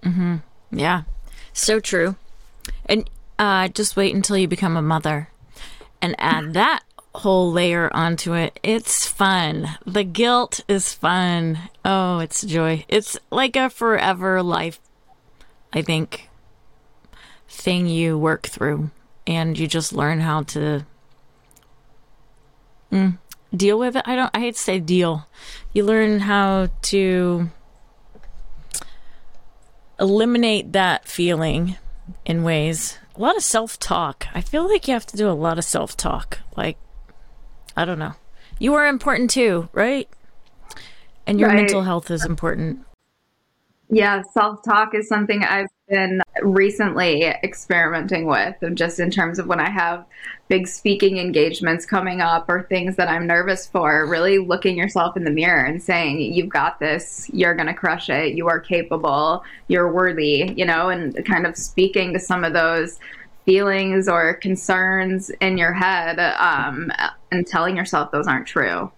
Mm-hmm. 0.02 0.36
Yeah, 0.72 1.02
so 1.52 1.80
true. 1.80 2.16
And 2.86 3.08
uh, 3.38 3.68
just 3.68 3.96
wait 3.96 4.14
until 4.14 4.36
you 4.36 4.48
become 4.48 4.76
a 4.76 4.82
mother 4.82 5.28
and 6.00 6.14
add 6.18 6.54
that 6.54 6.82
whole 7.14 7.50
layer 7.50 7.90
onto 7.92 8.34
it. 8.34 8.58
It's 8.62 9.06
fun. 9.06 9.68
The 9.84 10.04
guilt 10.04 10.60
is 10.68 10.92
fun. 10.92 11.58
Oh, 11.84 12.18
it's 12.20 12.42
joy. 12.42 12.84
It's 12.88 13.18
like 13.30 13.56
a 13.56 13.70
forever 13.70 14.42
life, 14.42 14.80
I 15.72 15.82
think, 15.82 16.28
thing 17.48 17.86
you 17.86 18.16
work 18.16 18.46
through 18.46 18.90
and 19.30 19.56
you 19.56 19.68
just 19.68 19.92
learn 19.92 20.18
how 20.18 20.42
to 20.42 20.84
mm, 22.90 23.16
deal 23.54 23.78
with 23.78 23.94
it. 23.94 24.02
I 24.04 24.16
don't. 24.16 24.30
I 24.34 24.40
hate 24.40 24.56
to 24.56 24.60
say 24.60 24.80
deal. 24.80 25.28
You 25.72 25.84
learn 25.84 26.18
how 26.18 26.68
to 26.82 27.48
eliminate 30.00 30.72
that 30.72 31.06
feeling 31.06 31.76
in 32.26 32.42
ways. 32.42 32.98
A 33.14 33.20
lot 33.20 33.36
of 33.36 33.44
self 33.44 33.78
talk. 33.78 34.26
I 34.34 34.40
feel 34.40 34.68
like 34.68 34.88
you 34.88 34.94
have 34.94 35.06
to 35.06 35.16
do 35.16 35.30
a 35.30 35.32
lot 35.32 35.58
of 35.58 35.64
self 35.64 35.96
talk. 35.96 36.40
Like, 36.56 36.76
I 37.76 37.84
don't 37.84 38.00
know. 38.00 38.14
You 38.58 38.74
are 38.74 38.88
important 38.88 39.30
too, 39.30 39.68
right? 39.72 40.08
And 41.24 41.38
your 41.38 41.50
right. 41.50 41.56
mental 41.56 41.82
health 41.82 42.10
is 42.10 42.24
important. 42.24 42.80
Yeah, 43.90 44.22
self 44.32 44.64
talk 44.64 44.92
is 44.92 45.06
something 45.08 45.44
I've 45.44 45.68
been 45.90 46.22
recently 46.42 47.24
experimenting 47.24 48.24
with, 48.24 48.54
just 48.74 49.00
in 49.00 49.10
terms 49.10 49.38
of 49.38 49.46
when 49.46 49.60
I 49.60 49.68
have 49.68 50.06
big 50.48 50.66
speaking 50.66 51.18
engagements 51.18 51.84
coming 51.84 52.20
up 52.20 52.48
or 52.48 52.62
things 52.62 52.96
that 52.96 53.08
I'm 53.08 53.26
nervous 53.26 53.66
for, 53.66 54.06
really 54.06 54.38
looking 54.38 54.78
yourself 54.78 55.16
in 55.16 55.24
the 55.24 55.30
mirror 55.30 55.64
and 55.64 55.82
saying, 55.82 56.20
You've 56.20 56.48
got 56.48 56.78
this, 56.80 57.28
you're 57.32 57.54
going 57.54 57.66
to 57.66 57.74
crush 57.74 58.08
it, 58.08 58.34
you 58.34 58.48
are 58.48 58.60
capable, 58.60 59.44
you're 59.68 59.92
worthy, 59.92 60.54
you 60.56 60.64
know, 60.64 60.88
and 60.88 61.22
kind 61.26 61.46
of 61.46 61.56
speaking 61.56 62.14
to 62.14 62.20
some 62.20 62.44
of 62.44 62.52
those 62.52 62.98
feelings 63.44 64.08
or 64.08 64.34
concerns 64.34 65.30
in 65.40 65.58
your 65.58 65.72
head 65.72 66.20
um, 66.38 66.92
and 67.32 67.46
telling 67.46 67.76
yourself 67.76 68.12
those 68.12 68.28
aren't 68.28 68.46
true. 68.46 68.90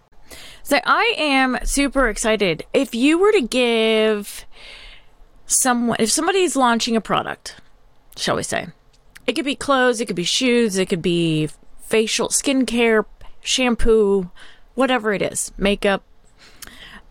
So 0.62 0.78
I 0.84 1.14
am 1.18 1.58
super 1.64 2.08
excited. 2.08 2.64
If 2.72 2.94
you 2.94 3.18
were 3.18 3.32
to 3.32 3.42
give 3.42 4.46
someone, 5.52 5.96
if 6.00 6.10
somebody's 6.10 6.56
launching 6.56 6.96
a 6.96 7.00
product, 7.00 7.56
shall 8.16 8.36
we 8.36 8.42
say, 8.42 8.68
it 9.26 9.34
could 9.34 9.44
be 9.44 9.54
clothes, 9.54 10.00
it 10.00 10.06
could 10.06 10.16
be 10.16 10.24
shoes, 10.24 10.76
it 10.76 10.88
could 10.88 11.02
be 11.02 11.48
facial 11.82 12.28
skincare, 12.28 13.04
shampoo, 13.40 14.30
whatever 14.74 15.12
it 15.12 15.22
is, 15.22 15.52
makeup. 15.56 16.02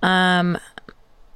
Um, 0.01 0.57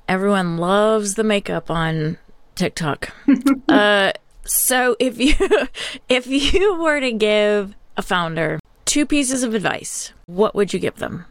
everyone 0.07 0.57
loves 0.57 1.15
the 1.15 1.23
makeup 1.23 1.69
on 1.69 2.17
TikTok. 2.55 3.11
uh, 3.69 4.11
so 4.45 4.95
if 4.99 5.19
you 5.19 5.33
if 6.09 6.27
you 6.27 6.79
were 6.79 6.99
to 6.99 7.11
give 7.11 7.75
a 7.97 8.01
founder 8.01 8.59
two 8.85 9.05
pieces 9.05 9.43
of 9.43 9.53
advice, 9.53 10.13
what 10.25 10.55
would 10.55 10.73
you 10.73 10.79
give 10.79 10.95
them? 10.97 11.25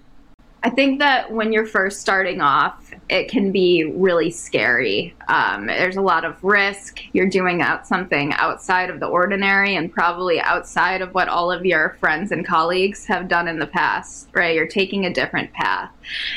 I 0.67 0.71
think 0.71 0.99
that 1.01 1.31
when 1.31 1.53
you're 1.53 1.67
first 1.67 2.01
starting 2.01 2.41
off, 2.41 2.91
it 3.11 3.29
can 3.29 3.53
be 3.53 3.85
really 3.85 4.31
scary. 4.31 5.15
Um, 5.29 5.67
there's 5.67 5.97
a 5.97 6.01
lot 6.01 6.25
of 6.25 6.43
risk. 6.43 7.01
You're 7.13 7.29
doing 7.29 7.61
out 7.61 7.87
something 7.87 8.33
outside 8.33 8.89
of 8.89 8.99
the 8.99 9.07
ordinary 9.07 9.77
and 9.77 9.93
probably 9.93 10.41
outside 10.41 11.03
of 11.03 11.13
what 11.13 11.29
all 11.29 11.53
of 11.53 11.67
your 11.67 11.99
friends 12.01 12.33
and 12.33 12.47
colleagues 12.47 13.05
have 13.05 13.29
done 13.29 13.47
in 13.47 13.59
the 13.59 13.67
past, 13.67 14.29
right? 14.33 14.55
You're 14.55 14.67
taking 14.67 15.05
a 15.05 15.13
different 15.13 15.53
path. 15.53 15.91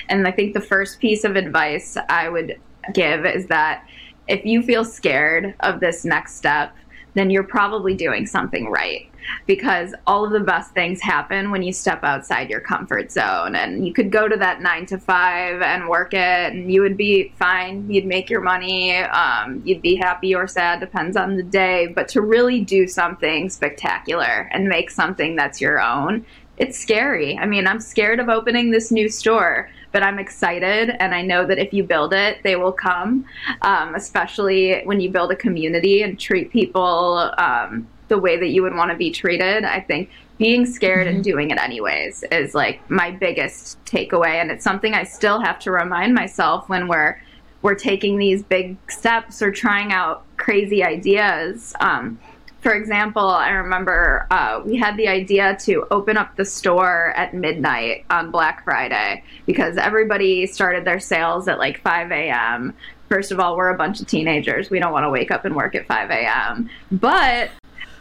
And 0.10 0.28
I 0.28 0.32
think 0.32 0.54
the 0.54 0.60
first 0.60 1.00
piece 1.00 1.24
of 1.24 1.38
advice 1.38 1.96
I 2.10 2.28
would 2.28 2.60
give 2.94 3.26
is 3.26 3.48
that 3.48 3.88
if 4.28 4.46
you 4.46 4.62
feel 4.62 4.84
scared 4.84 5.56
of 5.62 5.80
this 5.80 6.04
next 6.04 6.36
step, 6.36 6.76
then 7.14 7.30
you're 7.30 7.44
probably 7.44 7.94
doing 7.94 8.26
something 8.26 8.70
right 8.70 9.10
because 9.46 9.94
all 10.06 10.26
of 10.26 10.32
the 10.32 10.40
best 10.40 10.72
things 10.74 11.02
happen 11.02 11.52
when 11.52 11.64
you 11.64 11.72
step 11.72 12.04
outside 12.04 12.50
your 12.50 12.60
comfort 12.60 13.12
zone. 13.12 13.56
And 13.56 13.86
you 13.86 13.94
could 13.94 14.12
go 14.12 14.28
to 14.28 14.38
that 14.38 14.62
nine 14.62 14.86
to 14.88 14.98
five 14.98 15.62
and 15.62 15.88
work 15.88 16.14
it, 16.14 16.54
and 16.54 16.72
you 16.72 16.82
would 16.82 16.98
be 16.98 17.34
fine. 17.38 17.90
You'd 17.90 18.06
make 18.06 18.30
your 18.30 18.42
money. 18.42 18.96
Um, 18.98 19.62
you'd 19.66 19.82
be 19.82 19.96
happy 19.96 20.36
or 20.36 20.48
sad, 20.48 20.80
depends 20.80 21.18
on 21.18 21.36
the 21.38 21.44
day. 21.44 21.88
But 21.88 22.08
to 22.10 22.22
really 22.22 22.64
do 22.64 22.88
something 22.88 23.50
spectacular 23.50 24.50
and 24.52 24.68
make 24.68 24.90
something 24.90 25.36
that's 25.36 25.62
your 25.62 25.82
own, 25.82 26.26
it's 26.58 26.78
scary. 26.78 27.38
I 27.38 27.46
mean, 27.46 27.68
I'm 27.68 27.80
scared 27.80 28.20
of 28.20 28.30
opening 28.30 28.72
this 28.72 28.92
new 28.92 29.10
store 29.10 29.70
but 29.92 30.04
I'm 30.04 30.20
excited, 30.20 30.92
and 31.00 31.16
I 31.16 31.22
know 31.22 31.46
that 31.46 31.58
if 31.58 31.74
you 31.74 31.84
build 31.84 32.14
it, 32.14 32.44
they 32.44 32.56
will 32.56 32.72
come. 32.72 33.26
Um, 33.62 33.96
especially 33.96 34.82
when 34.84 35.00
you 35.00 35.10
build 35.10 35.32
a 35.32 35.36
community 35.36 36.04
and 36.04 36.20
treat 36.20 36.52
people 36.52 37.32
um, 37.38 37.88
the 38.08 38.18
way 38.18 38.38
that 38.38 38.48
you 38.48 38.62
would 38.64 38.76
want 38.76 38.92
to 38.92 38.98
be 38.98 39.12
treated. 39.12 39.64
I 39.64 39.80
think 39.80 40.10
being 40.38 40.66
scared 40.66 41.08
mm-hmm. 41.08 41.16
and 41.16 41.24
doing 41.24 41.52
it 41.52 41.60
anyways 41.60 42.24
is 42.32 42.54
like 42.54 42.88
my 42.90 43.12
biggest 43.12 43.84
takeaway 43.86 44.36
and 44.36 44.52
it's 44.52 44.64
something 44.64 44.94
I 44.94 45.04
still 45.04 45.40
have 45.40 45.60
to 45.60 45.72
remind 45.72 46.14
myself 46.14 46.70
when 46.70 46.88
we're 46.88 47.20
we're 47.62 47.76
taking 47.76 48.18
these 48.18 48.44
big 48.44 48.78
steps 48.90 49.42
or 49.42 49.52
trying 49.52 49.92
out 49.92 50.24
crazy 50.38 50.84
ideas. 50.84 51.74
Um, 51.80 52.20
for 52.62 52.74
example, 52.74 53.28
I 53.28 53.50
remember 53.50 54.28
uh, 54.30 54.62
we 54.66 54.78
had 54.78 54.98
the 54.98 55.08
idea 55.08 55.58
to 55.62 55.88
open 55.92 56.18
up 56.18 56.36
the 56.36 56.46
store 56.46 57.14
at 57.16 57.34
midnight 57.34 58.06
on 58.10 58.32
Black 58.32 58.64
Friday 58.64 59.24
because 59.46 59.78
everybody 59.78 60.46
started 60.48 60.86
their 60.86 61.00
sales 61.00 61.48
at 61.48 61.60
like 61.60 61.82
5 61.82 62.12
a.m. 62.12 62.74
First 63.10 63.32
of 63.32 63.40
all, 63.40 63.56
we're 63.56 63.70
a 63.70 63.78
bunch 63.78 64.02
of 64.02 64.08
teenagers. 64.08 64.70
We 64.70 64.80
don't 64.80 64.92
want 64.92 65.06
to 65.06 65.10
wake 65.10 65.32
up 65.32 65.46
and 65.46 65.56
work 65.56 65.76
at 65.76 65.88
5 65.88 66.10
a.m. 66.10 66.70
But 66.92 67.52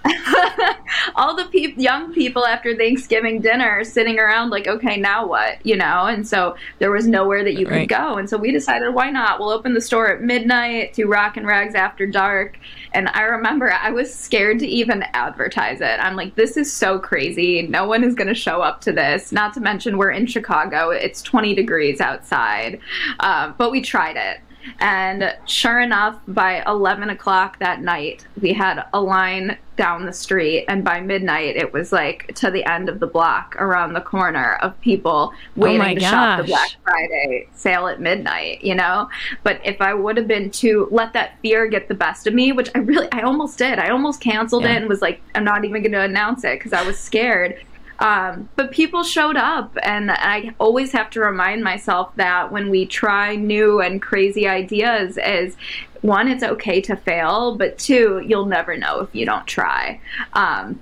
all 1.15 1.35
the 1.37 1.45
pe- 1.47 1.75
young 1.81 2.13
people 2.13 2.45
after 2.45 2.77
Thanksgiving 2.77 3.41
dinner 3.41 3.85
sitting 3.85 4.19
around 4.19 4.51
like, 4.51 4.67
okay, 4.67 4.97
now 4.97 5.27
what? 5.27 5.65
You 5.65 5.77
know? 5.77 6.07
And 6.07 6.27
so 6.27 6.57
there 6.79 6.91
was 6.91 7.07
nowhere 7.07 7.45
that 7.45 7.55
you 7.55 7.67
could 7.67 7.89
go. 7.89 8.17
And 8.17 8.29
so 8.29 8.37
we 8.37 8.53
decided, 8.53 8.95
why 8.95 9.11
not? 9.11 9.39
We'll 9.39 9.51
open 9.51 9.75
the 9.75 9.81
store 9.81 10.11
at 10.11 10.23
midnight 10.23 10.95
to 10.95 11.07
Rock 11.07 11.37
N 11.37 11.47
Rags 11.47 11.75
after 11.75 12.07
dark. 12.07 12.59
And 12.93 13.09
I 13.09 13.23
remember 13.23 13.73
I 13.73 13.91
was 13.91 14.15
scared 14.15 14.59
to 14.61 14.67
even 14.67 15.05
advertise 15.13 15.81
it. 15.81 16.01
I'm 16.01 16.17
like, 16.17 16.35
this 16.35 16.57
is 16.57 16.73
so 16.73 16.99
crazy. 16.99 17.63
No 17.63 17.87
one 17.87 18.05
is 18.05 18.15
going 18.15 18.29
to 18.29 18.35
show 18.35 18.63
up 18.63 18.81
to 18.83 18.93
this. 18.93 19.33
Not 19.33 19.55
to 19.55 19.61
mention, 19.61 19.99
we're 19.99 20.11
in 20.11 20.27
Chicago. 20.27 20.91
It's 20.91 21.23
20 21.23 21.55
degrees 21.55 22.01
outside. 22.01 22.81
Uh, 23.21 23.53
but 23.59 23.71
we 23.71 23.81
tried 23.81 24.17
it. 24.17 24.41
And 24.81 25.35
sure 25.47 25.81
enough, 25.81 26.21
by 26.29 26.63
11 26.67 27.11
o'clock 27.11 27.59
that 27.59 27.83
night, 27.83 28.27
we 28.41 28.53
had 28.53 28.85
a 28.93 29.01
line 29.01 29.59
down 29.77 30.07
the 30.07 30.13
street. 30.13 30.65
And 30.69 30.85
by 30.85 31.01
midnight, 31.01 31.57
it 31.57 31.73
was 31.73 31.93
like 31.93 32.35
to 32.37 32.51
the 32.51 32.65
end 32.65 32.89
of 32.89 32.99
the 32.99 33.07
block 33.07 33.55
around 33.59 33.93
the 33.93 34.01
corner 34.01 34.55
of 34.57 34.79
people 34.81 35.33
oh 35.33 35.39
waiting 35.55 35.81
oh 35.83 35.95
to 35.95 36.01
gosh. 36.01 36.11
shop 36.11 36.41
the 36.41 36.47
Black 36.47 36.71
Friday 36.83 37.49
sale 37.53 37.87
at 37.87 38.01
midnight, 38.01 38.63
you 38.65 38.75
know? 38.75 39.09
But 39.43 39.61
if 39.65 39.81
I 39.81 39.95
would 39.95 40.17
have 40.17 40.27
been 40.27 40.51
to 40.53 40.89
let 40.91 41.13
that 41.13 41.39
fear 41.41 41.67
get 41.67 41.89
the 41.89 41.95
best 41.95 42.27
of 42.27 42.35
me, 42.35 42.53
which 42.53 42.71
I 42.75 42.79
really, 42.79 43.09
I 43.13 43.21
almost 43.23 43.59
did, 43.59 43.79
I 43.79 43.91
almost 43.91 44.21
canceled 44.21 44.65
yeah. 44.65 44.73
it 44.73 44.77
and 44.79 44.89
was 44.89 45.03
like, 45.03 45.21
I'm 45.35 45.45
not 45.45 45.65
even 45.65 45.83
going 45.83 45.93
to 45.93 46.01
announce 46.01 46.45
it 46.45 46.59
because 46.59 46.73
I 46.73 46.83
was 46.83 46.99
scared. 46.99 47.61
Um, 47.99 48.49
but 48.57 48.73
people 48.73 49.05
showed 49.05 49.37
up, 49.37 49.77
and 49.83 50.11
I 50.11 50.55
always 50.59 50.93
have 50.93 51.11
to 51.11 51.21
remind 51.21 51.65
myself 51.65 52.15
that 52.17 52.53
when 52.53 52.69
we 52.69 52.87
try 52.87 53.37
new 53.37 53.81
and 53.81 54.03
crazy 54.03 54.47
ideas, 54.47 55.19
is 55.19 55.57
one, 56.03 56.29
it's 56.29 56.43
okay 56.43 56.81
to 56.83 56.97
fail, 56.97 57.57
but 57.57 57.79
two, 57.79 58.23
you'll 58.27 58.47
never 58.47 58.77
know 58.77 59.01
if 59.01 59.15
you 59.15 59.25
don't 59.25 59.47
try. 59.47 60.01
Um, 60.35 60.81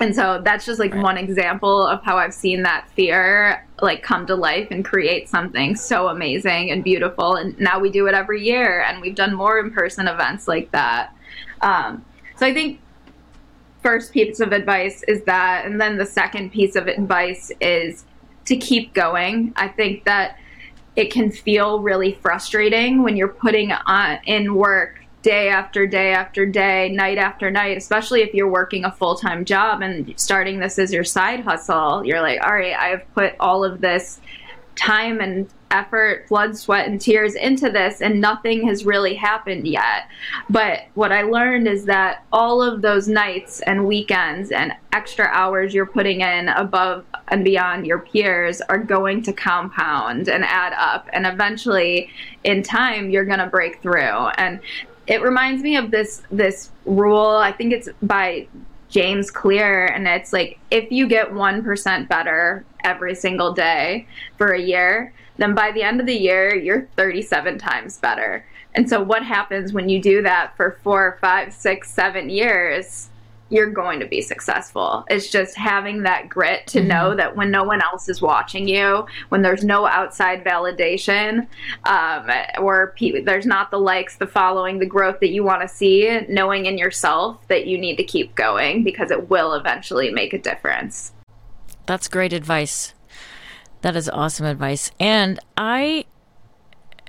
and 0.00 0.14
so 0.14 0.40
that's 0.44 0.66
just 0.66 0.80
like 0.80 0.92
right. 0.92 1.02
one 1.02 1.18
example 1.18 1.86
of 1.86 2.02
how 2.02 2.16
I've 2.16 2.34
seen 2.34 2.62
that 2.64 2.88
fear 2.96 3.64
like 3.80 4.02
come 4.02 4.26
to 4.26 4.34
life 4.34 4.68
and 4.70 4.84
create 4.84 5.28
something 5.28 5.76
so 5.76 6.08
amazing 6.08 6.70
and 6.70 6.82
beautiful. 6.82 7.36
And 7.36 7.58
now 7.60 7.78
we 7.78 7.90
do 7.90 8.06
it 8.06 8.14
every 8.14 8.44
year, 8.44 8.82
and 8.82 9.00
we've 9.00 9.14
done 9.14 9.34
more 9.34 9.58
in 9.58 9.70
person 9.70 10.08
events 10.08 10.48
like 10.48 10.70
that. 10.72 11.14
Um, 11.60 12.04
so 12.36 12.46
I 12.46 12.54
think 12.54 12.80
first 13.84 14.12
piece 14.12 14.40
of 14.40 14.52
advice 14.52 15.02
is 15.06 15.22
that, 15.24 15.66
and 15.66 15.78
then 15.78 15.98
the 15.98 16.06
second 16.06 16.50
piece 16.50 16.74
of 16.74 16.88
advice 16.88 17.52
is 17.60 18.06
to 18.46 18.56
keep 18.56 18.94
going. 18.94 19.52
I 19.56 19.68
think 19.68 20.04
that 20.04 20.38
it 20.96 21.12
can 21.12 21.30
feel 21.30 21.80
really 21.80 22.14
frustrating 22.22 23.02
when 23.02 23.16
you're 23.16 23.28
putting 23.28 23.72
on 23.72 24.18
in 24.24 24.54
work 24.54 25.00
day 25.20 25.48
after 25.48 25.86
day 25.86 26.12
after 26.12 26.46
day, 26.46 26.88
night 26.90 27.18
after 27.18 27.50
night, 27.50 27.76
especially 27.76 28.22
if 28.22 28.32
you're 28.32 28.50
working 28.50 28.84
a 28.84 28.92
full 28.92 29.16
time 29.16 29.44
job 29.44 29.82
and 29.82 30.12
starting 30.18 30.60
this 30.60 30.78
as 30.78 30.92
your 30.92 31.04
side 31.04 31.40
hustle. 31.40 32.04
You're 32.06 32.22
like, 32.22 32.40
all 32.42 32.54
right, 32.54 32.74
I've 32.74 33.14
put 33.14 33.34
all 33.38 33.64
of 33.64 33.82
this 33.82 34.20
time 34.76 35.20
and 35.20 35.48
effort, 35.74 36.28
blood, 36.28 36.56
sweat, 36.56 36.86
and 36.86 37.00
tears 37.00 37.34
into 37.34 37.68
this, 37.68 38.00
and 38.00 38.20
nothing 38.20 38.66
has 38.68 38.86
really 38.86 39.14
happened 39.14 39.66
yet. 39.66 40.08
But 40.48 40.84
what 40.94 41.12
I 41.12 41.22
learned 41.22 41.66
is 41.66 41.84
that 41.86 42.24
all 42.32 42.62
of 42.62 42.80
those 42.80 43.08
nights 43.08 43.60
and 43.62 43.86
weekends 43.86 44.52
and 44.52 44.72
extra 44.92 45.26
hours 45.26 45.74
you're 45.74 45.84
putting 45.84 46.20
in 46.20 46.48
above 46.48 47.04
and 47.28 47.44
beyond 47.44 47.86
your 47.86 47.98
peers 47.98 48.60
are 48.62 48.78
going 48.78 49.22
to 49.24 49.32
compound 49.32 50.28
and 50.28 50.44
add 50.44 50.72
up. 50.74 51.08
And 51.12 51.26
eventually, 51.26 52.08
in 52.44 52.62
time, 52.62 53.10
you're 53.10 53.24
going 53.24 53.40
to 53.40 53.48
break 53.48 53.82
through. 53.82 54.28
And 54.38 54.60
it 55.06 55.20
reminds 55.22 55.62
me 55.62 55.76
of 55.76 55.90
this 55.90 56.22
this 56.30 56.70
rule. 56.86 57.28
I 57.28 57.52
think 57.52 57.72
it's 57.72 57.88
by 58.00 58.46
James 58.88 59.30
Clear, 59.30 59.86
and 59.86 60.06
it's 60.06 60.32
like 60.32 60.58
if 60.70 60.90
you 60.92 61.08
get 61.08 61.32
1% 61.32 62.08
better 62.08 62.64
every 62.84 63.14
single 63.14 63.52
day 63.52 64.06
for 64.38 64.52
a 64.52 64.60
year, 64.60 65.12
then 65.36 65.54
by 65.54 65.72
the 65.72 65.82
end 65.82 66.00
of 66.00 66.06
the 66.06 66.14
year, 66.14 66.54
you're 66.54 66.86
37 66.96 67.58
times 67.58 67.98
better. 67.98 68.46
And 68.74 68.88
so, 68.88 69.02
what 69.02 69.24
happens 69.24 69.72
when 69.72 69.88
you 69.88 70.00
do 70.00 70.22
that 70.22 70.56
for 70.56 70.78
four, 70.82 71.18
five, 71.20 71.52
six, 71.52 71.90
seven 71.90 72.28
years? 72.28 73.08
you're 73.50 73.70
going 73.70 74.00
to 74.00 74.06
be 74.06 74.20
successful. 74.20 75.04
It's 75.08 75.30
just 75.30 75.54
having 75.54 76.02
that 76.02 76.28
grit 76.28 76.66
to 76.68 76.78
mm-hmm. 76.78 76.88
know 76.88 77.14
that 77.14 77.36
when 77.36 77.50
no 77.50 77.62
one 77.62 77.82
else 77.82 78.08
is 78.08 78.20
watching 78.20 78.66
you, 78.66 79.06
when 79.28 79.42
there's 79.42 79.62
no 79.62 79.86
outside 79.86 80.44
validation, 80.44 81.46
um, 81.84 82.30
or 82.58 82.94
pe- 82.96 83.20
there's 83.20 83.46
not 83.46 83.70
the 83.70 83.78
likes, 83.78 84.16
the 84.16 84.26
following, 84.26 84.78
the 84.78 84.86
growth 84.86 85.20
that 85.20 85.30
you 85.30 85.44
want 85.44 85.62
to 85.62 85.68
see, 85.68 86.20
knowing 86.28 86.66
in 86.66 86.78
yourself 86.78 87.46
that 87.48 87.66
you 87.66 87.78
need 87.78 87.96
to 87.96 88.04
keep 88.04 88.34
going 88.34 88.82
because 88.82 89.10
it 89.10 89.28
will 89.28 89.54
eventually 89.54 90.10
make 90.10 90.32
a 90.32 90.38
difference. 90.38 91.12
That's 91.86 92.08
great 92.08 92.32
advice. 92.32 92.94
That 93.84 93.96
is 93.96 94.08
awesome 94.08 94.46
advice. 94.46 94.90
And 94.98 95.38
I 95.58 96.06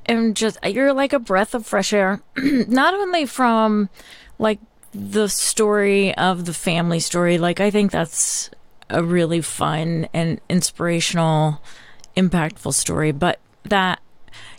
am 0.10 0.34
just, 0.34 0.58
you're 0.66 0.92
like 0.92 1.14
a 1.14 1.20
breath 1.20 1.56
of 1.56 1.66
fresh 1.66 1.94
air, 1.94 2.22
not 2.36 2.94
only 2.94 3.26
from 3.26 3.88
like 4.38 4.60
the 4.92 5.30
story 5.30 6.14
of 6.18 6.44
the 6.44 6.54
family 6.54 7.00
story. 7.00 7.38
Like, 7.38 7.62
I 7.62 7.72
think 7.72 7.92
that's 7.92 8.50
a 8.90 9.02
really 9.02 9.40
fun 9.40 10.10
and 10.14 10.42
inspirational, 10.50 11.62
impactful 12.18 12.74
story. 12.74 13.14
But 13.14 13.40
that 13.64 14.02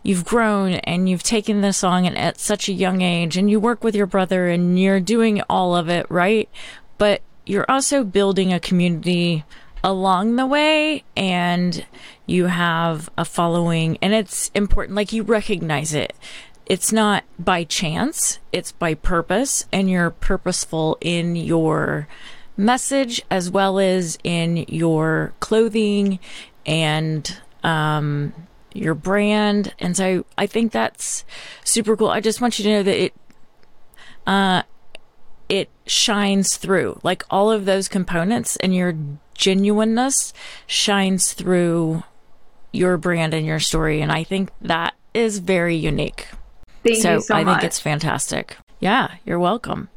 you've 0.03 0.25
grown 0.25 0.77
and 0.77 1.11
you've 1.11 1.23
taken 1.23 1.61
this 1.61 1.77
song 1.77 2.07
and 2.07 2.17
at 2.17 2.41
such 2.41 2.71
a 2.71 2.73
young 2.73 3.03
age 3.03 3.37
and 3.37 3.51
you 3.51 3.61
work 3.61 3.85
with 3.85 3.95
your 3.95 4.07
brother 4.07 4.49
and 4.49 4.81
you're 4.81 5.01
doing 5.01 5.43
all 5.51 5.77
of 5.77 5.91
it, 5.91 6.11
right? 6.11 6.49
But 6.97 7.21
you're 7.45 7.71
also 7.71 8.05
building 8.05 8.55
a 8.55 8.59
community 8.59 9.45
along 9.85 10.37
the 10.37 10.47
way 10.47 11.05
and 11.17 11.87
you 12.27 12.47
have 12.47 13.09
a 13.17 13.25
following 13.25 13.99
and 14.03 14.15
it's 14.15 14.51
important 14.55 14.97
like 14.97 15.13
you 15.13 15.23
recognize 15.23 15.95
it 15.95 16.15
it's 16.67 16.93
not 16.93 17.23
by 17.39 17.63
chance, 17.63 18.41
it's 18.53 18.73
by 18.73 18.95
purpose, 18.95 19.67
and 19.73 19.89
you're 19.89 20.11
purposeful 20.11 20.99
in 21.01 21.37
your 21.37 22.09
message 22.57 23.23
as 23.31 23.51
well 23.51 23.79
as 23.79 24.19
in 24.25 24.65
your 24.69 25.33
clothing 25.39 26.19
and 26.65 27.41
um, 27.63 28.35
your 28.75 28.95
brand. 28.95 29.75
And 29.79 29.97
so 29.97 30.25
I 30.37 30.47
think 30.47 30.73
that's 30.73 31.25
super 31.63 31.97
cool. 31.97 32.09
I 32.09 32.21
just 32.21 32.41
want 32.41 32.59
you 32.59 32.65
to 32.65 32.71
know 32.71 32.83
that 32.83 33.05
it 33.05 33.15
uh, 34.27 34.63
it 35.49 35.71
shines 35.87 36.57
through. 36.57 36.99
Like 37.05 37.25
all 37.31 37.53
of 37.53 37.65
those 37.65 37.87
components 37.87 38.57
and 38.57 38.75
your 38.75 38.97
genuineness 39.37 40.33
shines 40.67 41.33
through 41.33 42.03
your 42.73 42.97
brand 42.97 43.35
and 43.35 43.47
your 43.47 43.61
story. 43.61 44.01
And 44.03 44.13
I 44.13 44.25
think 44.25 44.51
that 44.61 44.95
is 45.15 45.39
very 45.39 45.77
unique. 45.77 46.29
Thank 46.83 47.03
so, 47.03 47.21
so 47.21 47.35
I 47.35 47.45
think 47.45 47.65
it's 47.65 47.81
fantastic. 47.81 48.57
Yeah, 48.81 49.15
you're 49.25 49.39
welcome. 49.39 49.89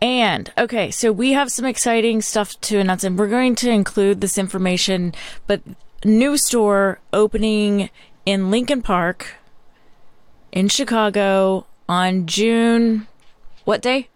And 0.00 0.52
okay, 0.58 0.90
so 0.90 1.12
we 1.12 1.32
have 1.32 1.50
some 1.52 1.64
exciting 1.64 2.22
stuff 2.22 2.60
to 2.62 2.78
announce, 2.78 3.04
and 3.04 3.18
we're 3.18 3.28
going 3.28 3.54
to 3.56 3.70
include 3.70 4.20
this 4.20 4.36
information. 4.36 5.14
But 5.46 5.62
new 6.04 6.36
store 6.36 7.00
opening 7.12 7.88
in 8.26 8.50
Lincoln 8.50 8.82
Park 8.82 9.36
in 10.50 10.68
Chicago 10.68 11.66
on 11.88 12.26
June. 12.26 13.06
What 13.64 13.80
day? 13.80 14.08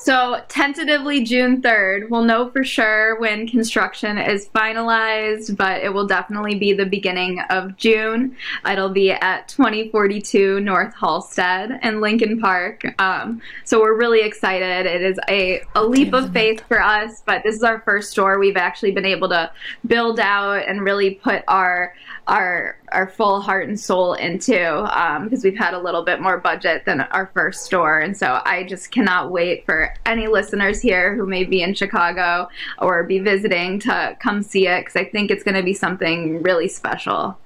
So, 0.00 0.40
tentatively 0.46 1.24
June 1.24 1.60
3rd. 1.60 2.08
We'll 2.08 2.22
know 2.22 2.50
for 2.50 2.62
sure 2.62 3.18
when 3.18 3.48
construction 3.48 4.16
is 4.16 4.48
finalized, 4.50 5.56
but 5.56 5.82
it 5.82 5.92
will 5.92 6.06
definitely 6.06 6.54
be 6.54 6.72
the 6.72 6.86
beginning 6.86 7.40
of 7.50 7.76
June. 7.76 8.36
It'll 8.64 8.90
be 8.90 9.10
at 9.10 9.48
2042 9.48 10.60
North 10.60 10.94
Halsted 10.94 11.84
in 11.84 12.00
Lincoln 12.00 12.38
Park. 12.38 12.84
Um, 13.00 13.42
so, 13.64 13.80
we're 13.80 13.98
really 13.98 14.20
excited. 14.20 14.86
It 14.86 15.02
is 15.02 15.18
a, 15.28 15.62
a 15.74 15.84
leap 15.84 16.14
of 16.14 16.32
faith 16.32 16.62
for 16.68 16.80
us, 16.80 17.22
but 17.26 17.42
this 17.42 17.56
is 17.56 17.64
our 17.64 17.80
first 17.80 18.12
store 18.12 18.38
we've 18.38 18.56
actually 18.56 18.92
been 18.92 19.04
able 19.04 19.28
to 19.30 19.50
build 19.84 20.20
out 20.20 20.68
and 20.68 20.80
really 20.82 21.16
put 21.16 21.42
our 21.48 21.92
our 22.28 22.77
our 22.92 23.08
full 23.08 23.40
heart 23.40 23.68
and 23.68 23.78
soul 23.78 24.14
into 24.14 24.52
because 24.52 25.44
um, 25.44 25.50
we've 25.50 25.58
had 25.58 25.74
a 25.74 25.78
little 25.78 26.04
bit 26.04 26.20
more 26.20 26.38
budget 26.38 26.84
than 26.84 27.00
our 27.00 27.30
first 27.34 27.64
store. 27.64 28.00
And 28.00 28.16
so 28.16 28.40
i 28.44 28.64
just 28.64 28.90
cannot 28.90 29.30
wait 29.30 29.64
for 29.64 29.94
any 30.06 30.26
listeners 30.26 30.80
here 30.80 31.14
who 31.14 31.26
may 31.26 31.44
be 31.44 31.62
in 31.62 31.74
chicago 31.74 32.48
or 32.78 33.04
be 33.04 33.18
visiting 33.18 33.78
to 33.80 34.16
come 34.20 34.42
see 34.42 34.66
it 34.66 34.80
because 34.80 34.96
i 34.96 35.04
think 35.04 35.30
it's 35.30 35.42
going 35.42 35.54
to 35.54 35.62
be 35.62 35.74
something 35.74 36.42
really 36.42 36.68
special. 36.68 37.38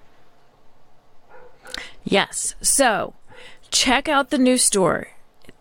Yes. 2.04 2.54
So 2.60 3.14
check 3.70 4.08
out 4.08 4.30
the 4.30 4.38
new 4.38 4.58
store. 4.58 5.08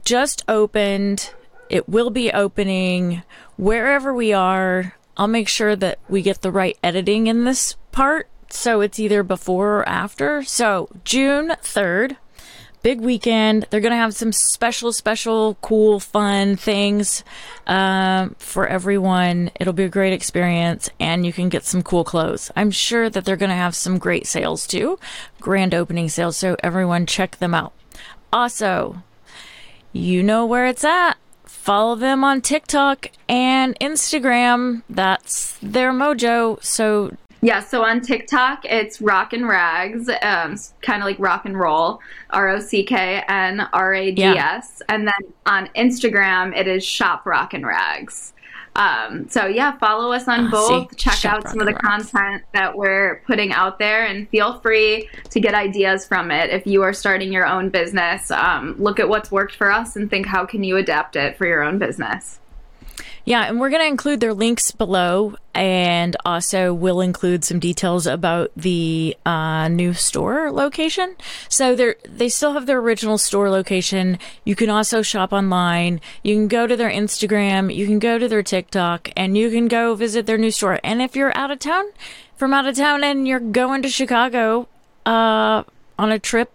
Just 0.03 0.43
opened. 0.47 1.33
It 1.69 1.87
will 1.87 2.09
be 2.09 2.31
opening 2.31 3.23
wherever 3.57 4.13
we 4.13 4.33
are. 4.33 4.95
I'll 5.17 5.27
make 5.27 5.47
sure 5.47 5.75
that 5.75 5.99
we 6.09 6.21
get 6.21 6.41
the 6.41 6.51
right 6.51 6.77
editing 6.83 7.27
in 7.27 7.43
this 7.43 7.75
part. 7.91 8.27
So 8.53 8.81
it's 8.81 8.99
either 8.99 9.23
before 9.23 9.79
or 9.79 9.89
after. 9.89 10.43
So 10.43 10.89
June 11.03 11.49
3rd, 11.61 12.17
big 12.83 13.01
weekend. 13.01 13.67
They're 13.69 13.81
going 13.81 13.91
to 13.91 13.97
have 13.97 14.15
some 14.15 14.31
special, 14.31 14.91
special, 14.91 15.57
cool, 15.61 15.99
fun 15.99 16.55
things 16.55 17.23
um, 17.67 18.35
for 18.39 18.67
everyone. 18.67 19.51
It'll 19.59 19.73
be 19.73 19.83
a 19.83 19.89
great 19.89 20.13
experience, 20.13 20.89
and 20.99 21.25
you 21.25 21.33
can 21.33 21.49
get 21.49 21.65
some 21.65 21.83
cool 21.83 22.03
clothes. 22.03 22.51
I'm 22.55 22.71
sure 22.71 23.09
that 23.09 23.25
they're 23.25 23.37
going 23.37 23.49
to 23.49 23.55
have 23.55 23.75
some 23.75 23.97
great 23.97 24.27
sales 24.27 24.67
too, 24.67 24.99
grand 25.39 25.73
opening 25.73 26.09
sales. 26.09 26.37
So 26.37 26.55
everyone 26.63 27.05
check 27.05 27.37
them 27.37 27.53
out. 27.53 27.73
Also, 28.33 29.03
you 29.93 30.23
know 30.23 30.45
where 30.45 30.65
it's 30.65 30.83
at. 30.83 31.17
Follow 31.43 31.95
them 31.95 32.23
on 32.23 32.41
TikTok 32.41 33.11
and 33.29 33.77
Instagram. 33.79 34.81
That's 34.89 35.57
their 35.61 35.91
mojo. 35.91 36.63
So 36.63 37.15
yeah, 37.41 37.59
so 37.59 37.83
on 37.83 38.01
TikTok, 38.01 38.65
it's 38.65 39.01
Rock 39.01 39.33
N 39.33 39.45
Rags, 39.45 40.09
um, 40.21 40.55
kind 40.81 41.01
of 41.01 41.05
like 41.05 41.17
rock 41.17 41.45
and 41.45 41.59
roll, 41.59 41.99
R 42.29 42.49
O 42.49 42.59
C 42.59 42.83
K 42.83 43.23
N 43.27 43.61
R 43.73 43.93
A 43.93 44.11
D 44.11 44.23
S. 44.23 44.81
And 44.89 45.07
then 45.07 45.33
on 45.47 45.67
Instagram, 45.75 46.55
it 46.55 46.67
is 46.67 46.85
Shop 46.85 47.25
Rock 47.25 47.53
N 47.55 47.65
Rags. 47.65 48.33
Um, 48.75 49.27
so 49.27 49.47
yeah, 49.47 49.77
follow 49.79 50.11
us 50.13 50.27
on 50.27 50.49
both. 50.49 50.91
See, 50.91 50.95
Check 50.95 51.25
out 51.25 51.49
some 51.49 51.59
of 51.59 51.65
the 51.65 51.73
content 51.73 52.43
that 52.53 52.77
we're 52.77 53.21
putting 53.25 53.51
out 53.51 53.79
there, 53.79 54.05
and 54.05 54.29
feel 54.29 54.59
free 54.59 55.09
to 55.29 55.39
get 55.39 55.55
ideas 55.55 56.05
from 56.05 56.31
it. 56.31 56.51
If 56.51 56.67
you 56.67 56.83
are 56.83 56.93
starting 56.93 57.33
your 57.33 57.45
own 57.45 57.69
business, 57.69 58.29
um, 58.31 58.75
look 58.77 58.99
at 58.99 59.09
what's 59.09 59.31
worked 59.31 59.55
for 59.55 59.71
us 59.71 59.95
and 59.95 60.09
think 60.09 60.25
how 60.25 60.45
can 60.45 60.63
you 60.63 60.77
adapt 60.77 61.15
it 61.15 61.37
for 61.37 61.47
your 61.47 61.63
own 61.63 61.79
business. 61.79 62.39
Yeah, 63.23 63.43
and 63.43 63.59
we're 63.59 63.69
going 63.69 63.83
to 63.83 63.87
include 63.87 64.19
their 64.19 64.33
links 64.33 64.71
below, 64.71 65.35
and 65.53 66.15
also 66.25 66.73
we'll 66.73 67.01
include 67.01 67.43
some 67.43 67.59
details 67.59 68.07
about 68.07 68.51
the 68.55 69.15
uh, 69.25 69.67
new 69.67 69.93
store 69.93 70.51
location. 70.51 71.15
So 71.47 71.75
they 71.75 71.93
they 72.07 72.29
still 72.29 72.53
have 72.53 72.65
their 72.65 72.79
original 72.79 73.19
store 73.19 73.49
location. 73.49 74.17
You 74.43 74.55
can 74.55 74.71
also 74.71 75.03
shop 75.03 75.33
online. 75.33 76.01
You 76.23 76.35
can 76.35 76.47
go 76.47 76.65
to 76.65 76.75
their 76.75 76.89
Instagram. 76.89 77.73
You 77.73 77.85
can 77.85 77.99
go 77.99 78.17
to 78.17 78.27
their 78.27 78.43
TikTok, 78.43 79.09
and 79.15 79.37
you 79.37 79.51
can 79.51 79.67
go 79.67 79.93
visit 79.93 80.25
their 80.25 80.37
new 80.37 80.51
store. 80.51 80.79
And 80.83 81.01
if 81.01 81.15
you're 81.15 81.37
out 81.37 81.51
of 81.51 81.59
town, 81.59 81.85
from 82.35 82.53
out 82.53 82.65
of 82.65 82.75
town, 82.75 83.03
and 83.03 83.27
you're 83.27 83.39
going 83.39 83.83
to 83.83 83.89
Chicago 83.89 84.67
uh, 85.05 85.63
on 85.99 86.11
a 86.11 86.17
trip 86.17 86.51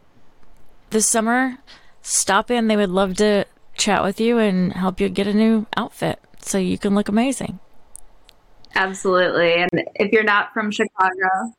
this 0.90 1.06
summer, 1.06 1.58
stop 2.02 2.50
in. 2.50 2.66
They 2.66 2.76
would 2.76 2.90
love 2.90 3.14
to 3.16 3.44
chat 3.76 4.02
with 4.02 4.18
you 4.20 4.38
and 4.38 4.72
help 4.72 5.00
you 5.00 5.08
get 5.08 5.26
a 5.26 5.34
new 5.34 5.66
outfit 5.76 6.18
so 6.46 6.58
you 6.58 6.78
can 6.78 6.94
look 6.94 7.08
amazing. 7.08 7.58
Absolutely. 8.74 9.54
And 9.54 9.70
if 9.94 10.12
you're 10.12 10.24
not 10.24 10.52
from 10.52 10.70
Chicago, 10.70 11.52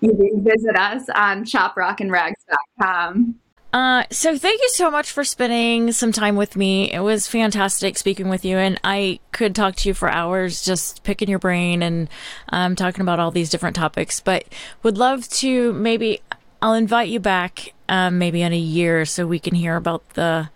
you 0.00 0.14
can 0.14 0.42
visit 0.44 0.76
us 0.76 1.08
on 1.14 1.44
shoprocknrags.com. 1.44 3.36
Uh, 3.72 4.04
so 4.10 4.36
thank 4.36 4.60
you 4.60 4.68
so 4.68 4.90
much 4.90 5.10
for 5.10 5.24
spending 5.24 5.92
some 5.92 6.12
time 6.12 6.36
with 6.36 6.56
me. 6.56 6.92
It 6.92 7.00
was 7.00 7.26
fantastic 7.26 7.96
speaking 7.96 8.28
with 8.28 8.44
you, 8.44 8.58
and 8.58 8.78
I 8.84 9.18
could 9.32 9.54
talk 9.54 9.76
to 9.76 9.88
you 9.88 9.94
for 9.94 10.10
hours 10.10 10.62
just 10.62 11.02
picking 11.04 11.30
your 11.30 11.38
brain 11.38 11.82
and 11.82 12.10
um, 12.50 12.76
talking 12.76 13.00
about 13.00 13.18
all 13.18 13.30
these 13.30 13.48
different 13.48 13.74
topics. 13.74 14.20
But 14.20 14.44
would 14.82 14.98
love 14.98 15.26
to 15.30 15.72
maybe 15.72 16.20
I'll 16.60 16.74
invite 16.74 17.08
you 17.08 17.18
back 17.18 17.72
um, 17.88 18.18
maybe 18.18 18.42
in 18.42 18.52
a 18.52 18.58
year 18.58 19.06
so 19.06 19.26
we 19.26 19.38
can 19.38 19.54
hear 19.54 19.76
about 19.76 20.06
the 20.10 20.50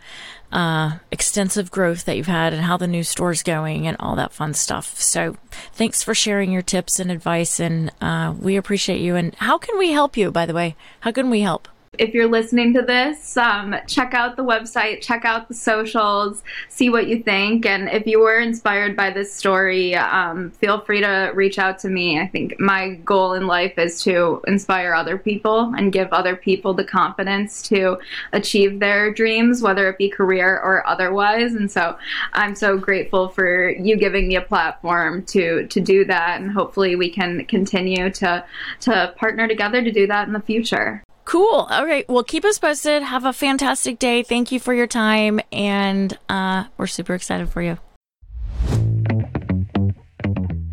uh, 0.52 0.98
extensive 1.10 1.70
growth 1.70 2.04
that 2.04 2.16
you've 2.16 2.26
had 2.26 2.52
and 2.52 2.62
how 2.62 2.76
the 2.76 2.86
new 2.86 3.02
store's 3.02 3.42
going 3.42 3.86
and 3.86 3.96
all 3.98 4.16
that 4.16 4.32
fun 4.32 4.54
stuff. 4.54 5.00
So 5.00 5.36
thanks 5.72 6.02
for 6.02 6.14
sharing 6.14 6.52
your 6.52 6.62
tips 6.62 6.98
and 7.00 7.10
advice, 7.10 7.60
and 7.60 7.90
uh, 8.00 8.34
we 8.38 8.56
appreciate 8.56 9.00
you. 9.00 9.16
And 9.16 9.34
how 9.36 9.58
can 9.58 9.78
we 9.78 9.92
help 9.92 10.16
you, 10.16 10.30
by 10.30 10.46
the 10.46 10.54
way? 10.54 10.76
How 11.00 11.12
can 11.12 11.30
we 11.30 11.40
help? 11.40 11.68
If 11.98 12.14
you're 12.14 12.28
listening 12.28 12.72
to 12.74 12.82
this, 12.82 13.36
um, 13.36 13.74
check 13.86 14.14
out 14.14 14.36
the 14.36 14.44
website, 14.44 15.00
check 15.00 15.24
out 15.24 15.48
the 15.48 15.54
socials, 15.54 16.42
see 16.68 16.88
what 16.88 17.06
you 17.06 17.22
think. 17.22 17.66
And 17.66 17.88
if 17.88 18.06
you 18.06 18.20
were 18.20 18.38
inspired 18.38 18.96
by 18.96 19.10
this 19.10 19.32
story, 19.32 19.94
um, 19.94 20.50
feel 20.52 20.80
free 20.80 21.00
to 21.00 21.32
reach 21.34 21.58
out 21.58 21.78
to 21.80 21.88
me. 21.88 22.20
I 22.20 22.26
think 22.26 22.58
my 22.58 22.94
goal 23.04 23.34
in 23.34 23.46
life 23.46 23.78
is 23.78 24.02
to 24.02 24.42
inspire 24.46 24.94
other 24.94 25.18
people 25.18 25.72
and 25.76 25.92
give 25.92 26.12
other 26.12 26.36
people 26.36 26.74
the 26.74 26.84
confidence 26.84 27.62
to 27.68 27.98
achieve 28.32 28.80
their 28.80 29.12
dreams, 29.12 29.62
whether 29.62 29.88
it 29.88 29.98
be 29.98 30.08
career 30.08 30.58
or 30.58 30.86
otherwise. 30.86 31.54
And 31.54 31.70
so 31.70 31.96
I'm 32.32 32.54
so 32.54 32.76
grateful 32.78 33.28
for 33.28 33.70
you 33.70 33.96
giving 33.96 34.28
me 34.28 34.36
a 34.36 34.42
platform 34.42 35.24
to 35.26 35.66
to 35.66 35.80
do 35.80 36.04
that. 36.04 36.40
And 36.40 36.50
hopefully 36.50 36.96
we 36.96 37.10
can 37.10 37.44
continue 37.46 38.10
to 38.10 38.44
to 38.80 39.14
partner 39.16 39.48
together 39.48 39.82
to 39.82 39.92
do 39.92 40.06
that 40.06 40.26
in 40.26 40.32
the 40.32 40.40
future. 40.40 41.02
Cool. 41.26 41.66
All 41.70 41.84
right. 41.84 42.08
Well, 42.08 42.22
keep 42.22 42.44
us 42.44 42.58
posted. 42.58 43.02
Have 43.02 43.24
a 43.24 43.32
fantastic 43.32 43.98
day. 43.98 44.22
Thank 44.22 44.52
you 44.52 44.60
for 44.60 44.72
your 44.72 44.86
time. 44.86 45.40
And 45.52 46.16
uh, 46.28 46.66
we're 46.78 46.86
super 46.86 47.14
excited 47.14 47.50
for 47.50 47.60
you. 47.60 47.78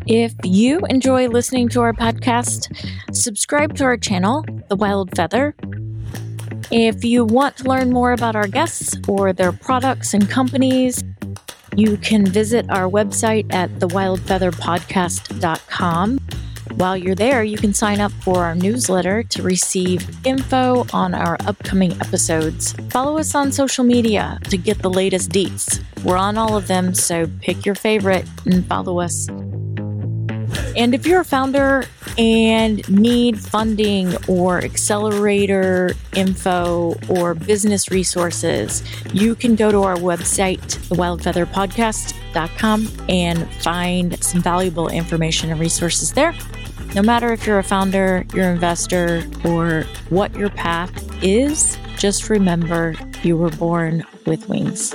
If 0.06 0.34
you 0.44 0.80
enjoy 0.88 1.28
listening 1.28 1.68
to 1.70 1.80
our 1.80 1.92
podcast, 1.92 2.72
subscribe 3.12 3.74
to 3.76 3.84
our 3.84 3.96
channel, 3.96 4.44
The 4.68 4.76
Wild 4.76 5.16
Feather. 5.16 5.56
If 6.70 7.04
you 7.04 7.24
want 7.24 7.56
to 7.58 7.64
learn 7.64 7.90
more 7.90 8.12
about 8.12 8.36
our 8.36 8.46
guests 8.46 8.96
or 9.08 9.32
their 9.32 9.50
products 9.50 10.14
and 10.14 10.30
companies, 10.30 11.02
you 11.74 11.96
can 11.96 12.26
visit 12.26 12.70
our 12.70 12.88
website 12.88 13.52
at 13.52 13.70
thewildfeatherpodcast.com. 13.80 16.20
While 16.76 16.96
you're 16.96 17.14
there, 17.14 17.44
you 17.44 17.56
can 17.56 17.72
sign 17.72 18.00
up 18.00 18.10
for 18.10 18.44
our 18.44 18.56
newsletter 18.56 19.22
to 19.22 19.42
receive 19.42 20.26
info 20.26 20.84
on 20.92 21.14
our 21.14 21.36
upcoming 21.46 21.92
episodes. 22.00 22.72
Follow 22.90 23.18
us 23.18 23.36
on 23.36 23.52
social 23.52 23.84
media 23.84 24.40
to 24.50 24.56
get 24.56 24.82
the 24.82 24.90
latest 24.90 25.30
deets. 25.30 25.80
We're 26.02 26.16
on 26.16 26.36
all 26.36 26.56
of 26.56 26.66
them, 26.66 26.92
so 26.92 27.28
pick 27.40 27.64
your 27.64 27.76
favorite 27.76 28.26
and 28.44 28.66
follow 28.66 28.98
us. 28.98 29.28
And 30.76 30.94
if 30.94 31.06
you're 31.06 31.20
a 31.20 31.24
founder 31.24 31.84
and 32.18 32.86
need 32.88 33.38
funding 33.38 34.12
or 34.26 34.58
accelerator 34.58 35.92
info 36.16 36.96
or 37.08 37.34
business 37.34 37.92
resources, 37.92 38.82
you 39.12 39.36
can 39.36 39.54
go 39.54 39.70
to 39.70 39.84
our 39.84 39.96
website, 39.96 40.58
thewildfeatherpodcast.com, 40.88 42.88
and 43.08 43.48
find 43.62 44.20
some 44.22 44.42
valuable 44.42 44.88
information 44.88 45.50
and 45.50 45.60
resources 45.60 46.12
there. 46.12 46.34
No 46.94 47.02
matter 47.02 47.32
if 47.32 47.44
you're 47.44 47.58
a 47.58 47.64
founder, 47.64 48.24
your 48.34 48.52
investor, 48.52 49.24
or 49.44 49.84
what 50.10 50.32
your 50.36 50.48
path 50.50 50.92
is, 51.24 51.76
just 51.96 52.30
remember 52.30 52.94
you 53.24 53.36
were 53.36 53.50
born 53.50 54.04
with 54.26 54.48
wings. 54.48 54.94